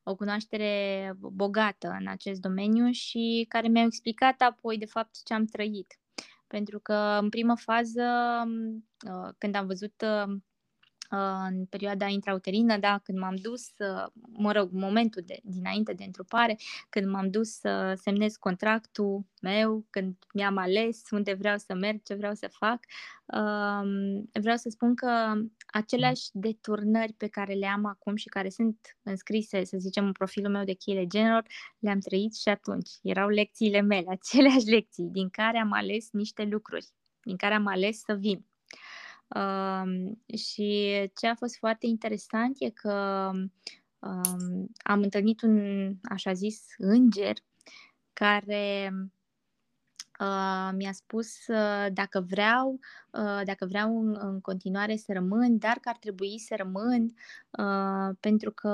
o 0.02 0.14
cunoaștere 0.14 1.12
bogată 1.18 1.96
în 2.00 2.06
acest 2.06 2.40
domeniu 2.40 2.90
și 2.90 3.46
care 3.48 3.68
mi-au 3.68 3.86
explicat 3.86 4.40
apoi, 4.40 4.78
de 4.78 4.86
fapt, 4.86 5.22
ce 5.24 5.34
am 5.34 5.44
trăit. 5.44 5.99
Pentru 6.50 6.80
că 6.80 7.18
în 7.20 7.28
primă 7.28 7.56
fază, 7.56 8.02
uh, 9.06 9.34
când 9.38 9.54
am 9.54 9.66
văzut 9.66 10.02
uh, 10.02 10.36
în 11.48 11.64
perioada 11.64 12.06
intrauterină, 12.06 12.78
da, 12.78 13.00
când 13.02 13.18
m-am 13.18 13.36
dus, 13.36 13.66
mă 14.32 14.52
rog, 14.52 14.70
momentul 14.72 15.22
de, 15.26 15.38
dinainte 15.42 15.92
de 15.92 16.04
întrupare, 16.04 16.56
când 16.88 17.06
m-am 17.06 17.30
dus 17.30 17.48
să 17.48 17.98
semnez 18.02 18.36
contractul 18.36 19.24
meu, 19.42 19.86
când 19.90 20.16
mi-am 20.34 20.56
ales 20.56 21.02
unde 21.10 21.32
vreau 21.32 21.56
să 21.56 21.74
merg, 21.74 22.02
ce 22.02 22.14
vreau 22.14 22.34
să 22.34 22.48
fac, 22.50 22.80
vreau 24.32 24.56
să 24.56 24.68
spun 24.68 24.94
că 24.94 25.32
aceleași 25.66 26.28
deturnări 26.32 27.12
pe 27.12 27.26
care 27.26 27.54
le 27.54 27.66
am 27.66 27.84
acum 27.84 28.16
și 28.16 28.28
care 28.28 28.48
sunt 28.48 28.96
înscrise, 29.02 29.64
să 29.64 29.76
zicem, 29.78 30.04
în 30.04 30.12
profilul 30.12 30.50
meu 30.50 30.64
de 30.64 30.72
cheile 30.72 31.06
general, 31.06 31.46
le-am 31.78 31.98
trăit 31.98 32.34
și 32.34 32.48
atunci. 32.48 32.90
Erau 33.02 33.28
lecțiile 33.28 33.80
mele, 33.80 34.06
aceleași 34.20 34.66
lecții, 34.66 35.08
din 35.12 35.28
care 35.28 35.58
am 35.58 35.72
ales 35.72 36.08
niște 36.12 36.42
lucruri, 36.44 36.86
din 37.22 37.36
care 37.36 37.54
am 37.54 37.66
ales 37.66 38.00
să 38.00 38.14
vin. 38.14 38.49
Um, 39.34 40.22
și 40.36 40.90
ce 41.20 41.26
a 41.26 41.34
fost 41.34 41.56
foarte 41.56 41.86
interesant 41.86 42.56
e 42.58 42.70
că 42.70 43.30
um, 43.98 44.70
am 44.82 45.02
întâlnit 45.02 45.42
un, 45.42 45.92
așa 46.02 46.32
zis, 46.32 46.64
înger 46.76 47.36
care 48.12 48.92
uh, 50.20 50.70
mi-a 50.76 50.92
spus 50.92 51.46
uh, 51.46 51.86
dacă 51.92 52.20
vreau, 52.20 52.78
uh, 53.12 53.40
dacă 53.44 53.66
vreau 53.66 54.00
în, 54.00 54.16
în 54.20 54.40
continuare 54.40 54.96
să 54.96 55.12
rămân, 55.12 55.58
dar 55.58 55.78
că 55.80 55.88
ar 55.88 55.96
trebui 55.96 56.38
să 56.38 56.54
rămân 56.56 57.14
uh, 57.50 58.16
pentru 58.20 58.52
că 58.52 58.68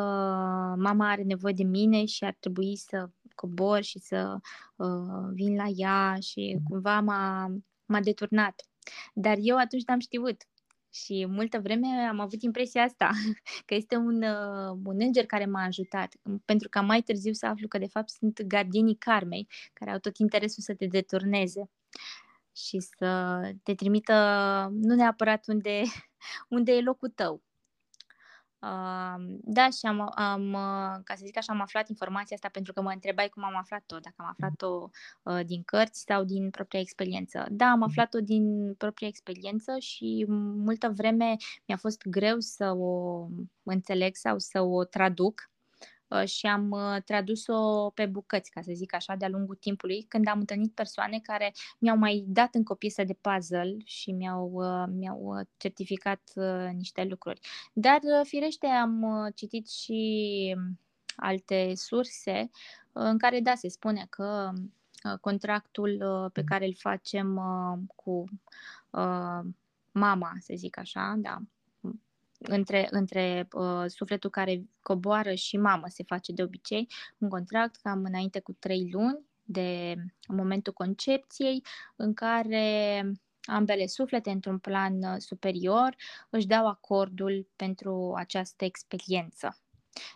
mama 0.78 1.10
are 1.10 1.22
nevoie 1.22 1.54
de 1.54 1.64
mine 1.64 2.04
și 2.04 2.24
ar 2.24 2.36
trebui 2.40 2.76
să 2.76 3.10
cobor 3.34 3.82
și 3.82 3.98
să 3.98 4.38
uh, 4.76 5.28
vin 5.32 5.56
la 5.56 5.66
ea 5.76 6.16
și 6.20 6.58
cumva 6.68 7.00
m-a, 7.00 7.52
m-a 7.84 8.00
deturnat. 8.00 8.62
Dar 9.14 9.36
eu 9.40 9.56
atunci 9.56 9.84
n-am 9.84 9.98
știut. 9.98 10.42
Și 10.90 11.26
multă 11.28 11.58
vreme 11.58 11.86
am 11.86 12.20
avut 12.20 12.42
impresia 12.42 12.82
asta, 12.82 13.10
că 13.66 13.74
este 13.74 13.96
un, 13.96 14.22
uh, 14.22 14.78
un 14.84 14.96
înger 14.98 15.26
care 15.26 15.46
m-a 15.46 15.64
ajutat, 15.64 16.14
pentru 16.44 16.68
că 16.68 16.80
mai 16.80 17.00
târziu 17.00 17.32
să 17.32 17.46
aflu 17.46 17.68
că 17.68 17.78
de 17.78 17.86
fapt 17.86 18.08
sunt 18.08 18.42
gardienii 18.42 18.96
karmei, 18.96 19.48
care 19.72 19.90
au 19.90 19.98
tot 19.98 20.16
interesul 20.16 20.62
să 20.62 20.74
te 20.74 20.86
deturneze 20.86 21.70
și 22.56 22.78
să 22.80 23.40
te 23.62 23.74
trimită 23.74 24.14
nu 24.72 24.94
neapărat 24.94 25.46
unde, 25.46 25.82
unde 26.48 26.72
e 26.72 26.80
locul 26.80 27.08
tău, 27.08 27.42
da, 29.42 29.70
și 29.70 29.86
am, 29.86 30.12
am, 30.14 30.52
ca 31.04 31.14
să 31.14 31.22
zic 31.24 31.36
așa, 31.36 31.52
am 31.52 31.60
aflat 31.60 31.88
informația 31.88 32.36
asta 32.36 32.48
pentru 32.48 32.72
că 32.72 32.82
mă 32.82 32.90
întrebai 32.90 33.28
cum 33.28 33.44
am 33.44 33.56
aflat-o, 33.56 33.98
dacă 33.98 34.14
am 34.16 34.26
aflat-o 34.26 34.88
uh, 35.22 35.46
din 35.46 35.62
cărți 35.62 36.04
sau 36.06 36.24
din 36.24 36.50
propria 36.50 36.80
experiență. 36.80 37.46
Da, 37.50 37.66
am 37.66 37.78
mhm. 37.78 37.88
aflat-o 37.88 38.20
din 38.20 38.74
propria 38.74 39.08
experiență 39.08 39.78
și 39.78 40.24
multă 40.28 40.88
vreme 40.96 41.36
mi-a 41.66 41.76
fost 41.76 42.02
greu 42.08 42.38
să 42.38 42.70
o 42.70 43.26
înțeleg 43.62 44.14
sau 44.14 44.38
să 44.38 44.60
o 44.60 44.84
traduc 44.84 45.50
Uh, 45.50 45.55
și 46.24 46.46
am 46.46 46.70
uh, 46.70 47.02
tradus-o 47.04 47.90
pe 47.90 48.06
bucăți, 48.06 48.50
ca 48.50 48.60
să 48.60 48.72
zic 48.74 48.94
așa, 48.94 49.14
de-a 49.14 49.28
lungul 49.28 49.54
timpului, 49.54 50.02
când 50.02 50.28
am 50.28 50.38
întâlnit 50.38 50.74
persoane 50.74 51.18
care 51.22 51.52
mi-au 51.78 51.96
mai 51.96 52.24
dat 52.28 52.54
încă 52.54 52.72
o 52.72 52.76
piesă 52.76 53.04
de 53.04 53.18
puzzle 53.20 53.76
și 53.84 54.10
mi-au, 54.10 54.50
uh, 54.52 54.84
mi-au 54.92 55.48
certificat 55.56 56.32
niște 56.72 57.04
lucruri. 57.04 57.40
Dar, 57.72 58.00
firește, 58.22 58.66
am 58.66 59.04
citit 59.34 59.68
și 59.68 60.56
alte 61.16 61.72
surse 61.74 62.50
în 62.92 63.18
care, 63.18 63.40
da, 63.40 63.54
se 63.54 63.68
spune 63.68 64.06
că 64.10 64.52
contractul 65.20 66.30
pe 66.32 66.44
care 66.44 66.66
îl 66.66 66.74
facem 66.74 67.40
cu 67.94 68.24
mama, 69.92 70.32
să 70.38 70.52
zic 70.56 70.78
așa, 70.78 71.14
da, 71.18 71.38
între, 72.48 72.86
între 72.90 73.48
uh, 73.52 73.84
sufletul 73.86 74.30
care 74.30 74.62
coboară 74.82 75.34
și 75.34 75.56
mamă 75.56 75.84
se 75.88 76.02
face 76.02 76.32
de 76.32 76.42
obicei 76.42 76.88
un 77.18 77.28
contract 77.28 77.76
cam 77.76 78.04
înainte 78.04 78.40
cu 78.40 78.52
trei 78.52 78.88
luni 78.92 79.24
de 79.42 79.94
momentul 80.28 80.72
concepției 80.72 81.62
în 81.96 82.14
care 82.14 83.02
ambele 83.42 83.86
suflete 83.86 84.30
într-un 84.30 84.58
plan 84.58 85.02
uh, 85.02 85.14
superior 85.18 85.96
își 86.30 86.46
dau 86.46 86.66
acordul 86.66 87.48
pentru 87.56 88.12
această 88.16 88.64
experiență. 88.64 89.60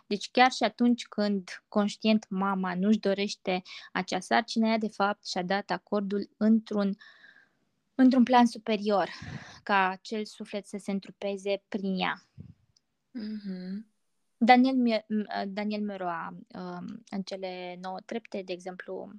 Deci 0.07 0.31
chiar 0.31 0.51
și 0.51 0.63
atunci 0.63 1.07
când 1.07 1.63
conștient 1.67 2.25
mama 2.29 2.75
nu-și 2.75 2.99
dorește 2.99 3.61
acea 3.91 4.19
sarcină, 4.19 4.67
ea 4.67 4.77
de 4.77 4.87
fapt 4.87 5.27
și-a 5.27 5.43
dat 5.43 5.69
acordul 5.69 6.29
într-un 6.37 6.87
uh, 6.87 6.95
într-un 8.01 8.23
plan 8.23 8.45
superior, 8.45 9.09
ca 9.63 9.89
acel 9.89 10.25
suflet 10.25 10.67
să 10.67 10.77
se 10.77 10.91
întrupeze 10.91 11.63
prin 11.67 11.99
ea. 11.99 12.25
Mm-hmm. 13.19 13.89
Daniel, 14.37 15.05
Daniel 15.47 15.81
Meroa, 15.81 16.37
um, 16.53 17.03
în 17.09 17.21
cele 17.21 17.77
nouă 17.81 17.97
trepte, 18.05 18.41
de 18.45 18.53
exemplu, 18.53 19.11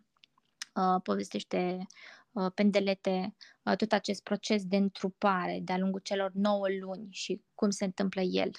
uh, 0.75 1.01
povestește 1.03 1.87
uh, 2.33 2.53
pendelete 2.55 3.35
uh, 3.63 3.77
tot 3.77 3.93
acest 3.93 4.23
proces 4.23 4.65
de 4.65 4.77
întrupare 4.77 5.61
de-a 5.63 5.79
lungul 5.79 6.01
celor 6.01 6.31
nouă 6.35 6.67
luni 6.81 7.07
și 7.11 7.43
cum 7.55 7.71
se 7.71 7.85
întâmplă 7.85 8.21
el 8.21 8.51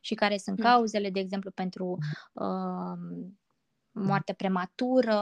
și 0.00 0.14
care 0.14 0.36
sunt 0.36 0.58
mm. 0.58 0.64
cauzele, 0.64 1.10
de 1.10 1.20
exemplu, 1.20 1.50
pentru 1.50 1.98
uh, 2.32 3.28
moarte 4.04 4.32
prematură, 4.32 5.18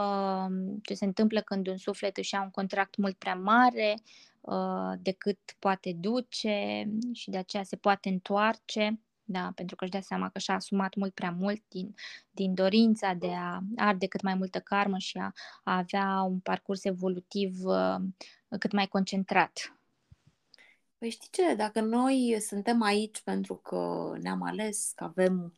ce 0.83 0.93
se 0.93 1.05
întâmplă 1.05 1.41
când 1.41 1.67
un 1.67 1.77
suflet 1.77 2.17
își 2.17 2.33
ia 2.33 2.41
un 2.41 2.49
contract 2.49 2.95
mult 2.97 3.17
prea 3.17 3.35
mare 3.35 3.95
uh, 4.41 4.93
decât 4.99 5.39
poate 5.59 5.93
duce 5.99 6.87
și 7.13 7.29
de 7.29 7.37
aceea 7.37 7.63
se 7.63 7.75
poate 7.75 8.09
întoarce, 8.09 8.99
da, 9.23 9.51
pentru 9.55 9.75
că 9.75 9.83
își 9.83 9.91
dea 9.91 10.01
seama 10.01 10.29
că 10.29 10.39
și-a 10.39 10.53
asumat 10.53 10.95
mult 10.95 11.13
prea 11.13 11.31
mult 11.31 11.63
din, 11.67 11.95
din 12.31 12.53
dorința 12.53 13.13
de 13.13 13.31
a 13.33 13.59
arde 13.75 14.07
cât 14.07 14.21
mai 14.21 14.33
multă 14.35 14.59
karmă 14.59 14.97
și 14.97 15.17
a, 15.17 15.31
a 15.63 15.77
avea 15.77 16.21
un 16.21 16.39
parcurs 16.39 16.83
evolutiv 16.83 17.65
uh, 17.65 17.95
cât 18.59 18.71
mai 18.71 18.87
concentrat. 18.87 19.77
Păi 20.97 21.09
știi 21.09 21.29
ce, 21.31 21.55
dacă 21.55 21.81
noi 21.81 22.37
suntem 22.39 22.81
aici 22.81 23.21
pentru 23.21 23.55
că 23.55 24.13
ne-am 24.21 24.41
ales 24.41 24.91
că 24.95 25.03
avem 25.03 25.53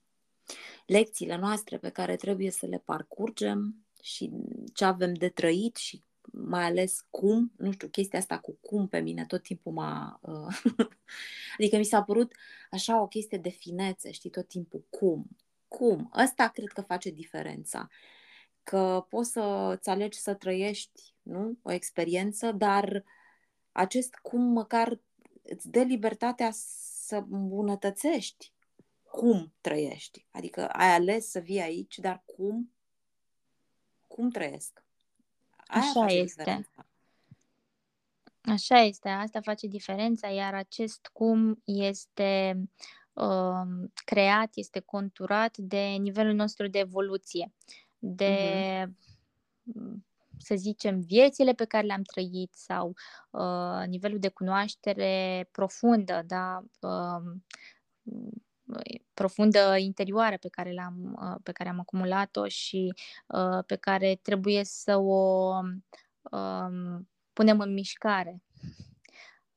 lecțiile 0.86 1.38
noastre 1.38 1.78
pe 1.78 1.90
care 1.90 2.16
trebuie 2.16 2.52
să 2.52 2.66
le 2.66 2.82
parcurgem 2.86 3.86
și 4.02 4.32
ce 4.74 4.86
avem 4.86 5.14
de 5.14 5.30
trăit 5.30 5.76
și 5.76 6.04
mai 6.32 6.64
ales 6.64 7.06
cum, 7.10 7.52
nu 7.58 7.72
știu, 7.72 7.88
chestia 7.88 8.20
asta 8.20 8.40
cu 8.40 8.58
cum 8.62 8.88
pe 8.88 9.00
mine 9.00 9.26
tot 9.26 9.44
timpul 9.44 9.72
m-a... 9.72 10.20
Uh, 10.22 10.62
adică 11.58 11.78
mi 11.78 11.84
s-a 11.84 12.04
părut 12.04 12.34
așa 12.72 13.02
o 13.02 13.08
chestie 13.08 13.38
de 13.38 13.50
finețe, 13.50 14.12
știi, 14.12 14.30
tot 14.30 14.48
timpul 14.48 14.86
cum, 14.90 15.28
cum. 15.68 16.12
Ăsta 16.24 16.48
cred 16.48 16.68
că 16.68 16.82
face 16.82 17.10
diferența. 17.10 17.88
Că 18.64 19.06
poți 19.10 19.32
să-ți 19.32 19.90
alegi 19.90 20.20
să 20.20 20.34
trăiești, 20.34 21.14
nu? 21.22 21.58
O 21.62 21.72
experiență, 21.72 22.52
dar 22.52 23.04
acest 23.72 24.16
cum 24.16 24.42
măcar 24.42 25.00
îți 25.44 25.70
dă 25.70 25.82
libertatea 25.82 26.50
să 27.06 27.24
îmbunătățești 27.30 28.54
cum 29.12 29.54
trăiești. 29.62 30.26
Adică 30.32 30.68
ai 30.68 30.94
ales 30.94 31.30
să 31.30 31.40
vii 31.40 31.62
aici, 31.62 31.98
dar 32.00 32.24
cum? 32.26 32.72
Cum 34.08 34.30
trăiesc? 34.30 34.84
Aia 35.68 35.82
Așa 35.82 36.06
este. 36.06 36.44
Diferența. 36.44 36.86
Așa 38.42 38.78
este, 38.78 39.10
asta 39.10 39.42
face 39.42 39.68
diferența, 39.68 40.28
iar 40.28 40.54
acest 40.54 41.10
cum 41.14 41.62
este 41.64 42.62
uh, 43.14 43.90
creat, 43.94 44.50
este 44.54 44.80
conturat 44.80 45.58
de 45.58 45.80
nivelul 45.80 46.34
nostru 46.34 46.68
de 46.68 46.80
evoluție, 46.80 47.54
de, 48.00 48.36
uh-huh. 48.86 49.94
să 50.38 50.56
zicem, 50.56 51.00
viețile 51.00 51.54
pe 51.54 51.66
care 51.66 51.86
le-am 51.86 52.02
trăit 52.02 52.54
sau 52.54 52.96
uh, 53.30 53.88
nivelul 53.88 54.20
de 54.20 54.30
cunoaștere 54.30 55.48
profundă, 55.52 56.24
da, 56.28 56.64
uh, 56.80 57.34
profundă 59.14 59.76
interioară 59.78 60.38
pe 60.38 60.48
care, 60.48 60.74
l-am, 60.74 61.18
uh, 61.22 61.40
pe 61.44 61.52
care 61.52 61.70
am 61.70 61.80
acumulat-o 61.80 62.48
și 62.48 62.94
uh, 63.28 63.64
pe 63.66 63.76
care 63.76 64.20
trebuie 64.22 64.64
să 64.64 64.98
o 64.98 65.54
um, 66.32 67.10
punem 67.34 67.60
în 67.60 67.74
mișcare. 67.74 68.42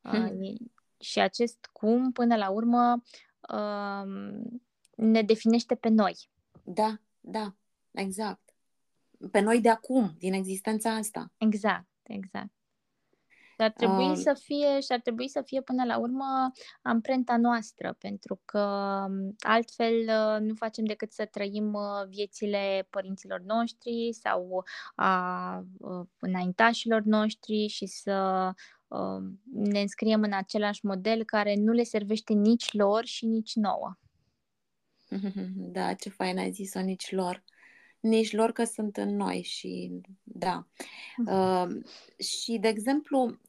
Hmm. 0.00 0.56
Și 0.98 1.20
acest 1.20 1.68
cum, 1.72 2.12
până 2.12 2.36
la 2.36 2.50
urmă, 2.50 3.02
um, 3.54 4.62
ne 4.94 5.22
definește 5.22 5.74
pe 5.74 5.88
noi. 5.88 6.30
Da, 6.62 7.00
da, 7.20 7.54
exact. 7.90 8.54
Pe 9.30 9.40
noi 9.40 9.60
de 9.60 9.68
acum, 9.68 10.14
din 10.18 10.32
existența 10.32 10.94
asta. 10.94 11.32
Exact, 11.36 11.88
exact. 12.02 12.50
Și 13.62 13.68
ar 13.68 13.74
trebui 13.74 14.10
uh, 14.10 14.16
să 14.16 14.40
fie 14.42 14.80
și 14.80 14.92
ar 14.92 15.00
trebui 15.00 15.28
să 15.28 15.42
fie 15.42 15.60
până 15.60 15.84
la 15.84 15.98
urmă 15.98 16.52
amprenta 16.82 17.36
noastră, 17.36 17.96
pentru 17.98 18.40
că 18.44 18.58
um, 19.08 19.34
altfel 19.38 19.94
uh, 19.94 20.40
nu 20.40 20.54
facem 20.54 20.84
decât 20.84 21.12
să 21.12 21.24
trăim 21.24 21.72
uh, 21.72 22.06
viețile 22.08 22.86
părinților 22.90 23.40
noștri 23.40 24.12
sau 24.12 24.64
a 24.94 25.64
uh, 25.78 26.06
înaintașilor 26.18 27.02
noștri 27.02 27.66
și 27.66 27.86
să 27.86 28.50
uh, 28.88 29.22
ne 29.52 29.80
înscriem 29.80 30.22
în 30.22 30.32
același 30.32 30.86
model 30.86 31.24
care 31.24 31.54
nu 31.54 31.72
le 31.72 31.82
servește 31.82 32.32
nici 32.32 32.72
lor 32.72 33.04
și 33.04 33.26
nici 33.26 33.54
nouă. 33.54 33.96
Da, 35.54 35.94
ce 35.94 36.08
fain 36.08 36.38
ai 36.38 36.50
zis-o, 36.50 36.80
nici 36.80 37.10
lor. 37.10 37.44
Nici 38.00 38.32
lor 38.32 38.52
că 38.52 38.64
sunt 38.64 38.96
în 38.96 39.16
noi 39.16 39.42
și 39.42 40.00
da. 40.22 40.66
Uh, 41.26 41.66
și, 42.18 42.58
de 42.58 42.68
exemplu, 42.68 43.40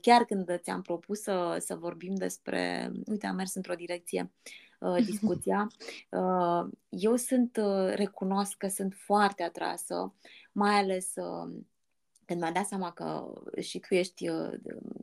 chiar 0.00 0.24
când 0.24 0.58
ți-am 0.62 0.82
propus 0.82 1.20
să, 1.20 1.56
să 1.60 1.74
vorbim 1.74 2.14
despre, 2.14 2.92
uite, 3.06 3.26
am 3.26 3.34
mers 3.34 3.54
într-o 3.54 3.74
direcție 3.74 4.32
uh, 4.78 5.04
discuția, 5.10 5.70
uh, 6.10 6.70
eu 6.88 7.16
sunt, 7.16 7.56
uh, 7.56 7.92
recunosc 7.94 8.56
că 8.56 8.68
sunt 8.68 8.94
foarte 8.94 9.42
atrasă, 9.42 10.14
mai 10.52 10.74
ales 10.74 11.12
uh, 11.14 11.62
când 12.24 12.40
mi-am 12.40 12.52
dat 12.52 12.66
seama 12.66 12.92
că 12.92 13.32
și 13.60 13.78
tu 13.78 13.94
ești 13.94 14.28
uh, 14.28 14.52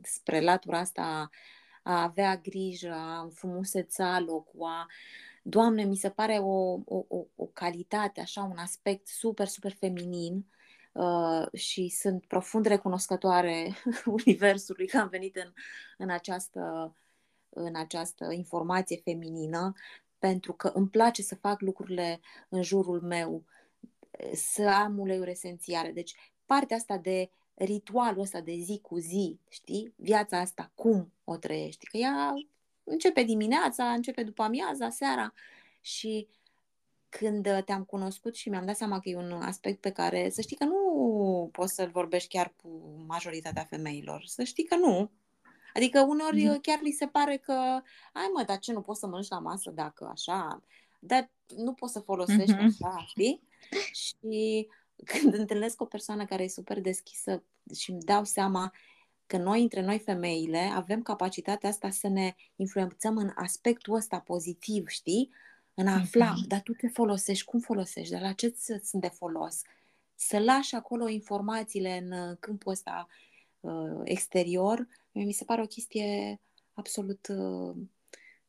spre 0.02 0.40
latura 0.40 0.78
asta 0.78 1.30
a 1.82 2.02
avea 2.02 2.36
grijă, 2.36 2.92
a 2.92 3.20
înfrumuseța 3.20 4.20
locul, 4.20 4.62
a 4.62 4.86
Doamne, 5.42 5.84
mi 5.84 5.96
se 5.96 6.10
pare 6.10 6.38
o, 6.38 6.72
o, 6.84 7.04
o, 7.08 7.26
o 7.36 7.44
calitate, 7.44 8.20
așa, 8.20 8.42
un 8.42 8.56
aspect 8.56 9.06
super, 9.06 9.46
super 9.46 9.72
feminin. 9.72 10.34
uh, 10.34 10.57
și 11.52 11.88
sunt 11.88 12.26
profund 12.26 12.66
recunoscătoare 12.66 13.74
Universului 14.24 14.86
că 14.86 14.98
am 14.98 15.08
venit 15.08 15.36
în, 15.36 15.52
în, 15.96 16.10
această, 16.10 16.94
în 17.48 17.76
această 17.76 18.32
informație 18.32 18.96
feminină 18.96 19.72
pentru 20.18 20.52
că 20.52 20.68
îmi 20.68 20.88
place 20.88 21.22
să 21.22 21.34
fac 21.34 21.60
lucrurile 21.60 22.20
în 22.48 22.62
jurul 22.62 23.00
meu, 23.00 23.44
să 24.32 24.68
am 24.68 24.98
uleiuri 24.98 25.30
esențiale. 25.30 25.92
Deci 25.92 26.14
partea 26.46 26.76
asta 26.76 26.96
de 26.96 27.30
ritualul 27.54 28.20
ăsta 28.20 28.40
de 28.40 28.54
zi 28.54 28.78
cu 28.82 28.98
zi, 28.98 29.40
știi? 29.48 29.94
Viața 29.96 30.38
asta, 30.38 30.72
cum 30.74 31.12
o 31.24 31.36
trăiești? 31.36 31.86
Că 31.86 31.96
ea 31.96 32.34
începe 32.84 33.22
dimineața, 33.22 33.92
începe 33.92 34.22
după 34.22 34.42
amiaza, 34.42 34.90
seara 34.90 35.32
și 35.80 36.28
când 37.08 37.62
te-am 37.64 37.84
cunoscut 37.84 38.34
și 38.34 38.48
mi-am 38.48 38.66
dat 38.66 38.76
seama 38.76 39.00
că 39.00 39.08
e 39.08 39.16
un 39.16 39.32
aspect 39.32 39.80
pe 39.80 39.90
care 39.90 40.30
să 40.30 40.40
știi 40.40 40.56
că 40.56 40.64
nu 40.64 41.48
poți 41.52 41.74
să-l 41.74 41.90
vorbești 41.90 42.28
chiar 42.28 42.54
cu 42.62 42.68
majoritatea 43.06 43.64
femeilor. 43.64 44.24
Să 44.26 44.42
știi 44.42 44.64
că 44.64 44.76
nu. 44.76 45.10
Adică 45.74 46.00
uneori 46.00 46.44
mm. 46.44 46.58
chiar 46.60 46.80
li 46.82 46.90
se 46.90 47.06
pare 47.06 47.36
că, 47.36 47.52
ai 48.12 48.30
mă, 48.34 48.42
dar 48.46 48.58
ce, 48.58 48.72
nu 48.72 48.80
poți 48.80 49.00
să 49.00 49.06
mănânci 49.06 49.28
la 49.28 49.38
masă 49.38 49.70
dacă 49.70 50.08
așa? 50.12 50.62
Dar 51.00 51.30
nu 51.56 51.72
poți 51.72 51.92
să 51.92 52.00
folosești 52.00 52.54
mm-hmm. 52.54 52.82
așa, 52.82 53.04
știi? 53.06 53.42
Și 53.92 54.68
când 55.10 55.34
întâlnesc 55.34 55.80
o 55.80 55.84
persoană 55.84 56.24
care 56.24 56.42
e 56.42 56.48
super 56.48 56.80
deschisă 56.80 57.42
și 57.74 57.90
îmi 57.90 58.02
dau 58.02 58.24
seama 58.24 58.72
că 59.26 59.36
noi, 59.36 59.62
între 59.62 59.80
noi 59.80 59.98
femeile, 59.98 60.58
avem 60.58 61.02
capacitatea 61.02 61.68
asta 61.68 61.90
să 61.90 62.08
ne 62.08 62.34
influențăm 62.56 63.16
în 63.16 63.30
aspectul 63.34 63.94
ăsta 63.94 64.20
pozitiv, 64.20 64.86
știi? 64.88 65.30
În 65.78 65.86
a 65.86 65.94
afla, 65.94 66.34
mm-hmm. 66.34 66.46
dar 66.46 66.60
tu 66.60 66.72
te 66.72 66.88
folosești, 66.88 67.44
cum 67.44 67.60
folosești, 67.60 68.12
dar 68.12 68.20
la 68.20 68.32
ce 68.32 68.54
sunt 68.82 69.02
de 69.02 69.08
folos? 69.08 69.62
Să 70.14 70.38
lași 70.38 70.74
acolo 70.74 71.08
informațiile 71.08 71.98
în 72.02 72.12
uh, 72.12 72.36
câmpul 72.40 72.72
ăsta 72.72 73.08
uh, 73.60 74.00
exterior, 74.04 74.88
mi 75.12 75.32
se 75.32 75.44
pare 75.44 75.62
o 75.62 75.66
chestie 75.66 76.40
absolut 76.74 77.28
uh, 77.28 77.74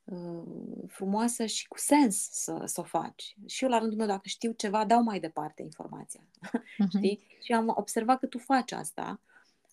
uh, 0.03 0.87
frumoasă 0.87 1.45
și 1.45 1.67
cu 1.67 1.77
sens 1.77 2.29
să, 2.31 2.61
să 2.65 2.79
o 2.79 2.83
faci. 2.83 3.35
Și 3.47 3.63
eu, 3.63 3.69
la 3.69 3.79
rândul 3.79 3.97
meu, 3.97 4.07
dacă 4.07 4.27
știu 4.27 4.51
ceva, 4.51 4.85
dau 4.85 5.03
mai 5.03 5.19
departe 5.19 5.61
informația. 5.61 6.21
Mm-hmm. 6.21 6.89
Știi? 6.97 7.19
Și 7.41 7.51
am 7.51 7.73
observat 7.75 8.19
că 8.19 8.25
tu 8.25 8.37
faci 8.37 8.71
asta 8.71 9.19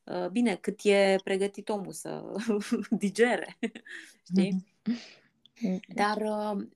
Uh, 0.06 0.28
bine, 0.28 0.56
cât 0.56 0.80
e 0.82 1.16
pregătit 1.24 1.68
omul 1.68 1.92
să 1.92 2.22
digere, 2.90 3.58
știi? 4.30 4.66
Mm-hmm. 4.88 5.80
Dar, 5.94 6.16
uh, 6.16 6.66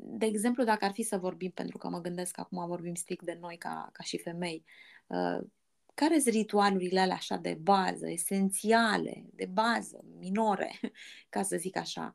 de 0.00 0.26
exemplu, 0.26 0.64
dacă 0.64 0.84
ar 0.84 0.92
fi 0.92 1.02
să 1.02 1.18
vorbim, 1.18 1.50
pentru 1.50 1.78
că 1.78 1.88
mă 1.88 2.00
gândesc 2.00 2.32
că 2.32 2.40
acum 2.40 2.66
vorbim 2.66 2.94
strict 2.94 3.24
de 3.24 3.36
noi 3.40 3.56
ca, 3.56 3.88
ca 3.92 4.02
și 4.02 4.18
femei, 4.18 4.64
uh, 5.06 5.46
care 5.94 6.18
sunt 6.18 6.34
ritualurile 6.34 7.00
alea 7.00 7.14
așa 7.14 7.36
de 7.36 7.58
bază, 7.60 8.10
esențiale, 8.10 9.24
de 9.34 9.46
bază, 9.52 10.04
minore, 10.18 10.80
ca 11.28 11.42
să 11.42 11.56
zic 11.56 11.76
așa, 11.76 12.14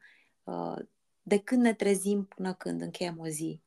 de 1.22 1.38
când 1.40 1.62
ne 1.62 1.74
trezim 1.74 2.24
până 2.24 2.54
când 2.54 2.82
încheiem 2.82 3.20
o 3.20 3.28
zi? 3.28 3.62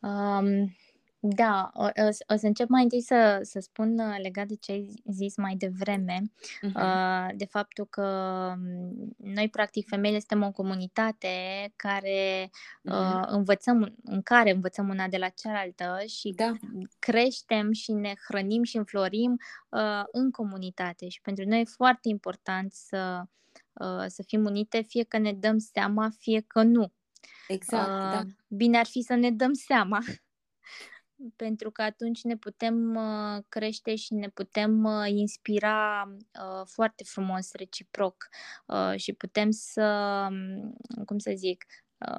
Um, 0.00 0.76
da, 1.24 1.70
o, 1.74 1.82
o, 1.82 2.34
o 2.34 2.36
să 2.36 2.46
încep 2.46 2.68
mai 2.68 2.82
întâi 2.82 3.00
să, 3.02 3.38
să 3.42 3.60
spun 3.60 3.98
uh, 3.98 4.16
legat 4.22 4.46
de 4.46 4.54
ce 4.54 4.72
ai 4.72 5.02
zis 5.10 5.36
mai 5.36 5.54
devreme, 5.56 6.22
uh-huh. 6.22 6.74
uh, 6.74 7.28
de 7.36 7.44
faptul 7.44 7.86
că 7.86 8.04
mm, 8.58 9.14
noi, 9.16 9.48
practic, 9.48 9.88
femeile 9.88 10.18
suntem 10.18 10.42
o 10.48 10.52
comunitate 10.52 11.28
care 11.76 12.50
uh, 12.82 12.92
uh-huh. 12.92 13.26
învățăm, 13.26 13.94
în 14.04 14.22
care 14.22 14.50
învățăm 14.50 14.88
una 14.88 15.08
de 15.08 15.16
la 15.16 15.28
cealaltă 15.28 16.02
și 16.06 16.32
da. 16.36 16.52
creștem 16.98 17.72
și 17.72 17.92
ne 17.92 18.12
hrănim 18.28 18.62
și 18.62 18.76
înflorim 18.76 19.36
uh, 19.68 20.02
în 20.12 20.30
comunitate. 20.30 21.08
Și 21.08 21.20
pentru 21.20 21.44
noi 21.48 21.60
e 21.60 21.64
foarte 21.64 22.08
important 22.08 22.72
să, 22.72 23.22
uh, 23.72 24.04
să 24.06 24.22
fim 24.26 24.44
unite, 24.44 24.80
fie 24.80 25.04
că 25.04 25.18
ne 25.18 25.32
dăm 25.32 25.58
seama, 25.58 26.10
fie 26.18 26.44
că 26.46 26.62
nu. 26.62 26.92
Exact, 27.48 27.88
uh, 27.88 27.98
da. 27.98 28.22
Bine 28.48 28.78
ar 28.78 28.86
fi 28.86 29.02
să 29.02 29.14
ne 29.14 29.30
dăm 29.30 29.52
seama 29.52 29.98
pentru 31.36 31.70
că 31.70 31.82
atunci 31.82 32.22
ne 32.22 32.36
putem 32.36 32.94
uh, 32.94 33.42
crește 33.48 33.94
și 33.94 34.14
ne 34.14 34.28
putem 34.28 34.84
uh, 34.84 35.08
inspira 35.08 36.04
uh, 36.16 36.66
foarte 36.66 37.04
frumos 37.04 37.52
reciproc 37.52 38.28
și 38.96 39.12
putem 39.12 39.50
să, 39.50 40.26
um, 40.30 40.74
cum 41.04 41.18
să 41.18 41.32
zic, 41.34 41.64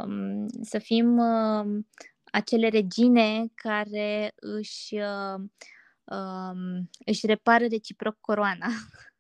um, 0.04 0.48
să 0.62 0.80
fim 0.80 1.20
acele 2.24 2.68
regine 2.68 3.46
care 3.56 4.32
își, 4.36 4.96
um, 6.04 6.90
își 7.06 7.26
repară 7.26 7.66
reciproc 7.68 8.18
coroana. 8.20 8.68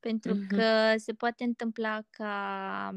pentru 0.00 0.34
mm-hmm. 0.34 0.46
că 0.48 0.94
se 0.96 1.12
poate 1.12 1.44
întâmpla 1.44 2.00
ca 2.10 2.90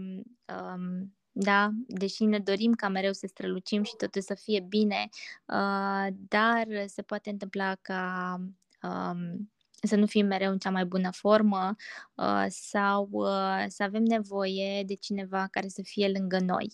da, 1.39 1.69
deși 1.87 2.25
ne 2.25 2.39
dorim 2.39 2.73
ca 2.73 2.87
mereu 2.87 3.13
să 3.13 3.27
strălucim 3.27 3.83
și 3.83 3.95
totul 3.95 4.21
să 4.21 4.33
fie 4.33 4.59
bine, 4.59 5.09
uh, 5.45 6.07
dar 6.27 6.67
se 6.85 7.01
poate 7.01 7.29
întâmpla 7.29 7.75
ca 7.81 8.35
um, 8.81 9.51
să 9.81 9.95
nu 9.95 10.05
fim 10.05 10.25
mereu 10.25 10.51
în 10.51 10.57
cea 10.57 10.69
mai 10.69 10.85
bună 10.85 11.11
formă 11.11 11.75
uh, 12.15 12.45
sau 12.49 13.07
uh, 13.11 13.65
să 13.67 13.83
avem 13.83 14.03
nevoie 14.03 14.83
de 14.83 14.93
cineva 14.93 15.47
care 15.51 15.67
să 15.67 15.81
fie 15.83 16.07
lângă 16.07 16.39
noi. 16.39 16.73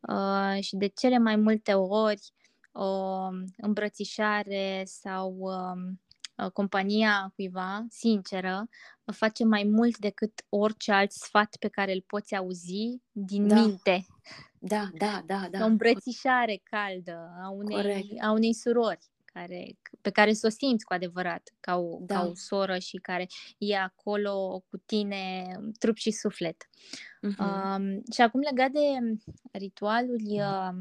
Uh, 0.00 0.62
și 0.62 0.76
de 0.76 0.86
cele 0.86 1.18
mai 1.18 1.36
multe 1.36 1.74
ori 1.74 2.32
o 2.72 3.28
îmbrățișare 3.56 4.82
sau 4.86 5.36
uh, 5.40 5.92
Uh, 5.92 5.96
compania 6.48 7.32
cuiva, 7.34 7.86
sinceră, 7.88 8.68
face 9.12 9.44
mai 9.44 9.64
mult 9.64 9.98
decât 9.98 10.44
orice 10.48 10.92
alt 10.92 11.12
sfat 11.12 11.56
pe 11.60 11.68
care 11.68 11.92
îl 11.92 12.04
poți 12.06 12.36
auzi 12.36 13.00
din 13.12 13.48
da. 13.48 13.54
minte. 13.54 14.06
Da, 14.58 14.88
da, 14.98 15.22
da, 15.26 15.48
da. 15.50 15.64
O 15.64 15.66
îmbrățișare 15.66 16.60
caldă 16.62 17.30
a 17.42 17.48
unei, 17.48 18.18
a 18.20 18.30
unei 18.30 18.54
surori 18.54 19.10
care, 19.32 19.78
pe 20.00 20.10
care 20.10 20.32
să 20.32 20.46
o 20.46 20.50
simți 20.50 20.84
cu 20.84 20.92
adevărat 20.92 21.54
ca 21.60 21.76
o, 21.76 21.98
da. 22.00 22.14
ca 22.14 22.26
o 22.26 22.34
soră 22.34 22.78
și 22.78 22.96
care 22.96 23.26
e 23.58 23.76
acolo 23.76 24.64
cu 24.68 24.76
tine 24.76 25.46
trup 25.78 25.96
și 25.96 26.10
suflet. 26.10 26.68
Uh-huh. 27.26 27.38
Um, 27.38 28.02
și 28.12 28.20
acum 28.20 28.40
legat 28.40 28.70
de 28.70 29.18
ritualuri, 29.52 30.40
uh, 30.40 30.72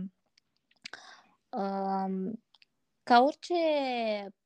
uh, 1.50 2.32
ca 3.04 3.22
orice 3.22 3.54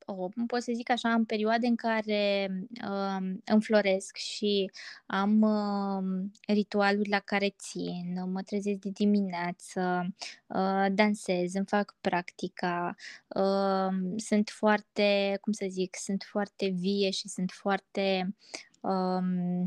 om, 0.06 0.46
pot 0.46 0.62
să 0.62 0.72
zic 0.74 0.90
așa, 0.90 1.12
în 1.12 1.24
perioade 1.24 1.66
în 1.66 1.74
care 1.74 2.48
uh, 2.88 3.30
înfloresc 3.44 4.16
și 4.16 4.70
am 5.06 5.40
uh, 5.40 6.28
ritualuri 6.46 7.08
la 7.08 7.18
care 7.18 7.54
țin, 7.58 8.30
mă 8.32 8.42
trezesc 8.42 8.78
de 8.78 8.90
dimineață, 8.90 10.06
uh, 10.46 10.86
dansez, 10.92 11.54
îmi 11.54 11.66
fac 11.66 11.96
practica, 12.00 12.94
uh, 13.28 14.14
sunt 14.16 14.50
foarte, 14.50 15.38
cum 15.40 15.52
să 15.52 15.66
zic, 15.68 15.96
sunt 15.96 16.22
foarte 16.30 16.66
vie 16.68 17.10
și 17.10 17.28
sunt 17.28 17.50
foarte 17.50 18.34
uh, 18.80 19.66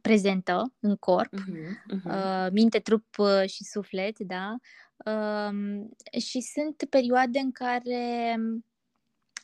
prezentă 0.00 0.72
în 0.80 0.96
corp, 0.96 1.34
uh-huh, 1.34 1.96
uh-huh. 1.96 2.04
Uh, 2.04 2.46
minte, 2.52 2.78
trup 2.78 3.18
uh, 3.18 3.48
și 3.48 3.64
suflet, 3.64 4.18
da? 4.18 4.56
Uh, 5.04 5.80
și 6.20 6.40
sunt 6.40 6.84
perioade 6.90 7.38
în 7.38 7.52
care 7.52 8.36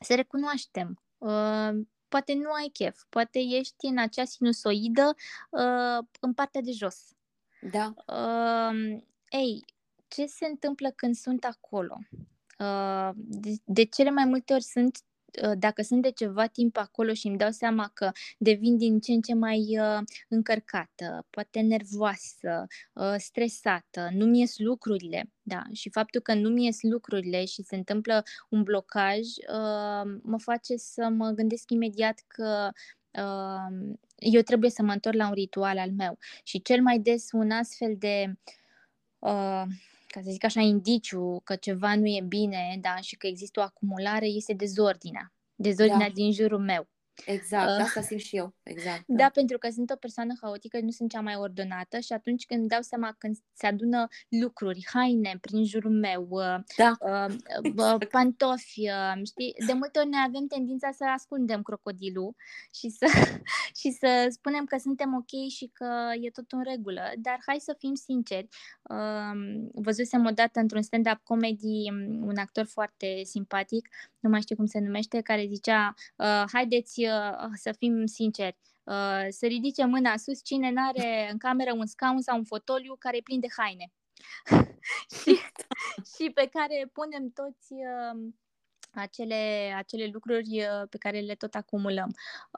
să 0.01 0.15
recunoaștem. 0.15 1.03
Uh, 1.19 1.71
poate 2.09 2.35
nu 2.35 2.51
ai 2.53 2.71
chef, 2.73 3.03
poate 3.09 3.39
ești 3.39 3.87
în 3.87 3.99
acea 3.99 4.25
sinusoidă 4.25 5.15
uh, 5.51 6.07
în 6.21 6.35
partea 6.35 6.61
de 6.61 6.73
jos. 6.73 6.97
Da. 7.61 7.95
Uh, 8.07 9.03
ei, 9.29 9.65
ce 10.09 10.27
se 10.27 10.47
întâmplă 10.47 10.91
când 10.91 11.15
sunt 11.15 11.45
acolo? 11.45 11.99
Uh, 12.59 13.11
de, 13.15 13.51
de 13.65 13.85
cele 13.85 14.11
mai 14.11 14.25
multe 14.25 14.53
ori 14.53 14.63
sunt 14.63 14.97
uh, 14.97 15.18
dacă 15.59 15.83
sunt 15.83 16.03
de 16.03 16.11
ceva 16.11 16.47
timp 16.47 16.77
acolo 16.77 17.13
și 17.13 17.27
îmi 17.27 17.37
dau 17.37 17.51
seama 17.51 17.91
că 17.95 18.11
devin 18.39 18.77
din 18.77 19.01
ce 19.01 19.13
în 19.13 19.21
ce 19.21 19.35
mai 19.35 19.79
uh, 19.79 20.01
încărcată, 20.29 21.27
poate 21.31 21.61
nervoasă, 21.61 22.67
uh, 22.93 23.15
stresată, 23.17 24.09
nu-mi 24.13 24.39
ies 24.39 24.59
lucrurile, 24.59 25.31
da, 25.43 25.63
și 25.73 25.91
faptul 25.91 26.21
că 26.21 26.35
nu-mi 26.35 26.65
ies 26.65 26.79
lucrurile 26.81 27.45
și 27.45 27.63
se 27.63 27.77
întâmplă 27.77 28.23
un 28.49 28.63
blocaj, 28.63 29.19
uh, 29.19 30.19
mă 30.23 30.39
face 30.39 30.77
să 30.77 31.09
mă 31.09 31.31
gândesc 31.31 31.71
imediat 31.71 32.25
că 32.27 32.71
uh, 33.11 33.97
eu 34.17 34.41
trebuie 34.43 34.71
să 34.71 34.83
mă 34.83 34.93
întorc 34.93 35.17
la 35.17 35.27
un 35.27 35.35
ritual 35.35 35.79
al 35.79 35.91
meu. 35.91 36.19
Și 36.43 36.63
cel 36.63 36.83
mai 36.83 36.99
des 36.99 37.29
un 37.33 37.51
astfel 37.51 37.97
de 37.99 38.35
uh, 39.19 39.63
ca 40.13 40.21
să 40.23 40.31
zic 40.31 40.45
așa, 40.45 40.61
indiciu 40.61 41.41
că 41.45 41.57
ceva 41.57 41.97
nu 41.97 42.07
e 42.07 42.25
bine, 42.29 42.79
da, 42.81 42.97
și 42.97 43.17
că 43.17 43.27
există 43.27 43.61
o 43.61 43.63
acumulare, 43.63 44.27
este 44.27 44.53
dezordinea. 44.53 45.33
Dezordinea 45.55 46.07
da. 46.07 46.13
din 46.13 46.33
jurul 46.33 46.59
meu. 46.59 46.89
Exact, 47.27 47.69
uh, 47.69 47.85
asta 47.85 48.01
simt 48.01 48.21
și 48.21 48.37
eu. 48.37 48.55
Exact. 48.63 49.03
Da. 49.07 49.15
da, 49.17 49.29
pentru 49.29 49.59
că 49.59 49.69
sunt 49.71 49.91
o 49.91 49.97
persoană 49.97 50.35
haotică, 50.41 50.81
nu 50.81 50.91
sunt 50.91 51.11
cea 51.11 51.21
mai 51.21 51.35
ordonată 51.35 51.99
și 51.99 52.13
atunci 52.13 52.47
când 52.47 52.61
îmi 52.61 52.69
dau 52.69 52.81
seama 52.81 53.15
când 53.19 53.37
se 53.53 53.67
adună 53.67 54.09
lucruri, 54.29 54.87
haine 54.93 55.39
prin 55.41 55.65
jurul 55.65 55.91
meu, 55.91 56.27
uh, 56.31 56.57
da. 56.77 56.97
uh, 57.01 57.35
uh, 57.77 58.07
pantofi, 58.11 58.89
uh, 58.89 59.21
știi, 59.25 59.55
de 59.67 59.73
multe 59.73 59.99
ori 59.99 60.09
ne 60.09 60.17
avem 60.17 60.47
tendința 60.47 60.91
să 60.91 61.05
ascundem 61.05 61.63
crocodilul 61.63 62.35
și 62.75 62.89
să, 62.89 63.07
și 63.81 63.91
să 63.91 64.27
spunem 64.31 64.65
că 64.65 64.77
suntem 64.79 65.15
ok 65.15 65.49
și 65.51 65.71
că 65.73 65.89
e 66.21 66.31
tot 66.31 66.53
în 66.53 66.63
regulă, 66.63 67.13
dar 67.19 67.39
hai 67.47 67.57
să 67.61 67.75
fim 67.79 67.95
sinceri. 67.95 68.49
Uh, 68.83 69.67
văzusem 69.73 70.27
odată 70.27 70.61
într-un 70.61 70.83
stand-up 70.83 71.21
comedy 71.23 71.91
un 72.21 72.37
actor 72.37 72.65
foarte 72.65 73.21
simpatic, 73.25 73.89
nu 74.21 74.31
mai 74.31 74.41
știu 74.41 74.57
cum 74.57 74.67
se 74.67 74.79
numește, 74.79 75.21
care 75.21 75.47
zicea, 75.49 75.95
uh, 76.17 76.45
haideți 76.53 77.05
uh, 77.05 77.08
să 77.55 77.73
fim 77.79 78.07
sinceri, 78.07 78.57
uh, 78.85 79.27
să 79.29 79.47
ridice 79.47 79.85
mâna 79.85 80.17
sus 80.17 80.45
cine 80.45 80.71
n-are 80.71 81.29
în 81.31 81.39
cameră 81.39 81.73
un 81.73 81.87
scaun 81.87 82.21
sau 82.21 82.37
un 82.37 82.45
fotoliu 82.45 82.97
care 82.99 83.17
e 83.17 83.21
plin 83.21 83.41
de 83.41 83.49
haine. 83.57 83.93
și, 85.23 85.39
și 86.17 86.31
pe 86.31 86.49
care 86.53 86.91
punem 86.93 87.31
toți 87.31 87.73
uh, 87.73 88.33
acele, 88.99 89.73
acele 89.77 90.11
lucruri 90.13 90.61
uh, 90.61 90.89
pe 90.91 90.99
care 90.99 91.21
le 91.21 91.35
tot 91.35 91.55
acumulăm. 91.55 92.09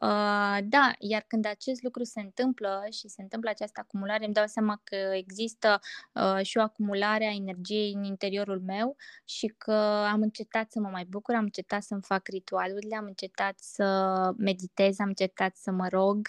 Uh, 0.02 0.58
da, 0.64 0.92
iar 0.98 1.24
când 1.26 1.46
acest 1.46 1.82
lucru 1.82 2.04
se 2.04 2.20
întâmplă 2.20 2.86
și 2.90 3.08
se 3.08 3.22
întâmplă 3.22 3.50
această 3.50 3.80
acumulare, 3.80 4.24
îmi 4.24 4.34
dau 4.34 4.46
seama 4.46 4.80
că 4.84 4.96
există 4.96 5.80
uh, 6.12 6.42
și 6.42 6.58
o 6.58 6.60
acumulare 6.60 7.24
a 7.24 7.34
energiei 7.34 7.92
în 7.92 8.04
interiorul 8.04 8.60
meu 8.60 8.96
și 9.24 9.46
că 9.46 9.72
am 10.12 10.22
încetat 10.22 10.70
să 10.70 10.80
mă 10.80 10.88
mai 10.88 11.04
bucur, 11.04 11.34
am 11.34 11.42
încetat 11.42 11.82
să-mi 11.82 12.02
fac 12.02 12.26
ritualurile, 12.26 12.96
am 12.96 13.04
încetat 13.04 13.58
să 13.58 14.30
meditez, 14.36 14.98
am 14.98 15.08
încetat 15.08 15.56
să 15.56 15.70
mă 15.70 15.88
rog. 15.88 16.28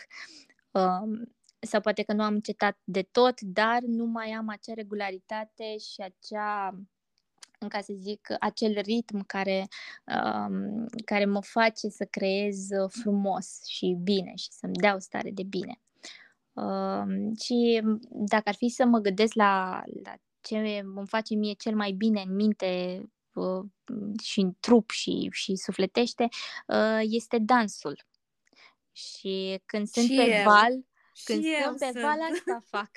Uh, 0.72 1.20
sau 1.59 1.82
poate 1.82 2.03
că 2.03 2.14
nu 2.14 2.24
am 2.24 2.34
încetat 2.34 2.78
de 2.84 3.01
tot, 3.01 3.41
dar 3.41 3.80
nu 3.82 4.05
mai 4.05 4.32
am 4.32 4.49
acea 4.49 4.74
regularitate 4.74 5.78
și 5.78 6.01
acea 6.01 6.76
ca 7.68 7.82
să 7.82 7.93
zic, 7.97 8.28
acel 8.39 8.80
ritm 8.82 9.24
care, 9.26 9.68
um, 10.05 10.86
care 11.05 11.26
mă 11.26 11.41
face 11.41 11.89
să 11.89 12.05
creez 12.09 12.68
frumos 12.88 13.66
și 13.68 13.97
bine 14.03 14.36
și 14.36 14.51
să-mi 14.51 14.74
dea 14.74 14.95
o 14.95 14.99
stare 14.99 15.32
de 15.32 15.43
bine. 15.43 15.82
Um, 16.53 17.36
și 17.36 17.82
dacă 18.09 18.49
ar 18.49 18.55
fi 18.55 18.70
să 18.70 18.86
mă 18.86 18.99
gândesc 18.99 19.34
la, 19.34 19.82
la 20.03 20.14
ce 20.41 20.57
îmi 20.57 21.07
face 21.07 21.36
mie 21.36 21.53
cel 21.53 21.76
mai 21.76 21.91
bine 21.91 22.22
în 22.22 22.36
minte 22.36 23.01
uh, 23.34 23.64
și 24.24 24.39
în 24.39 24.53
trup 24.59 24.89
și, 24.89 25.30
și 25.32 25.55
sufletește, 25.55 26.28
uh, 26.68 26.99
este 27.01 27.38
dansul. 27.38 28.05
Și 28.91 29.62
când 29.66 29.88
sunt 29.88 30.05
și 30.05 30.16
pe 30.16 30.38
eu. 30.38 30.43
val, 30.43 30.86
când 31.24 31.43
și 31.43 31.55
sunt 31.64 31.78
pe 31.78 31.89
sunt. 31.91 32.03
val, 32.03 32.20
asta 32.32 32.64
fac. 32.78 32.91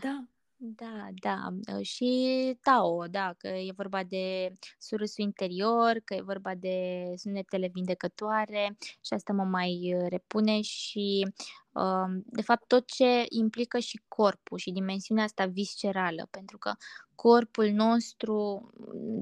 Da. 0.00 0.24
Da, 0.56 1.08
da. 1.14 1.48
Ă, 1.78 1.82
și 1.82 2.56
Tao, 2.62 3.06
da, 3.06 3.34
că 3.38 3.48
e 3.48 3.72
vorba 3.76 4.02
de 4.04 4.52
surâsul 4.78 5.24
interior, 5.24 6.00
că 6.04 6.14
e 6.14 6.20
vorba 6.22 6.54
de 6.54 7.04
sunetele 7.16 7.68
vindecătoare 7.72 8.76
și 9.00 9.14
asta 9.14 9.32
mă 9.32 9.42
mai 9.44 9.94
ă, 10.02 10.08
repune 10.08 10.60
și 10.60 11.26
ă, 11.74 12.06
de 12.24 12.42
fapt 12.42 12.66
tot 12.66 12.86
ce 12.86 13.24
implică 13.28 13.78
și 13.78 14.00
corpul 14.08 14.58
și 14.58 14.70
dimensiunea 14.70 15.24
asta 15.24 15.46
viscerală, 15.46 16.26
pentru 16.30 16.58
că 16.58 16.72
corpul 17.14 17.70
nostru 17.70 18.70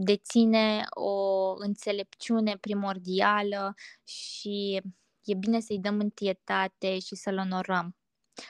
deține 0.04 0.84
o 0.90 1.54
înțelepciune 1.58 2.56
primordială 2.60 3.74
și 4.04 4.80
e 5.24 5.34
bine 5.34 5.60
să-i 5.60 5.78
dăm 5.78 5.98
întietate 5.98 6.98
și 6.98 7.14
să-l 7.14 7.38
onorăm. 7.38 7.96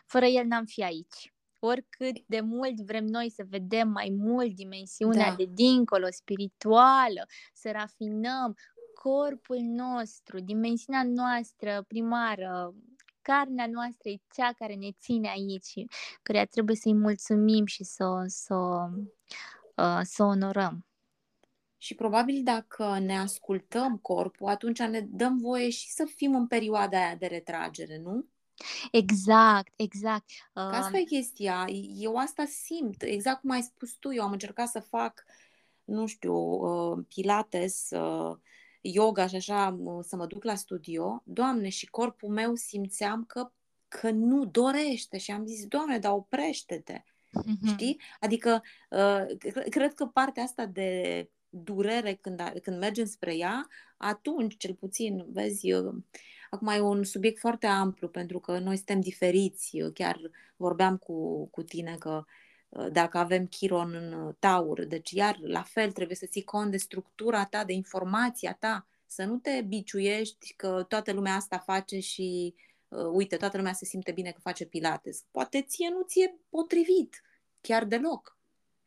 Fără 0.06 0.24
el 0.26 0.46
n-am 0.46 0.64
fi 0.64 0.82
aici 0.82 1.32
oricât 1.64 2.20
de 2.26 2.40
mult 2.40 2.80
vrem 2.80 3.04
noi 3.04 3.30
să 3.30 3.44
vedem 3.48 3.88
mai 3.88 4.14
mult 4.16 4.54
dimensiunea 4.54 5.28
da. 5.28 5.34
de 5.34 5.48
dincolo, 5.54 6.06
spirituală, 6.10 7.26
să 7.52 7.70
rafinăm 7.70 8.56
corpul 8.94 9.58
nostru, 9.60 10.40
dimensiunea 10.40 11.04
noastră 11.04 11.84
primară, 11.88 12.74
carnea 13.22 13.66
noastră 13.66 14.08
e 14.08 14.20
cea 14.34 14.52
care 14.52 14.74
ne 14.74 14.90
ține 15.00 15.28
aici 15.28 15.64
și 15.64 15.86
care 16.22 16.46
trebuie 16.46 16.76
să-i 16.76 16.94
mulțumim 16.94 17.66
și 17.66 17.84
să, 17.84 18.24
să, 18.26 18.54
uh, 19.76 20.00
să 20.02 20.22
onorăm. 20.22 20.86
Și 21.76 21.94
probabil 21.94 22.42
dacă 22.42 22.98
ne 22.98 23.18
ascultăm 23.18 23.96
corpul, 23.96 24.48
atunci 24.48 24.78
ne 24.78 25.00
dăm 25.00 25.38
voie 25.38 25.70
și 25.70 25.90
să 25.90 26.04
fim 26.14 26.34
în 26.34 26.46
perioada 26.46 26.98
aia 26.98 27.16
de 27.16 27.26
retragere, 27.26 27.98
nu? 27.98 28.26
Exact, 28.90 29.72
exact. 29.76 30.30
Ca 30.52 30.68
asta 30.68 30.98
e 30.98 31.02
chestia. 31.02 31.66
Eu 31.96 32.16
asta 32.16 32.44
simt, 32.44 33.02
exact 33.02 33.40
cum 33.40 33.50
ai 33.50 33.62
spus 33.62 33.92
tu. 33.92 34.12
Eu 34.12 34.22
am 34.22 34.32
încercat 34.32 34.68
să 34.68 34.80
fac, 34.80 35.24
nu 35.84 36.06
știu, 36.06 36.34
uh, 36.34 37.04
pilates, 37.08 37.90
uh, 37.90 38.36
yoga 38.80 39.26
și 39.26 39.36
așa, 39.36 39.78
să 40.02 40.16
mă 40.16 40.26
duc 40.26 40.44
la 40.44 40.54
studio. 40.54 41.22
Doamne, 41.24 41.68
și 41.68 41.86
corpul 41.86 42.28
meu 42.28 42.54
simțeam 42.54 43.24
că, 43.24 43.52
că 43.88 44.10
nu 44.10 44.44
dorește 44.44 45.18
și 45.18 45.30
am 45.30 45.46
zis, 45.46 45.66
Doamne, 45.66 45.98
dar 45.98 46.12
oprește-te. 46.12 47.02
Mm-hmm. 47.02 47.68
Știi? 47.68 48.00
Adică, 48.20 48.62
uh, 48.90 49.52
cred 49.70 49.94
că 49.94 50.06
partea 50.06 50.42
asta 50.42 50.66
de 50.66 51.30
durere 51.48 52.14
când, 52.14 52.42
când 52.62 52.78
mergem 52.78 53.04
spre 53.04 53.36
ea, 53.36 53.68
atunci, 53.96 54.56
cel 54.56 54.74
puțin, 54.74 55.24
vezi, 55.28 55.72
Acum 56.52 56.68
e 56.68 56.80
un 56.80 57.04
subiect 57.04 57.38
foarte 57.38 57.66
amplu 57.66 58.08
pentru 58.08 58.38
că 58.38 58.58
noi 58.58 58.76
suntem 58.76 59.00
diferiți. 59.00 59.76
Eu 59.76 59.90
chiar 59.90 60.20
vorbeam 60.56 60.96
cu, 60.96 61.46
cu 61.46 61.62
tine 61.62 61.96
că 61.98 62.24
uh, 62.68 62.86
dacă 62.92 63.18
avem 63.18 63.46
chiron 63.46 63.94
în 63.94 64.34
taur, 64.38 64.84
deci 64.84 65.10
iar 65.10 65.38
la 65.40 65.62
fel 65.62 65.92
trebuie 65.92 66.16
să 66.16 66.26
ții 66.26 66.44
cont 66.44 66.70
de 66.70 66.76
structura 66.76 67.44
ta, 67.44 67.64
de 67.64 67.72
informația 67.72 68.56
ta, 68.60 68.86
să 69.06 69.24
nu 69.24 69.36
te 69.36 69.62
biciuiești 69.68 70.54
că 70.56 70.84
toată 70.88 71.12
lumea 71.12 71.34
asta 71.34 71.58
face 71.58 71.98
și 71.98 72.54
uh, 72.88 73.06
uite, 73.12 73.36
toată 73.36 73.56
lumea 73.56 73.72
se 73.72 73.84
simte 73.84 74.12
bine 74.12 74.30
că 74.30 74.40
face 74.40 74.64
pilates. 74.64 75.24
Poate 75.30 75.62
ție 75.62 75.88
nu 75.88 76.02
ție 76.02 76.36
potrivit, 76.48 77.22
chiar 77.60 77.84
deloc. 77.84 78.38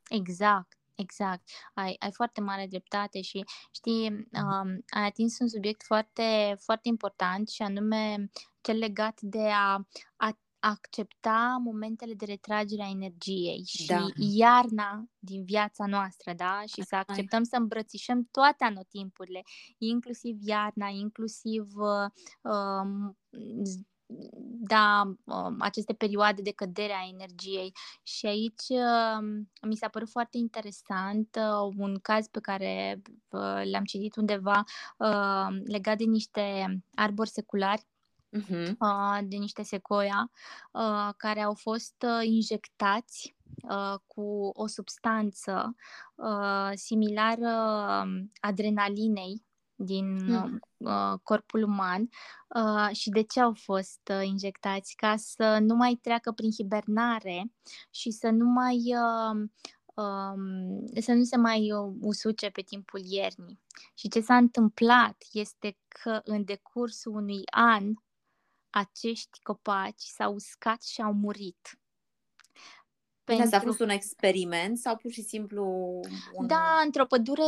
Exact. 0.09 0.77
Exact, 0.95 1.43
ai, 1.73 1.95
ai 1.99 2.11
foarte 2.11 2.41
mare 2.41 2.67
dreptate 2.69 3.21
și 3.21 3.43
știi, 3.71 4.09
um, 4.11 4.83
ai 4.89 5.05
atins 5.05 5.39
un 5.39 5.47
subiect 5.47 5.83
foarte, 5.83 6.55
foarte 6.59 6.87
important 6.87 7.49
și 7.49 7.61
anume 7.61 8.29
cel 8.61 8.77
legat 8.77 9.21
de 9.21 9.47
a, 9.49 9.87
a 10.15 10.39
accepta 10.59 11.61
momentele 11.63 12.13
de 12.13 12.25
retragere 12.25 12.83
a 12.83 12.89
energiei 12.89 13.63
și 13.65 13.85
da. 13.85 14.05
iarna 14.15 15.05
din 15.19 15.43
viața 15.43 15.85
noastră, 15.85 16.33
da? 16.33 16.61
Și 16.65 16.81
să 16.81 16.95
acceptăm 16.95 17.43
să 17.43 17.55
îmbrățișăm 17.55 18.27
toate 18.31 18.63
anotimpurile, 18.63 19.41
inclusiv 19.77 20.37
iarna, 20.41 20.87
inclusiv 20.87 21.67
uh, 21.75 22.09
um, 22.41 23.17
da, 24.67 25.15
um, 25.23 25.55
aceste 25.59 25.93
perioade 25.93 26.41
de 26.41 26.51
cădere 26.51 26.93
a 26.93 27.07
energiei. 27.13 27.71
Și 28.03 28.25
aici 28.25 28.67
um, 28.69 29.51
mi 29.61 29.75
s-a 29.75 29.87
părut 29.87 30.09
foarte 30.09 30.37
interesant 30.37 31.37
uh, 31.39 31.73
un 31.77 31.99
caz 32.01 32.27
pe 32.27 32.39
care 32.39 33.01
uh, 33.29 33.61
l-am 33.71 33.83
citit 33.83 34.15
undeva 34.15 34.63
uh, 34.97 35.47
legat 35.63 35.97
de 35.97 36.03
niște 36.03 36.65
arbori 36.95 37.29
seculari 37.29 37.87
uh-huh. 38.37 38.73
de 39.23 39.35
niște 39.35 39.63
secoia 39.63 40.31
care 41.17 41.41
au 41.41 41.53
fost 41.53 42.05
injectați 42.21 43.35
cu 44.07 44.49
o 44.53 44.67
substanță 44.67 45.75
similară 46.73 47.49
um, 48.03 48.31
adrenalinei 48.39 49.45
din 49.75 50.25
mm. 50.25 50.59
uh, 50.77 51.13
corpul 51.23 51.63
uman 51.63 52.09
uh, 52.55 52.95
și 52.95 53.09
de 53.09 53.21
ce 53.21 53.39
au 53.39 53.53
fost 53.53 54.11
uh, 54.11 54.27
injectați? 54.27 54.95
Ca 54.95 55.15
să 55.17 55.57
nu 55.61 55.75
mai 55.75 55.99
treacă 56.01 56.31
prin 56.31 56.51
hibernare 56.51 57.51
și 57.89 58.11
să 58.11 58.29
nu 58.29 58.45
mai 58.45 58.75
uh, 58.75 59.49
um, 59.95 60.85
să 61.01 61.13
nu 61.13 61.23
se 61.23 61.37
mai 61.37 61.71
usuce 61.99 62.49
pe 62.49 62.61
timpul 62.61 63.01
iernii. 63.03 63.59
Și 63.93 64.07
ce 64.07 64.19
s-a 64.19 64.35
întâmplat 64.35 65.23
este 65.31 65.77
că 65.87 66.21
în 66.23 66.43
decursul 66.43 67.15
unui 67.15 67.41
an 67.51 67.93
acești 68.69 69.41
copaci 69.43 70.01
s-au 70.01 70.33
uscat 70.33 70.83
și 70.83 71.01
au 71.01 71.13
murit. 71.13 71.79
Pentru... 73.25 73.43
Asta 73.43 73.57
a 73.57 73.59
fost 73.59 73.79
un 73.79 73.89
experiment 73.89 74.77
sau 74.77 74.95
pur 74.95 75.11
și 75.11 75.21
simplu 75.21 75.65
un... 76.33 76.47
Da, 76.47 76.81
într-o 76.85 77.05
pădure, 77.05 77.43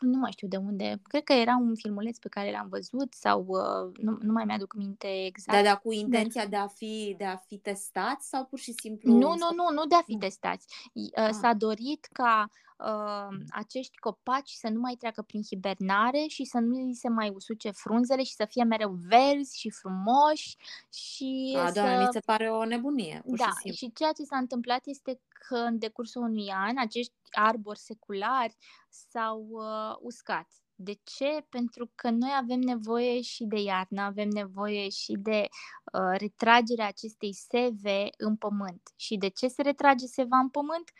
nu 0.00 0.18
mai 0.18 0.30
știu 0.30 0.48
de 0.48 0.56
unde, 0.56 1.00
cred 1.02 1.22
că 1.22 1.32
era 1.32 1.56
un 1.56 1.74
filmuleț 1.74 2.18
pe 2.18 2.28
care 2.28 2.50
l-am 2.50 2.66
văzut 2.70 3.12
sau 3.12 3.46
uh, 3.48 3.98
nu, 4.02 4.18
nu 4.20 4.32
mai 4.32 4.44
mi-aduc 4.44 4.74
minte 4.74 5.24
exact. 5.26 5.58
Dar, 5.58 5.64
dar 5.64 5.80
cu 5.80 5.92
intenția 5.92 6.46
de 6.46 6.56
a, 6.56 6.66
fi, 6.66 7.14
de 7.18 7.24
a 7.24 7.36
fi 7.36 7.58
testați 7.58 8.28
sau 8.28 8.44
pur 8.44 8.58
și 8.58 8.74
simplu... 8.80 9.12
Nu, 9.12 9.18
nu, 9.18 9.48
nu, 9.54 9.72
nu 9.72 9.86
de 9.88 9.94
a 9.94 10.02
fi 10.02 10.16
testați. 10.16 10.66
Uh, 10.92 11.10
ah. 11.14 11.30
S-a 11.40 11.52
dorit 11.52 12.08
ca 12.12 12.50
uh, 12.84 13.36
acești 13.50 13.98
copaci 13.98 14.50
să 14.50 14.68
nu 14.68 14.80
mai 14.80 14.94
treacă 14.94 15.22
prin 15.22 15.42
hibernare 15.42 16.24
și 16.28 16.44
să 16.44 16.58
nu 16.58 16.86
li 16.86 16.94
se 16.94 17.08
mai 17.08 17.30
usuce 17.34 17.70
frunzele 17.70 18.22
și 18.22 18.34
să 18.34 18.44
fie 18.48 18.64
mereu 18.64 18.90
verzi 18.90 19.58
și 19.58 19.70
frumoși 19.70 20.56
și 20.92 21.56
A, 21.58 21.66
să... 21.66 21.72
doamne, 21.72 21.98
mi 21.98 22.08
se 22.12 22.20
pare 22.20 22.50
o 22.50 22.64
nebunie. 22.64 23.22
Pur 23.24 23.38
da, 23.38 23.50
și, 23.64 23.72
și 23.76 23.92
ceea 23.92 24.12
ce 24.12 24.22
s-a 24.22 24.36
întâmplat 24.36 24.80
este 24.84 25.20
că 25.48 25.56
în 25.56 25.78
decursul 25.78 26.22
unui 26.22 26.50
an 26.54 26.78
acești 26.78 27.12
arbori 27.30 27.78
seculari 27.78 28.56
s-au 28.88 29.48
uh, 29.50 29.96
uscat. 30.00 30.48
De 30.74 30.98
ce? 31.04 31.46
Pentru 31.48 31.90
că 31.94 32.10
noi 32.10 32.30
avem 32.36 32.60
nevoie 32.60 33.20
și 33.20 33.44
de 33.44 33.60
iarnă, 33.60 34.02
avem 34.02 34.28
nevoie 34.28 34.88
și 34.88 35.12
de 35.12 35.48
uh, 35.92 36.18
retragerea 36.18 36.86
acestei 36.86 37.34
seve 37.34 38.08
în 38.16 38.36
pământ. 38.36 38.82
Și 38.96 39.16
de 39.16 39.28
ce 39.28 39.48
se 39.48 39.62
retrage 39.62 40.06
seva 40.06 40.38
în 40.38 40.48
pământ? 40.48 40.90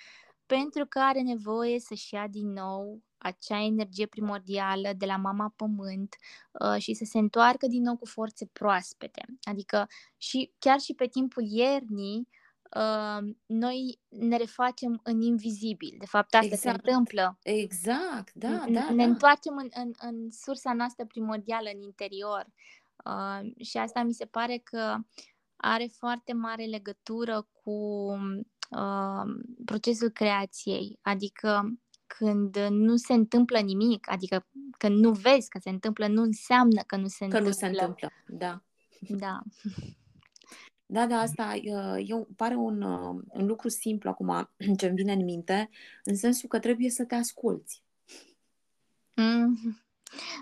Pentru 0.56 0.86
că 0.86 0.98
are 0.98 1.20
nevoie 1.20 1.80
să-și 1.80 2.14
ia 2.14 2.26
din 2.28 2.52
nou 2.52 3.02
acea 3.18 3.62
energie 3.64 4.06
primordială 4.06 4.92
de 4.96 5.06
la 5.06 5.16
mama 5.16 5.52
pământ 5.56 6.16
uh, 6.52 6.82
și 6.82 6.94
să 6.94 7.04
se 7.04 7.18
întoarcă 7.18 7.66
din 7.66 7.82
nou 7.82 7.96
cu 7.96 8.06
forțe 8.06 8.46
proaspete. 8.46 9.24
Adică 9.42 9.88
și 10.16 10.52
chiar 10.58 10.78
și 10.78 10.94
pe 10.94 11.06
timpul 11.06 11.42
iernii 11.46 12.28
uh, 12.76 13.34
noi 13.46 13.98
ne 14.08 14.36
refacem 14.36 15.00
în 15.02 15.20
invizibil. 15.20 15.96
De 15.98 16.06
fapt, 16.06 16.34
asta 16.34 16.46
exact. 16.46 16.62
se 16.62 16.70
întâmplă. 16.70 17.38
Exact, 17.42 18.32
da, 18.34 18.48
da. 18.48 18.90
Ne 18.90 19.04
da. 19.04 19.10
întoarcem 19.10 19.56
în, 19.56 19.68
în, 19.74 19.90
în 19.98 20.30
sursa 20.30 20.72
noastră 20.72 21.04
primordială, 21.04 21.70
în 21.74 21.80
interior. 21.80 22.46
Uh, 23.04 23.64
și 23.64 23.76
asta 23.76 24.02
mi 24.02 24.14
se 24.14 24.24
pare 24.24 24.56
că 24.56 24.96
are 25.56 25.86
foarte 25.92 26.32
mare 26.32 26.64
legătură 26.64 27.48
cu 27.62 28.08
uh, 28.70 29.22
procesul 29.64 30.08
creației, 30.08 30.98
adică 31.00 31.78
când 32.06 32.56
nu 32.70 32.96
se 32.96 33.12
întâmplă 33.12 33.58
nimic, 33.58 34.10
adică 34.10 34.46
când 34.78 34.98
nu 34.98 35.10
vezi 35.12 35.48
că 35.48 35.58
se 35.62 35.70
întâmplă, 35.70 36.06
nu 36.06 36.22
înseamnă 36.22 36.82
că 36.86 36.96
nu 36.96 37.06
se 37.06 37.18
că 37.18 37.24
întâmplă. 37.24 37.48
nu 37.48 37.54
se 37.54 37.66
întâmplă, 37.66 38.12
da. 38.26 38.62
Da. 39.08 39.40
Da, 40.92 41.06
da, 41.06 41.16
asta 41.16 41.54
eu, 41.96 42.28
pare 42.36 42.54
un, 42.54 42.82
un 43.28 43.46
lucru 43.46 43.68
simplu 43.68 44.10
acum 44.10 44.50
ce 44.78 44.86
îmi 44.86 44.96
vine 44.96 45.12
în 45.12 45.24
minte, 45.24 45.68
în 46.04 46.16
sensul 46.16 46.48
că 46.48 46.58
trebuie 46.58 46.90
să 46.90 47.04
te 47.04 47.14
asculți. 47.14 47.82
Mm. 49.16 49.58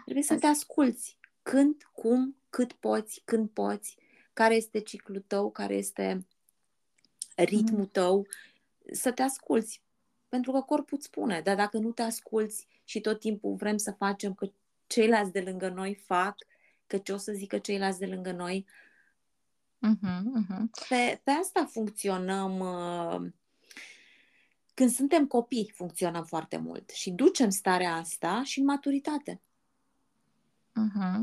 Trebuie 0.04 0.24
să 0.24 0.38
te 0.38 0.46
asculți. 0.46 1.18
Când, 1.42 1.82
cum, 1.92 2.36
cât 2.50 2.72
poți, 2.72 3.22
când 3.24 3.48
poți, 3.48 3.96
care 4.32 4.54
este 4.54 4.80
ciclul 4.80 5.24
tău, 5.26 5.50
care 5.50 5.74
este 5.74 6.26
ritmul 7.42 7.86
mm-hmm. 7.86 7.92
tău, 7.92 8.26
să 8.92 9.12
te 9.12 9.22
asculți. 9.22 9.82
Pentru 10.28 10.52
că 10.52 10.60
corpul 10.60 10.96
îți 10.96 11.06
spune, 11.06 11.40
dar 11.40 11.56
dacă 11.56 11.78
nu 11.78 11.90
te 11.90 12.02
asculți 12.02 12.66
și 12.84 13.00
tot 13.00 13.20
timpul 13.20 13.54
vrem 13.54 13.76
să 13.76 13.92
facem 13.92 14.34
că 14.34 14.50
ceilalți 14.86 15.32
de 15.32 15.40
lângă 15.40 15.68
noi 15.68 15.94
fac, 15.94 16.36
că 16.86 16.98
ce 16.98 17.12
o 17.12 17.16
să 17.16 17.32
zică 17.32 17.58
ceilalți 17.58 17.98
de 17.98 18.06
lângă 18.06 18.32
noi, 18.32 18.66
uh-huh, 19.86 20.22
uh-huh. 20.40 20.86
Pe, 20.88 21.20
pe 21.24 21.30
asta 21.30 21.64
funcționăm. 21.70 22.58
Uh, 22.58 23.30
când 24.74 24.90
suntem 24.90 25.26
copii, 25.26 25.72
funcționăm 25.74 26.24
foarte 26.24 26.56
mult 26.56 26.90
și 26.90 27.10
ducem 27.10 27.50
starea 27.50 27.94
asta 27.94 28.42
și 28.44 28.58
în 28.58 28.64
maturitate. 28.64 29.40
Uh-huh. 30.70 31.18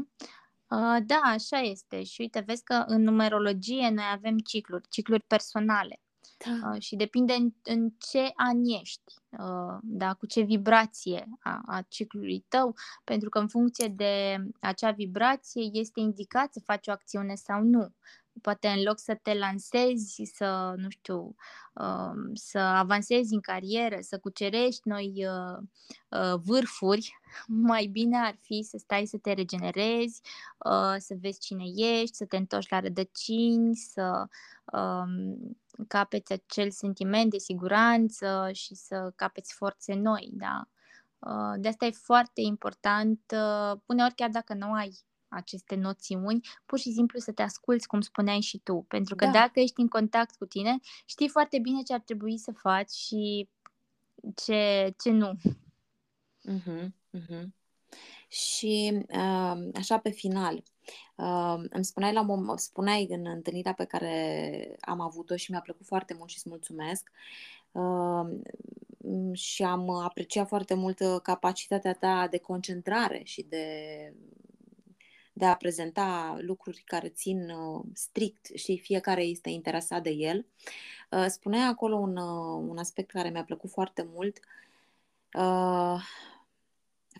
Uh, 0.69 0.97
da, 1.05 1.19
așa 1.23 1.57
este. 1.57 2.03
Și 2.03 2.21
uite, 2.21 2.39
vezi 2.39 2.63
că 2.63 2.83
în 2.87 3.01
numerologie 3.01 3.89
noi 3.89 4.05
avem 4.11 4.37
cicluri, 4.37 4.87
cicluri 4.89 5.23
personale. 5.27 5.99
Da. 6.37 6.69
Uh, 6.69 6.81
și 6.81 6.95
depinde 6.95 7.33
în, 7.33 7.53
în 7.63 7.89
ce 7.89 8.31
an 8.35 8.63
ești, 8.81 9.13
uh, 9.29 9.77
da, 9.81 10.13
cu 10.13 10.25
ce 10.25 10.41
vibrație 10.41 11.27
a, 11.39 11.61
a 11.65 11.81
ciclului 11.87 12.45
tău, 12.47 12.75
pentru 13.03 13.29
că 13.29 13.39
în 13.39 13.47
funcție 13.47 13.87
de 13.87 14.37
acea 14.59 14.91
vibrație 14.91 15.69
este 15.71 15.99
indicat 15.99 16.53
să 16.53 16.59
faci 16.59 16.87
o 16.87 16.91
acțiune 16.91 17.35
sau 17.35 17.61
nu 17.61 17.93
poate 18.41 18.67
în 18.67 18.83
loc 18.83 18.99
să 18.99 19.19
te 19.21 19.33
lansezi, 19.33 20.31
să, 20.35 20.73
nu 20.77 20.89
știu, 20.89 21.35
um, 21.73 22.33
să 22.33 22.57
avansezi 22.57 23.33
în 23.33 23.39
carieră, 23.39 23.97
să 23.99 24.17
cucerești 24.17 24.81
noi 24.87 25.25
uh, 25.27 25.57
uh, 26.09 26.39
vârfuri, 26.43 27.19
mai 27.71 27.85
bine 27.85 28.17
ar 28.17 28.37
fi 28.41 28.61
să 28.61 28.77
stai 28.77 29.05
să 29.05 29.17
te 29.17 29.33
regenerezi, 29.33 30.21
uh, 30.57 30.95
să 30.97 31.15
vezi 31.21 31.39
cine 31.39 31.63
ești, 31.75 32.15
să 32.15 32.25
te 32.25 32.37
întorci 32.37 32.69
la 32.69 32.79
rădăcini, 32.79 33.75
să 33.75 34.27
um, 34.65 35.57
capeți 35.87 36.33
acel 36.33 36.71
sentiment 36.71 37.31
de 37.31 37.37
siguranță 37.37 38.49
și 38.53 38.75
să 38.75 39.11
capeți 39.15 39.53
forțe 39.53 39.93
noi, 39.93 40.29
da? 40.33 40.67
De 41.57 41.67
asta 41.67 41.85
e 41.85 41.91
foarte 41.91 42.41
important, 42.41 43.19
uneori 43.85 44.15
chiar 44.15 44.29
dacă 44.29 44.53
nu 44.53 44.73
ai 44.73 44.97
aceste 45.27 45.75
noțiuni, 45.75 46.47
pur 46.65 46.79
și 46.79 46.91
simplu 46.91 47.19
să 47.19 47.31
te 47.31 47.41
asculți, 47.41 47.87
cum 47.87 48.01
spuneai 48.01 48.41
și 48.41 48.57
tu. 48.57 48.85
Pentru 48.87 49.15
că 49.15 49.25
da. 49.25 49.31
dacă 49.31 49.59
ești 49.59 49.81
în 49.81 49.87
contact 49.87 50.35
cu 50.35 50.45
tine, 50.45 50.79
știi 51.05 51.29
foarte 51.29 51.59
bine 51.59 51.81
ce 51.81 51.93
ar 51.93 51.99
trebui 51.99 52.37
să 52.37 52.51
faci 52.51 52.91
și 52.91 53.49
ce, 54.35 54.93
ce 54.97 55.09
nu. 55.11 55.31
Uh-huh, 56.49 56.87
uh-huh. 57.17 57.43
Și 58.27 59.05
uh, 59.09 59.69
așa 59.75 59.97
pe 59.97 60.09
final, 60.09 60.63
uh, 61.15 61.63
îmi 61.69 61.85
spuneai, 61.85 62.13
la 62.13 62.25
mom- 62.25 62.55
spuneai 62.55 63.07
în 63.09 63.25
întâlnirea 63.25 63.73
pe 63.73 63.85
care 63.85 64.77
am 64.79 65.01
avut-o 65.01 65.35
și 65.35 65.51
mi-a 65.51 65.61
plăcut 65.61 65.85
foarte 65.85 66.13
mult 66.17 66.29
și 66.29 66.35
îți 66.37 66.49
mulțumesc 66.49 67.11
uh, 67.71 68.25
și 69.33 69.63
am 69.63 69.89
apreciat 69.89 70.47
foarte 70.47 70.73
mult 70.73 70.99
capacitatea 71.23 71.93
ta 71.93 72.27
de 72.31 72.37
concentrare 72.37 73.21
și 73.23 73.41
de 73.41 73.65
de 75.37 75.45
a 75.45 75.55
prezenta 75.55 76.37
lucruri 76.39 76.83
care 76.85 77.09
țin 77.09 77.49
uh, 77.49 77.85
strict 77.93 78.45
și 78.53 78.77
fiecare 78.77 79.23
este 79.23 79.49
interesat 79.49 80.03
de 80.03 80.09
el. 80.09 80.45
Uh, 81.11 81.25
spunea 81.27 81.67
acolo 81.67 81.95
un, 81.95 82.17
uh, 82.17 82.65
un 82.69 82.77
aspect 82.77 83.11
care 83.11 83.29
mi-a 83.29 83.43
plăcut 83.43 83.69
foarte 83.69 84.07
mult. 84.13 84.39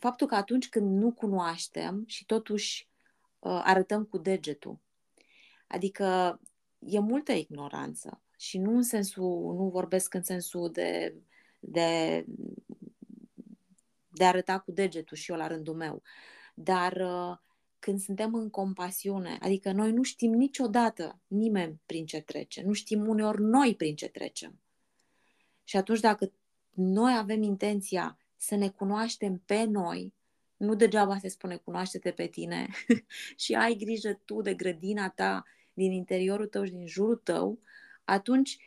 Uh, 0.05 0.11
faptul 0.11 0.27
că 0.27 0.35
atunci 0.35 0.69
când 0.69 1.01
nu 1.01 1.11
cunoaștem 1.11 2.03
și 2.07 2.25
totuși 2.25 2.89
uh, 3.39 3.61
arătăm 3.63 4.03
cu 4.03 4.17
degetul, 4.17 4.79
adică 5.67 6.39
e 6.79 6.99
multă 6.99 7.31
ignoranță 7.31 8.21
și 8.37 8.57
nu 8.57 8.75
în 8.75 8.83
sensul, 8.83 9.55
nu 9.55 9.69
vorbesc 9.69 10.13
în 10.13 10.23
sensul 10.23 10.71
de, 10.71 11.15
de, 11.59 12.25
de 14.07 14.23
a 14.23 14.27
arăta 14.27 14.59
cu 14.59 14.71
degetul 14.71 15.17
și 15.17 15.31
eu 15.31 15.37
la 15.37 15.47
rândul 15.47 15.75
meu, 15.75 16.01
dar 16.53 16.93
uh, 16.93 17.37
când 17.79 17.99
suntem 17.99 18.33
în 18.33 18.49
compasiune, 18.49 19.37
adică 19.41 19.71
noi 19.71 19.91
nu 19.91 20.03
știm 20.03 20.31
niciodată 20.31 21.19
nimeni 21.27 21.81
prin 21.85 22.05
ce 22.05 22.21
trece, 22.21 22.61
nu 22.61 22.73
știm 22.73 23.07
uneori 23.07 23.41
noi 23.41 23.75
prin 23.75 23.95
ce 23.95 24.07
trecem. 24.07 24.59
Și 25.63 25.77
atunci 25.77 25.99
dacă 25.99 26.31
noi 26.73 27.17
avem 27.17 27.41
intenția 27.41 28.17
să 28.37 28.55
ne 28.55 28.69
cunoaștem 28.69 29.41
pe 29.45 29.63
noi, 29.63 30.13
nu 30.57 30.75
degeaba 30.75 31.17
se 31.17 31.27
spune 31.27 31.55
cunoaște-te 31.55 32.11
pe 32.11 32.27
tine 32.27 32.67
și 33.43 33.53
ai 33.53 33.75
grijă 33.75 34.21
tu 34.25 34.41
de 34.41 34.53
grădina 34.53 35.09
ta 35.09 35.43
din 35.73 35.91
interiorul 35.91 36.47
tău 36.47 36.65
și 36.65 36.71
din 36.71 36.87
jurul 36.87 37.15
tău, 37.15 37.59
atunci 38.03 38.57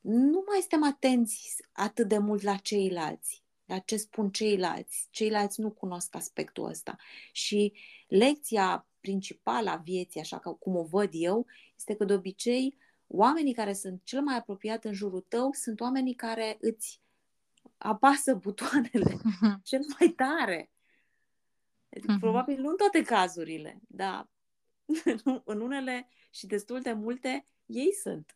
nu 0.00 0.44
mai 0.46 0.58
suntem 0.58 0.84
atenți 0.84 1.56
atât 1.72 2.08
de 2.08 2.18
mult 2.18 2.42
la 2.42 2.56
ceilalți, 2.56 3.44
la 3.64 3.78
ce 3.78 3.96
spun 3.96 4.30
ceilalți. 4.30 5.08
Ceilalți 5.10 5.60
nu 5.60 5.70
cunosc 5.70 6.14
aspectul 6.14 6.68
ăsta. 6.68 6.96
Și 7.32 7.72
lecția 8.08 8.86
principală 9.00 9.70
a 9.70 9.76
vieții, 9.76 10.20
așa 10.20 10.38
cum 10.38 10.76
o 10.76 10.82
văd 10.84 11.08
eu, 11.12 11.46
este 11.76 11.94
că 11.94 12.04
de 12.04 12.12
obicei 12.12 12.76
oamenii 13.06 13.54
care 13.54 13.72
sunt 13.72 14.00
cel 14.04 14.22
mai 14.22 14.36
apropiat 14.36 14.84
în 14.84 14.92
jurul 14.92 15.24
tău 15.28 15.52
sunt 15.52 15.80
oamenii 15.80 16.14
care 16.14 16.56
îți 16.60 17.00
apasă 17.82 18.34
butoanele 18.34 19.16
cel 19.62 19.80
mai 19.98 20.08
tare. 20.08 20.70
Adică, 21.96 22.16
probabil 22.20 22.60
nu 22.60 22.68
în 22.68 22.76
toate 22.76 23.02
cazurile, 23.02 23.80
dar 23.88 24.28
în 25.44 25.60
unele 25.60 26.08
și 26.30 26.46
destul 26.46 26.80
de 26.80 26.92
multe 26.92 27.46
ei 27.66 27.92
sunt. 28.02 28.34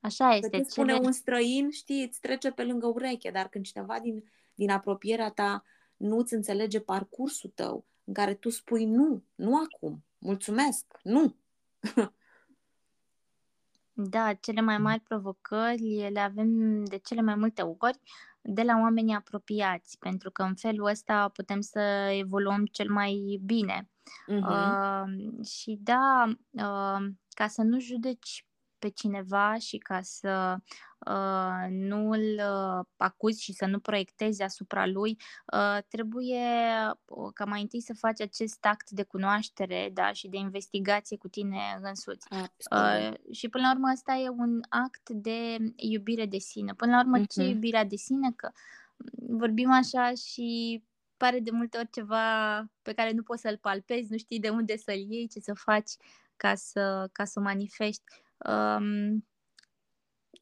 Așa 0.00 0.28
Că 0.28 0.34
este. 0.34 0.56
ce 0.56 0.62
spune 0.62 0.92
Cele... 0.92 1.06
un 1.06 1.12
străin, 1.12 1.70
știi, 1.70 2.04
îți 2.04 2.20
trece 2.20 2.50
pe 2.50 2.64
lângă 2.64 2.86
ureche, 2.86 3.30
dar 3.30 3.48
când 3.48 3.64
cineva 3.64 4.00
din, 4.00 4.30
din 4.54 4.70
apropierea 4.70 5.30
ta 5.30 5.64
nu 5.96 6.18
îți 6.18 6.34
înțelege 6.34 6.80
parcursul 6.80 7.50
tău, 7.54 7.86
în 8.04 8.14
care 8.14 8.34
tu 8.34 8.50
spui 8.50 8.84
nu, 8.84 9.24
nu 9.34 9.58
acum, 9.58 10.04
mulțumesc, 10.18 10.86
nu. 11.02 11.36
Da, 13.92 14.32
cele 14.32 14.60
mai 14.60 14.78
mari 14.78 15.00
provocări 15.00 16.08
le 16.12 16.20
avem 16.20 16.84
de 16.84 16.98
cele 16.98 17.20
mai 17.20 17.34
multe 17.34 17.62
ori 17.62 18.00
de 18.42 18.62
la 18.62 18.78
oamenii 18.80 19.14
apropiați, 19.14 19.98
pentru 19.98 20.30
că 20.30 20.42
în 20.42 20.54
felul 20.54 20.86
ăsta 20.86 21.28
putem 21.28 21.60
să 21.60 21.80
evoluăm 22.18 22.66
cel 22.66 22.90
mai 22.90 23.40
bine. 23.44 23.90
Mhm. 24.26 24.46
Uh, 24.46 25.44
și 25.46 25.78
da, 25.82 26.24
uh, 26.50 27.08
ca 27.28 27.46
să 27.46 27.62
nu 27.62 27.80
judeci 27.80 28.46
pe 28.82 28.88
cineva 28.88 29.54
și 29.58 29.78
ca 29.78 30.00
să 30.02 30.56
uh, 31.06 31.66
nu 31.70 32.10
îl 32.10 32.22
uh, 32.22 32.84
acuzi 32.96 33.42
și 33.42 33.52
să 33.52 33.66
nu 33.66 33.78
proiectezi 33.78 34.42
asupra 34.42 34.86
lui, 34.86 35.16
uh, 35.52 35.78
trebuie 35.88 36.40
uh, 37.06 37.30
ca 37.34 37.44
mai 37.44 37.60
întâi 37.60 37.80
să 37.80 37.94
faci 37.98 38.20
acest 38.20 38.64
act 38.64 38.90
de 38.90 39.02
cunoaștere 39.02 39.90
da, 39.92 40.12
și 40.12 40.28
de 40.28 40.36
investigație 40.36 41.16
cu 41.16 41.28
tine 41.28 41.58
însuți. 41.82 42.26
Absolut. 42.30 43.18
Uh, 43.28 43.34
și 43.34 43.48
până 43.48 43.66
la 43.66 43.72
urmă 43.72 43.88
asta 43.88 44.12
e 44.14 44.28
un 44.28 44.60
act 44.68 45.08
de 45.10 45.56
iubire 45.76 46.26
de 46.26 46.38
sine. 46.38 46.74
Până 46.74 46.92
la 46.92 47.00
urmă, 47.00 47.18
ce 47.18 47.40
e 47.40 47.42
Mhm. 47.44 47.52
iubirea 47.52 47.84
de 47.84 47.96
sine? 47.96 48.32
Că 48.36 48.50
mm, 48.96 49.36
vorbim 49.36 49.70
așa 49.72 50.12
și 50.14 50.82
pare 51.16 51.40
de 51.40 51.50
multe 51.50 51.78
ori 51.78 51.90
ceva 51.90 52.22
pe 52.82 52.92
care 52.92 53.10
nu 53.12 53.22
poți 53.22 53.40
să-l 53.40 53.58
palpezi, 53.60 54.10
nu 54.10 54.16
știi 54.16 54.40
de 54.40 54.48
unde 54.48 54.76
să-l 54.76 54.98
iei, 55.10 55.28
ce 55.28 55.40
să 55.40 55.54
faci 55.54 55.90
ca 56.36 56.54
să, 56.54 57.08
ca 57.12 57.24
să 57.24 57.38
o 57.38 57.42
manifesti. 57.42 58.22
Um, 58.48 59.26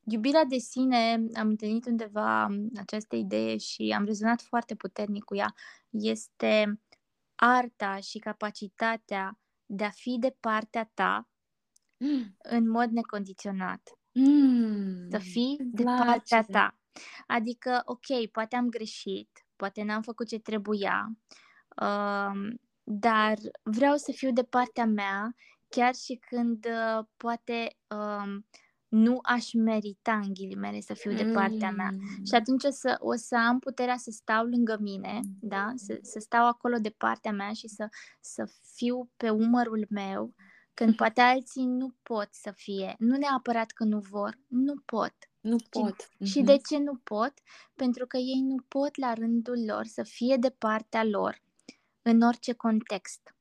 iubirea 0.05 0.45
de 0.45 0.59
sine, 0.59 1.25
am 1.35 1.49
întâlnit 1.49 1.87
undeva 1.87 2.49
această 2.77 3.17
idee 3.17 3.57
și 3.57 3.95
am 3.97 4.05
rezonat 4.05 4.41
foarte 4.43 4.75
puternic 4.75 5.25
cu 5.25 5.35
ea, 5.37 5.55
este 5.91 6.81
arta 7.35 7.97
și 8.01 8.19
capacitatea 8.19 9.39
de 9.67 9.85
a 9.85 9.91
fi 9.91 10.17
de 10.21 10.37
partea 10.41 10.91
ta 10.95 11.25
Mm. 12.01 12.37
în 12.39 12.69
mod 12.69 12.91
necondiționat. 12.91 13.81
Mm. 14.13 15.09
Să 15.11 15.19
fii 15.19 15.57
Îmi 15.59 15.71
de 15.73 15.83
place. 15.83 16.05
partea 16.05 16.43
ta. 16.43 16.79
Adică, 17.27 17.83
ok, 17.85 18.31
poate 18.33 18.57
am 18.57 18.69
greșit, 18.69 19.31
poate 19.57 19.83
n-am 19.83 20.03
făcut 20.03 20.29
ce 20.29 20.39
trebuia, 20.39 21.13
um, 21.83 22.61
dar 22.83 23.39
vreau 23.63 23.97
să 23.97 24.13
fiu 24.13 24.33
de 24.33 24.43
partea 24.43 24.85
mea, 24.87 25.35
chiar 25.71 25.95
și 25.95 26.21
când 26.29 26.67
uh, 26.67 27.05
poate 27.17 27.77
um, 27.89 28.47
nu 28.89 29.19
aș 29.23 29.53
merita, 29.53 30.17
în 30.17 30.33
ghilimele, 30.35 30.81
să 30.81 30.95
fiu 30.95 31.13
de 31.13 31.25
partea 31.25 31.71
mea. 31.71 31.91
Mm. 31.93 32.25
Și 32.25 32.35
atunci 32.35 32.65
o 32.65 32.71
să, 32.71 32.97
o 33.01 33.15
să 33.15 33.37
am 33.37 33.59
puterea 33.59 33.97
să 33.97 34.11
stau 34.11 34.45
lângă 34.45 34.77
mine, 34.81 35.21
da? 35.41 35.73
să, 35.75 35.99
să 36.03 36.19
stau 36.19 36.47
acolo 36.47 36.77
de 36.77 36.91
partea 36.91 37.33
mea 37.33 37.53
și 37.53 37.69
să, 37.69 37.89
să 38.21 38.51
fiu 38.75 39.11
pe 39.17 39.31
umărul 39.31 39.87
meu, 39.91 40.35
când 40.75 40.97
poate 40.97 41.21
alții 41.21 41.65
nu 41.65 41.95
pot 42.03 42.29
să 42.31 42.53
fie. 42.57 42.95
Nu 42.99 43.17
neapărat 43.17 43.71
că 43.71 43.85
nu 43.85 43.99
vor, 43.99 44.39
nu 44.47 44.75
pot. 44.85 45.15
Nu 45.41 45.57
pot. 45.71 46.09
Și 46.25 46.39
Mhm. 46.39 46.47
de 46.47 46.57
ce 46.69 46.79
nu 46.79 46.97
pot? 46.97 47.33
Pentru 47.75 48.07
că 48.07 48.17
ei 48.17 48.41
nu 48.43 48.63
pot 48.69 48.97
la 48.97 49.13
rândul 49.13 49.65
lor 49.67 49.85
să 49.85 50.03
fie 50.03 50.37
de 50.37 50.51
partea 50.51 51.05
lor 51.05 51.43
în 52.03 52.21
orice 52.21 52.53
context. 52.53 53.35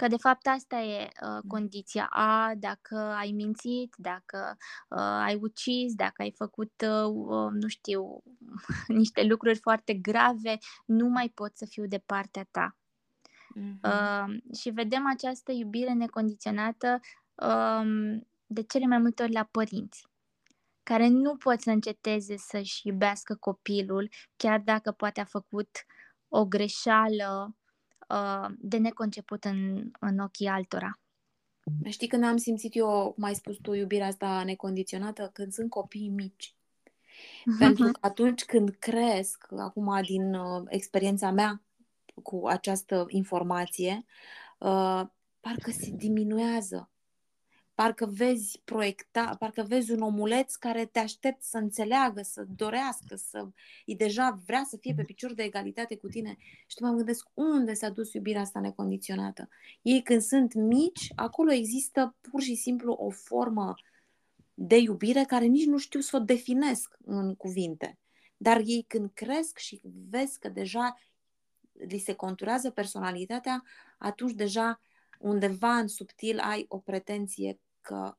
Că 0.00 0.08
de 0.08 0.16
fapt 0.16 0.46
asta 0.46 0.76
e 0.76 1.08
uh, 1.22 1.42
condiția 1.48 2.06
A, 2.10 2.52
dacă 2.58 2.96
ai 2.96 3.30
mințit, 3.30 3.94
dacă 3.98 4.56
uh, 4.88 4.98
ai 4.98 5.34
ucis, 5.34 5.94
dacă 5.94 6.22
ai 6.22 6.32
făcut, 6.36 6.72
uh, 6.84 7.12
uh, 7.14 7.50
nu 7.52 7.68
știu, 7.68 8.22
niște 9.00 9.22
lucruri 9.22 9.58
foarte 9.58 9.94
grave, 9.94 10.58
nu 10.84 11.08
mai 11.08 11.32
pot 11.34 11.56
să 11.56 11.66
fiu 11.66 11.86
de 11.86 11.98
partea 12.06 12.46
ta. 12.50 12.76
Mhm. 13.54 13.80
Uh, 13.82 14.56
și 14.60 14.70
vedem 14.70 15.06
această 15.06 15.52
iubire 15.52 15.92
necondiționată 15.92 17.00
um, 17.34 18.26
de 18.46 18.62
cele 18.62 18.86
mai 18.86 18.98
multe 18.98 19.22
ori 19.22 19.32
la 19.32 19.48
părinți, 19.50 20.06
care 20.82 21.08
nu 21.08 21.36
pot 21.36 21.60
să 21.60 21.70
înceteze 21.70 22.36
să-și 22.36 22.88
iubească 22.88 23.34
copilul, 23.34 24.08
chiar 24.36 24.60
dacă 24.60 24.92
poate 24.92 25.20
a 25.20 25.24
făcut 25.24 25.68
o 26.28 26.46
greșeală 26.46 27.46
uh, 27.48 27.58
de 28.58 28.76
neconceput 28.76 29.44
în, 29.44 29.90
în 30.00 30.18
ochii 30.18 30.46
altora. 30.46 30.98
Știi 31.88 32.08
când 32.08 32.24
am 32.24 32.36
simțit 32.36 32.76
eu, 32.76 33.12
cum 33.14 33.24
ai 33.24 33.34
spus 33.34 33.56
tu, 33.62 33.72
iubirea 33.72 34.06
asta 34.06 34.42
necondiționată? 34.44 35.30
Când 35.32 35.52
sunt 35.52 35.70
copii 35.70 36.08
mici. 36.08 36.54
Pentru 37.58 37.84
că 37.84 37.98
atunci 38.00 38.44
când 38.44 38.70
cresc, 38.78 39.46
acum 39.58 40.00
din 40.02 40.34
uh, 40.34 40.62
experiența 40.68 41.30
mea 41.30 41.62
cu 42.22 42.46
această 42.46 43.06
informație, 43.08 44.04
uh, 44.58 45.02
parcă 45.40 45.70
se 45.70 45.90
diminuează. 45.90 46.89
Parcă 47.80 48.06
vezi 48.06 48.60
proiecta, 48.64 49.36
parcă 49.38 49.62
vezi 49.62 49.92
un 49.92 50.00
omuleț 50.00 50.54
care 50.54 50.84
te 50.84 50.98
aștept 50.98 51.42
să 51.42 51.56
înțeleagă, 51.56 52.22
să 52.22 52.44
dorească, 52.56 53.14
să 53.16 53.48
îi 53.86 53.96
deja 53.96 54.40
vrea 54.46 54.64
să 54.68 54.76
fie 54.76 54.94
pe 54.94 55.02
picior 55.02 55.34
de 55.34 55.42
egalitate 55.42 55.96
cu 55.96 56.08
tine. 56.08 56.36
Și 56.66 56.76
tu 56.76 56.84
mă 56.84 56.92
gândesc 56.92 57.28
unde 57.34 57.74
s-a 57.74 57.88
dus 57.88 58.12
iubirea 58.12 58.40
asta 58.40 58.60
necondiționată. 58.60 59.48
Ei 59.82 60.02
când 60.02 60.20
sunt 60.20 60.54
mici, 60.54 61.12
acolo 61.14 61.52
există 61.52 62.16
pur 62.20 62.40
și 62.40 62.54
simplu 62.54 62.92
o 62.92 63.10
formă 63.10 63.74
de 64.54 64.76
iubire 64.76 65.24
care 65.24 65.44
nici 65.44 65.66
nu 65.66 65.78
știu 65.78 66.00
să 66.00 66.16
o 66.16 66.20
definesc 66.20 66.96
în 67.04 67.34
cuvinte. 67.34 67.98
Dar 68.36 68.60
ei 68.64 68.84
când 68.88 69.10
cresc 69.14 69.58
și 69.58 69.80
vezi 70.10 70.38
că 70.38 70.48
deja 70.48 71.00
li 71.72 71.98
se 71.98 72.12
conturează 72.12 72.70
personalitatea, 72.70 73.62
atunci 73.98 74.32
deja 74.32 74.80
undeva 75.18 75.76
în 75.76 75.88
subtil 75.88 76.38
ai 76.38 76.64
o 76.68 76.78
pretenție 76.78 77.58
că 77.80 78.16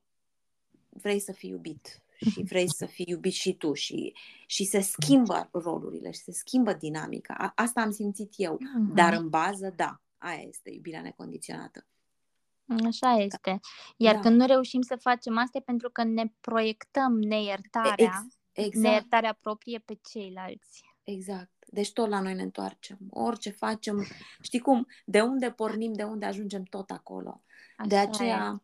vrei 0.90 1.20
să 1.20 1.32
fii 1.32 1.50
iubit 1.50 2.02
și 2.32 2.42
vrei 2.44 2.70
să 2.74 2.86
fii 2.86 3.06
iubit 3.10 3.34
și 3.34 3.54
tu 3.54 3.74
și, 3.74 4.14
și 4.46 4.64
se 4.64 4.80
schimbă 4.80 5.50
rolurile 5.52 6.12
și 6.12 6.20
se 6.20 6.32
schimbă 6.32 6.74
dinamica. 6.74 7.34
A, 7.34 7.52
asta 7.56 7.82
am 7.82 7.92
simțit 7.92 8.34
eu. 8.38 8.58
Mhm. 8.60 8.94
Dar 8.94 9.14
în 9.14 9.30
bază, 9.30 9.74
da, 9.76 10.02
aia 10.18 10.42
este 10.42 10.70
iubirea 10.70 11.02
necondiționată. 11.02 11.86
Așa 12.86 13.12
este. 13.12 13.60
Iar 13.98 14.14
Da. 14.16 14.20
când 14.20 14.36
nu 14.36 14.46
reușim 14.46 14.82
să 14.82 14.96
facem 14.96 15.38
asta 15.38 15.58
e 15.58 15.62
pentru 15.62 15.90
că 15.90 16.04
ne 16.04 16.34
proiectăm 16.42 17.22
neiertarea, 17.22 17.94
Ex- 17.96 18.38
exact. 18.52 18.76
neiertarea 18.86 19.38
proprie 19.42 19.80
pe 19.80 20.00
ceilalți. 20.12 20.84
Exact. 21.04 21.52
Deci 21.68 21.92
tot 21.94 22.10
la 22.10 22.20
noi 22.20 22.34
ne 22.34 22.42
întoarcem. 22.42 22.98
Orice 23.10 23.50
facem, 23.50 24.06
știi 24.42 24.60
cum, 24.60 24.88
de 25.06 25.22
unde 25.22 25.52
pornim, 25.52 25.94
de 25.94 26.04
unde 26.04 26.26
ajungem, 26.26 26.64
tot 26.64 26.90
acolo. 26.90 27.42
De 27.88 27.98
Așa 27.98 28.10
aceea, 28.10 28.62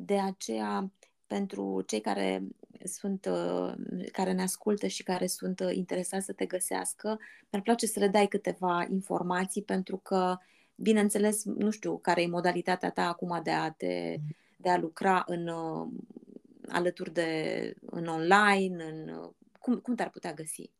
de 0.00 0.18
aceea, 0.18 0.92
pentru 1.26 1.82
cei 1.86 2.00
care 2.00 2.42
sunt, 2.84 3.26
uh, 3.30 3.72
care 4.12 4.32
ne 4.32 4.42
ascultă 4.42 4.86
și 4.86 5.02
care 5.02 5.26
sunt 5.26 5.60
uh, 5.60 5.74
interesați 5.74 6.24
să 6.24 6.32
te 6.32 6.46
găsească, 6.46 7.18
mi-ar 7.50 7.62
place 7.62 7.86
să 7.86 7.98
le 7.98 8.08
dai 8.08 8.26
câteva 8.26 8.86
informații 8.90 9.62
pentru 9.62 9.96
că, 9.96 10.36
bineînțeles, 10.74 11.44
nu 11.44 11.70
știu 11.70 11.98
care 11.98 12.22
e 12.22 12.26
modalitatea 12.26 12.90
ta 12.90 13.08
acum 13.08 13.40
de 13.42 13.50
a 13.50 13.70
te, 13.70 14.16
de 14.56 14.70
a 14.70 14.78
lucra 14.78 15.22
în 15.26 15.48
uh, 15.48 15.88
alături 16.68 17.12
de 17.12 17.74
în 17.86 18.06
online, 18.06 18.84
în 18.84 19.08
uh, 19.08 19.30
cum, 19.58 19.76
cum 19.78 19.94
te-ar 19.94 20.10
putea 20.10 20.32
găsi? 20.32 20.70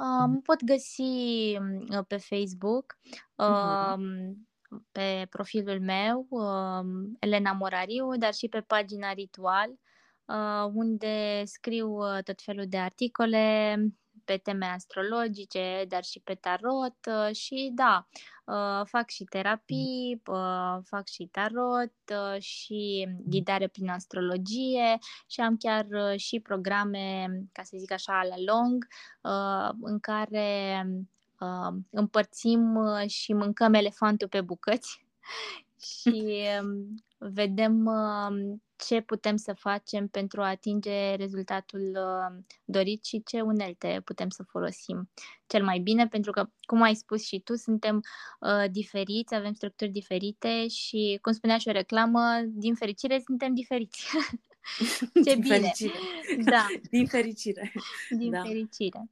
Uh, 0.00 0.26
mă 0.28 0.40
pot 0.42 0.64
găsi 0.64 1.00
uh, 1.00 2.04
pe 2.06 2.16
Facebook, 2.16 2.98
uh, 3.36 3.94
pe 4.92 5.26
profilul 5.30 5.80
meu, 5.80 6.26
uh, 6.28 7.14
Elena 7.18 7.52
Morariu, 7.52 8.16
dar 8.16 8.34
și 8.34 8.48
pe 8.48 8.60
pagina 8.60 9.12
Ritual, 9.12 9.70
uh, 10.24 10.70
unde 10.74 11.42
scriu 11.44 11.88
uh, 11.88 12.22
tot 12.22 12.42
felul 12.42 12.66
de 12.68 12.78
articole 12.78 13.76
pe 14.24 14.36
teme 14.36 14.66
astrologice, 14.66 15.84
dar 15.88 16.04
și 16.04 16.20
pe 16.20 16.34
tarot 16.34 16.96
uh, 17.06 17.34
și 17.34 17.72
da, 17.74 18.08
uh, 18.44 18.86
fac 18.86 19.08
și 19.08 19.24
terapii, 19.24 20.22
uh, 20.26 20.78
fac 20.82 21.08
și 21.08 21.26
tarot 21.26 21.94
uh, 22.12 22.40
și 22.40 23.08
ghidare 23.26 23.66
prin 23.66 23.88
astrologie 23.88 24.98
și 25.26 25.40
am 25.40 25.56
chiar 25.56 25.86
uh, 25.90 26.18
și 26.18 26.40
programe, 26.40 27.28
ca 27.52 27.62
să 27.62 27.76
zic 27.78 27.92
așa, 27.92 28.22
la 28.28 28.52
long, 28.52 28.86
uh, 29.22 29.74
în 29.80 30.00
care 30.00 30.82
uh, 30.86 31.19
împărțim 31.90 32.74
uh, 32.76 33.08
și 33.08 33.32
mâncăm 33.32 33.74
elefantul 33.74 34.28
pe 34.28 34.40
bucăți 34.40 35.06
și 35.90 36.44
um, 36.62 36.94
vedem 37.18 37.86
uh, 37.86 38.58
ce 38.76 39.00
putem 39.00 39.36
să 39.36 39.52
facem 39.52 40.08
pentru 40.08 40.42
a 40.42 40.48
atinge 40.48 41.14
rezultatul 41.14 41.80
uh, 41.80 42.42
dorit 42.64 43.04
și 43.04 43.22
ce 43.22 43.40
unelte 43.40 44.00
putem 44.04 44.28
să 44.28 44.42
folosim 44.48 45.10
cel 45.46 45.64
mai 45.64 45.78
bine, 45.78 46.08
pentru 46.08 46.30
că, 46.30 46.50
cum 46.60 46.82
ai 46.82 46.94
spus 46.94 47.24
și 47.26 47.40
tu, 47.40 47.54
suntem 47.56 48.00
uh, 48.40 48.70
diferiți, 48.70 49.34
avem 49.34 49.52
structuri 49.52 49.90
diferite 49.90 50.68
și, 50.68 51.18
cum 51.22 51.32
spunea 51.32 51.58
și 51.58 51.68
o 51.68 51.72
reclamă, 51.72 52.20
din 52.46 52.74
fericire 52.74 53.22
suntem 53.24 53.54
diferiți. 53.54 54.06
Ce 55.24 55.34
Din 55.34 55.40
bine! 55.40 55.54
fericire. 55.54 55.98
Da, 56.44 56.66
Din 56.90 57.06
fericire. 57.06 57.72
din 58.08 58.30
Da. 58.30 58.42
fericire. 58.42 59.10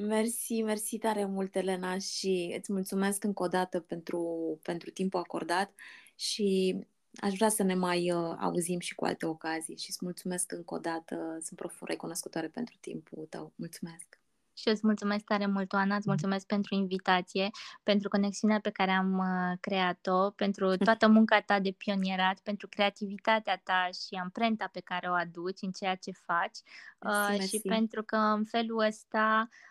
Mersi, 0.00 0.62
mersi 0.62 0.98
tare 0.98 1.24
mult, 1.24 1.54
Elena, 1.54 1.98
și 1.98 2.54
îți 2.58 2.72
mulțumesc 2.72 3.24
încă 3.24 3.42
o 3.42 3.46
dată 3.48 3.80
pentru, 3.80 4.58
pentru 4.62 4.90
timpul 4.90 5.20
acordat 5.20 5.74
și 6.14 6.76
aș 7.20 7.34
vrea 7.34 7.48
să 7.48 7.62
ne 7.62 7.74
mai 7.74 8.12
uh, 8.12 8.36
auzim 8.40 8.78
și 8.78 8.94
cu 8.94 9.04
alte 9.04 9.26
ocazii 9.26 9.76
și 9.76 9.86
îți 9.88 9.98
mulțumesc 10.00 10.52
încă 10.52 10.74
o 10.74 10.78
dată, 10.78 11.38
sunt 11.40 11.58
profund 11.58 11.90
recunoscătoare 11.90 12.48
pentru 12.48 12.76
timpul 12.80 13.26
tău. 13.30 13.52
Mulțumesc! 13.54 14.20
Și 14.56 14.66
eu 14.66 14.72
îți 14.72 14.86
mulțumesc 14.86 15.24
tare 15.24 15.46
mult, 15.46 15.72
Oana, 15.72 15.96
îți 15.96 16.08
mulțumesc 16.08 16.46
pentru 16.46 16.74
invitație, 16.74 17.50
pentru 17.82 18.08
conexiunea 18.08 18.60
pe 18.60 18.70
care 18.70 18.90
am 18.90 19.18
uh, 19.18 19.58
creat-o, 19.60 20.30
pentru 20.30 20.76
toată 20.88 21.08
munca 21.08 21.40
ta 21.40 21.60
de 21.60 21.70
pionierat, 21.70 22.38
pentru 22.38 22.68
creativitatea 22.68 23.60
ta 23.64 23.88
și 23.92 24.14
amprenta 24.14 24.68
pe 24.72 24.80
care 24.80 25.08
o 25.08 25.12
aduci 25.12 25.62
în 25.62 25.70
ceea 25.70 25.94
ce 25.94 26.10
faci 26.10 26.58
Mersi, 27.00 27.20
uh, 27.20 27.28
mersi. 27.28 27.48
și 27.48 27.60
pentru 27.60 28.02
că 28.02 28.16
în 28.16 28.44
felul 28.44 28.78
ăsta 28.78 29.48
uh, 29.50 29.67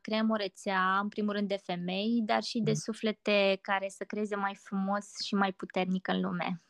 creăm 0.00 0.30
o 0.30 0.36
rețea, 0.36 0.98
în 0.98 1.08
primul 1.08 1.32
rând 1.32 1.48
de 1.48 1.56
femei, 1.56 2.22
dar 2.24 2.42
și 2.42 2.60
de 2.60 2.74
suflete 2.74 3.58
care 3.62 3.88
să 3.88 4.04
creeze 4.04 4.36
mai 4.36 4.54
frumos 4.54 5.04
și 5.24 5.34
mai 5.34 5.52
puternic 5.52 6.08
în 6.08 6.20
lume. 6.20 6.62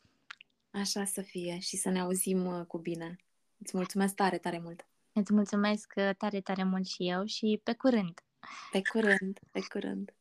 Așa 0.70 1.04
să 1.04 1.20
fie 1.20 1.58
și 1.58 1.76
să 1.76 1.88
ne 1.88 2.00
auzim 2.00 2.46
uh, 2.46 2.66
cu 2.66 2.78
bine. 2.78 3.16
Îți 3.58 3.76
mulțumesc 3.76 4.14
tare, 4.14 4.38
tare 4.38 4.58
mult! 4.58 4.86
Îți 5.12 5.32
mulțumesc 5.32 5.92
uh, 5.96 6.10
tare, 6.18 6.40
tare 6.40 6.64
mult 6.64 6.86
și 6.86 7.08
eu 7.08 7.24
și 7.24 7.60
pe 7.64 7.74
curând! 7.74 8.20
Pe 8.72 8.82
curând, 8.92 9.38
pe 9.50 9.60
curând! 9.72 10.12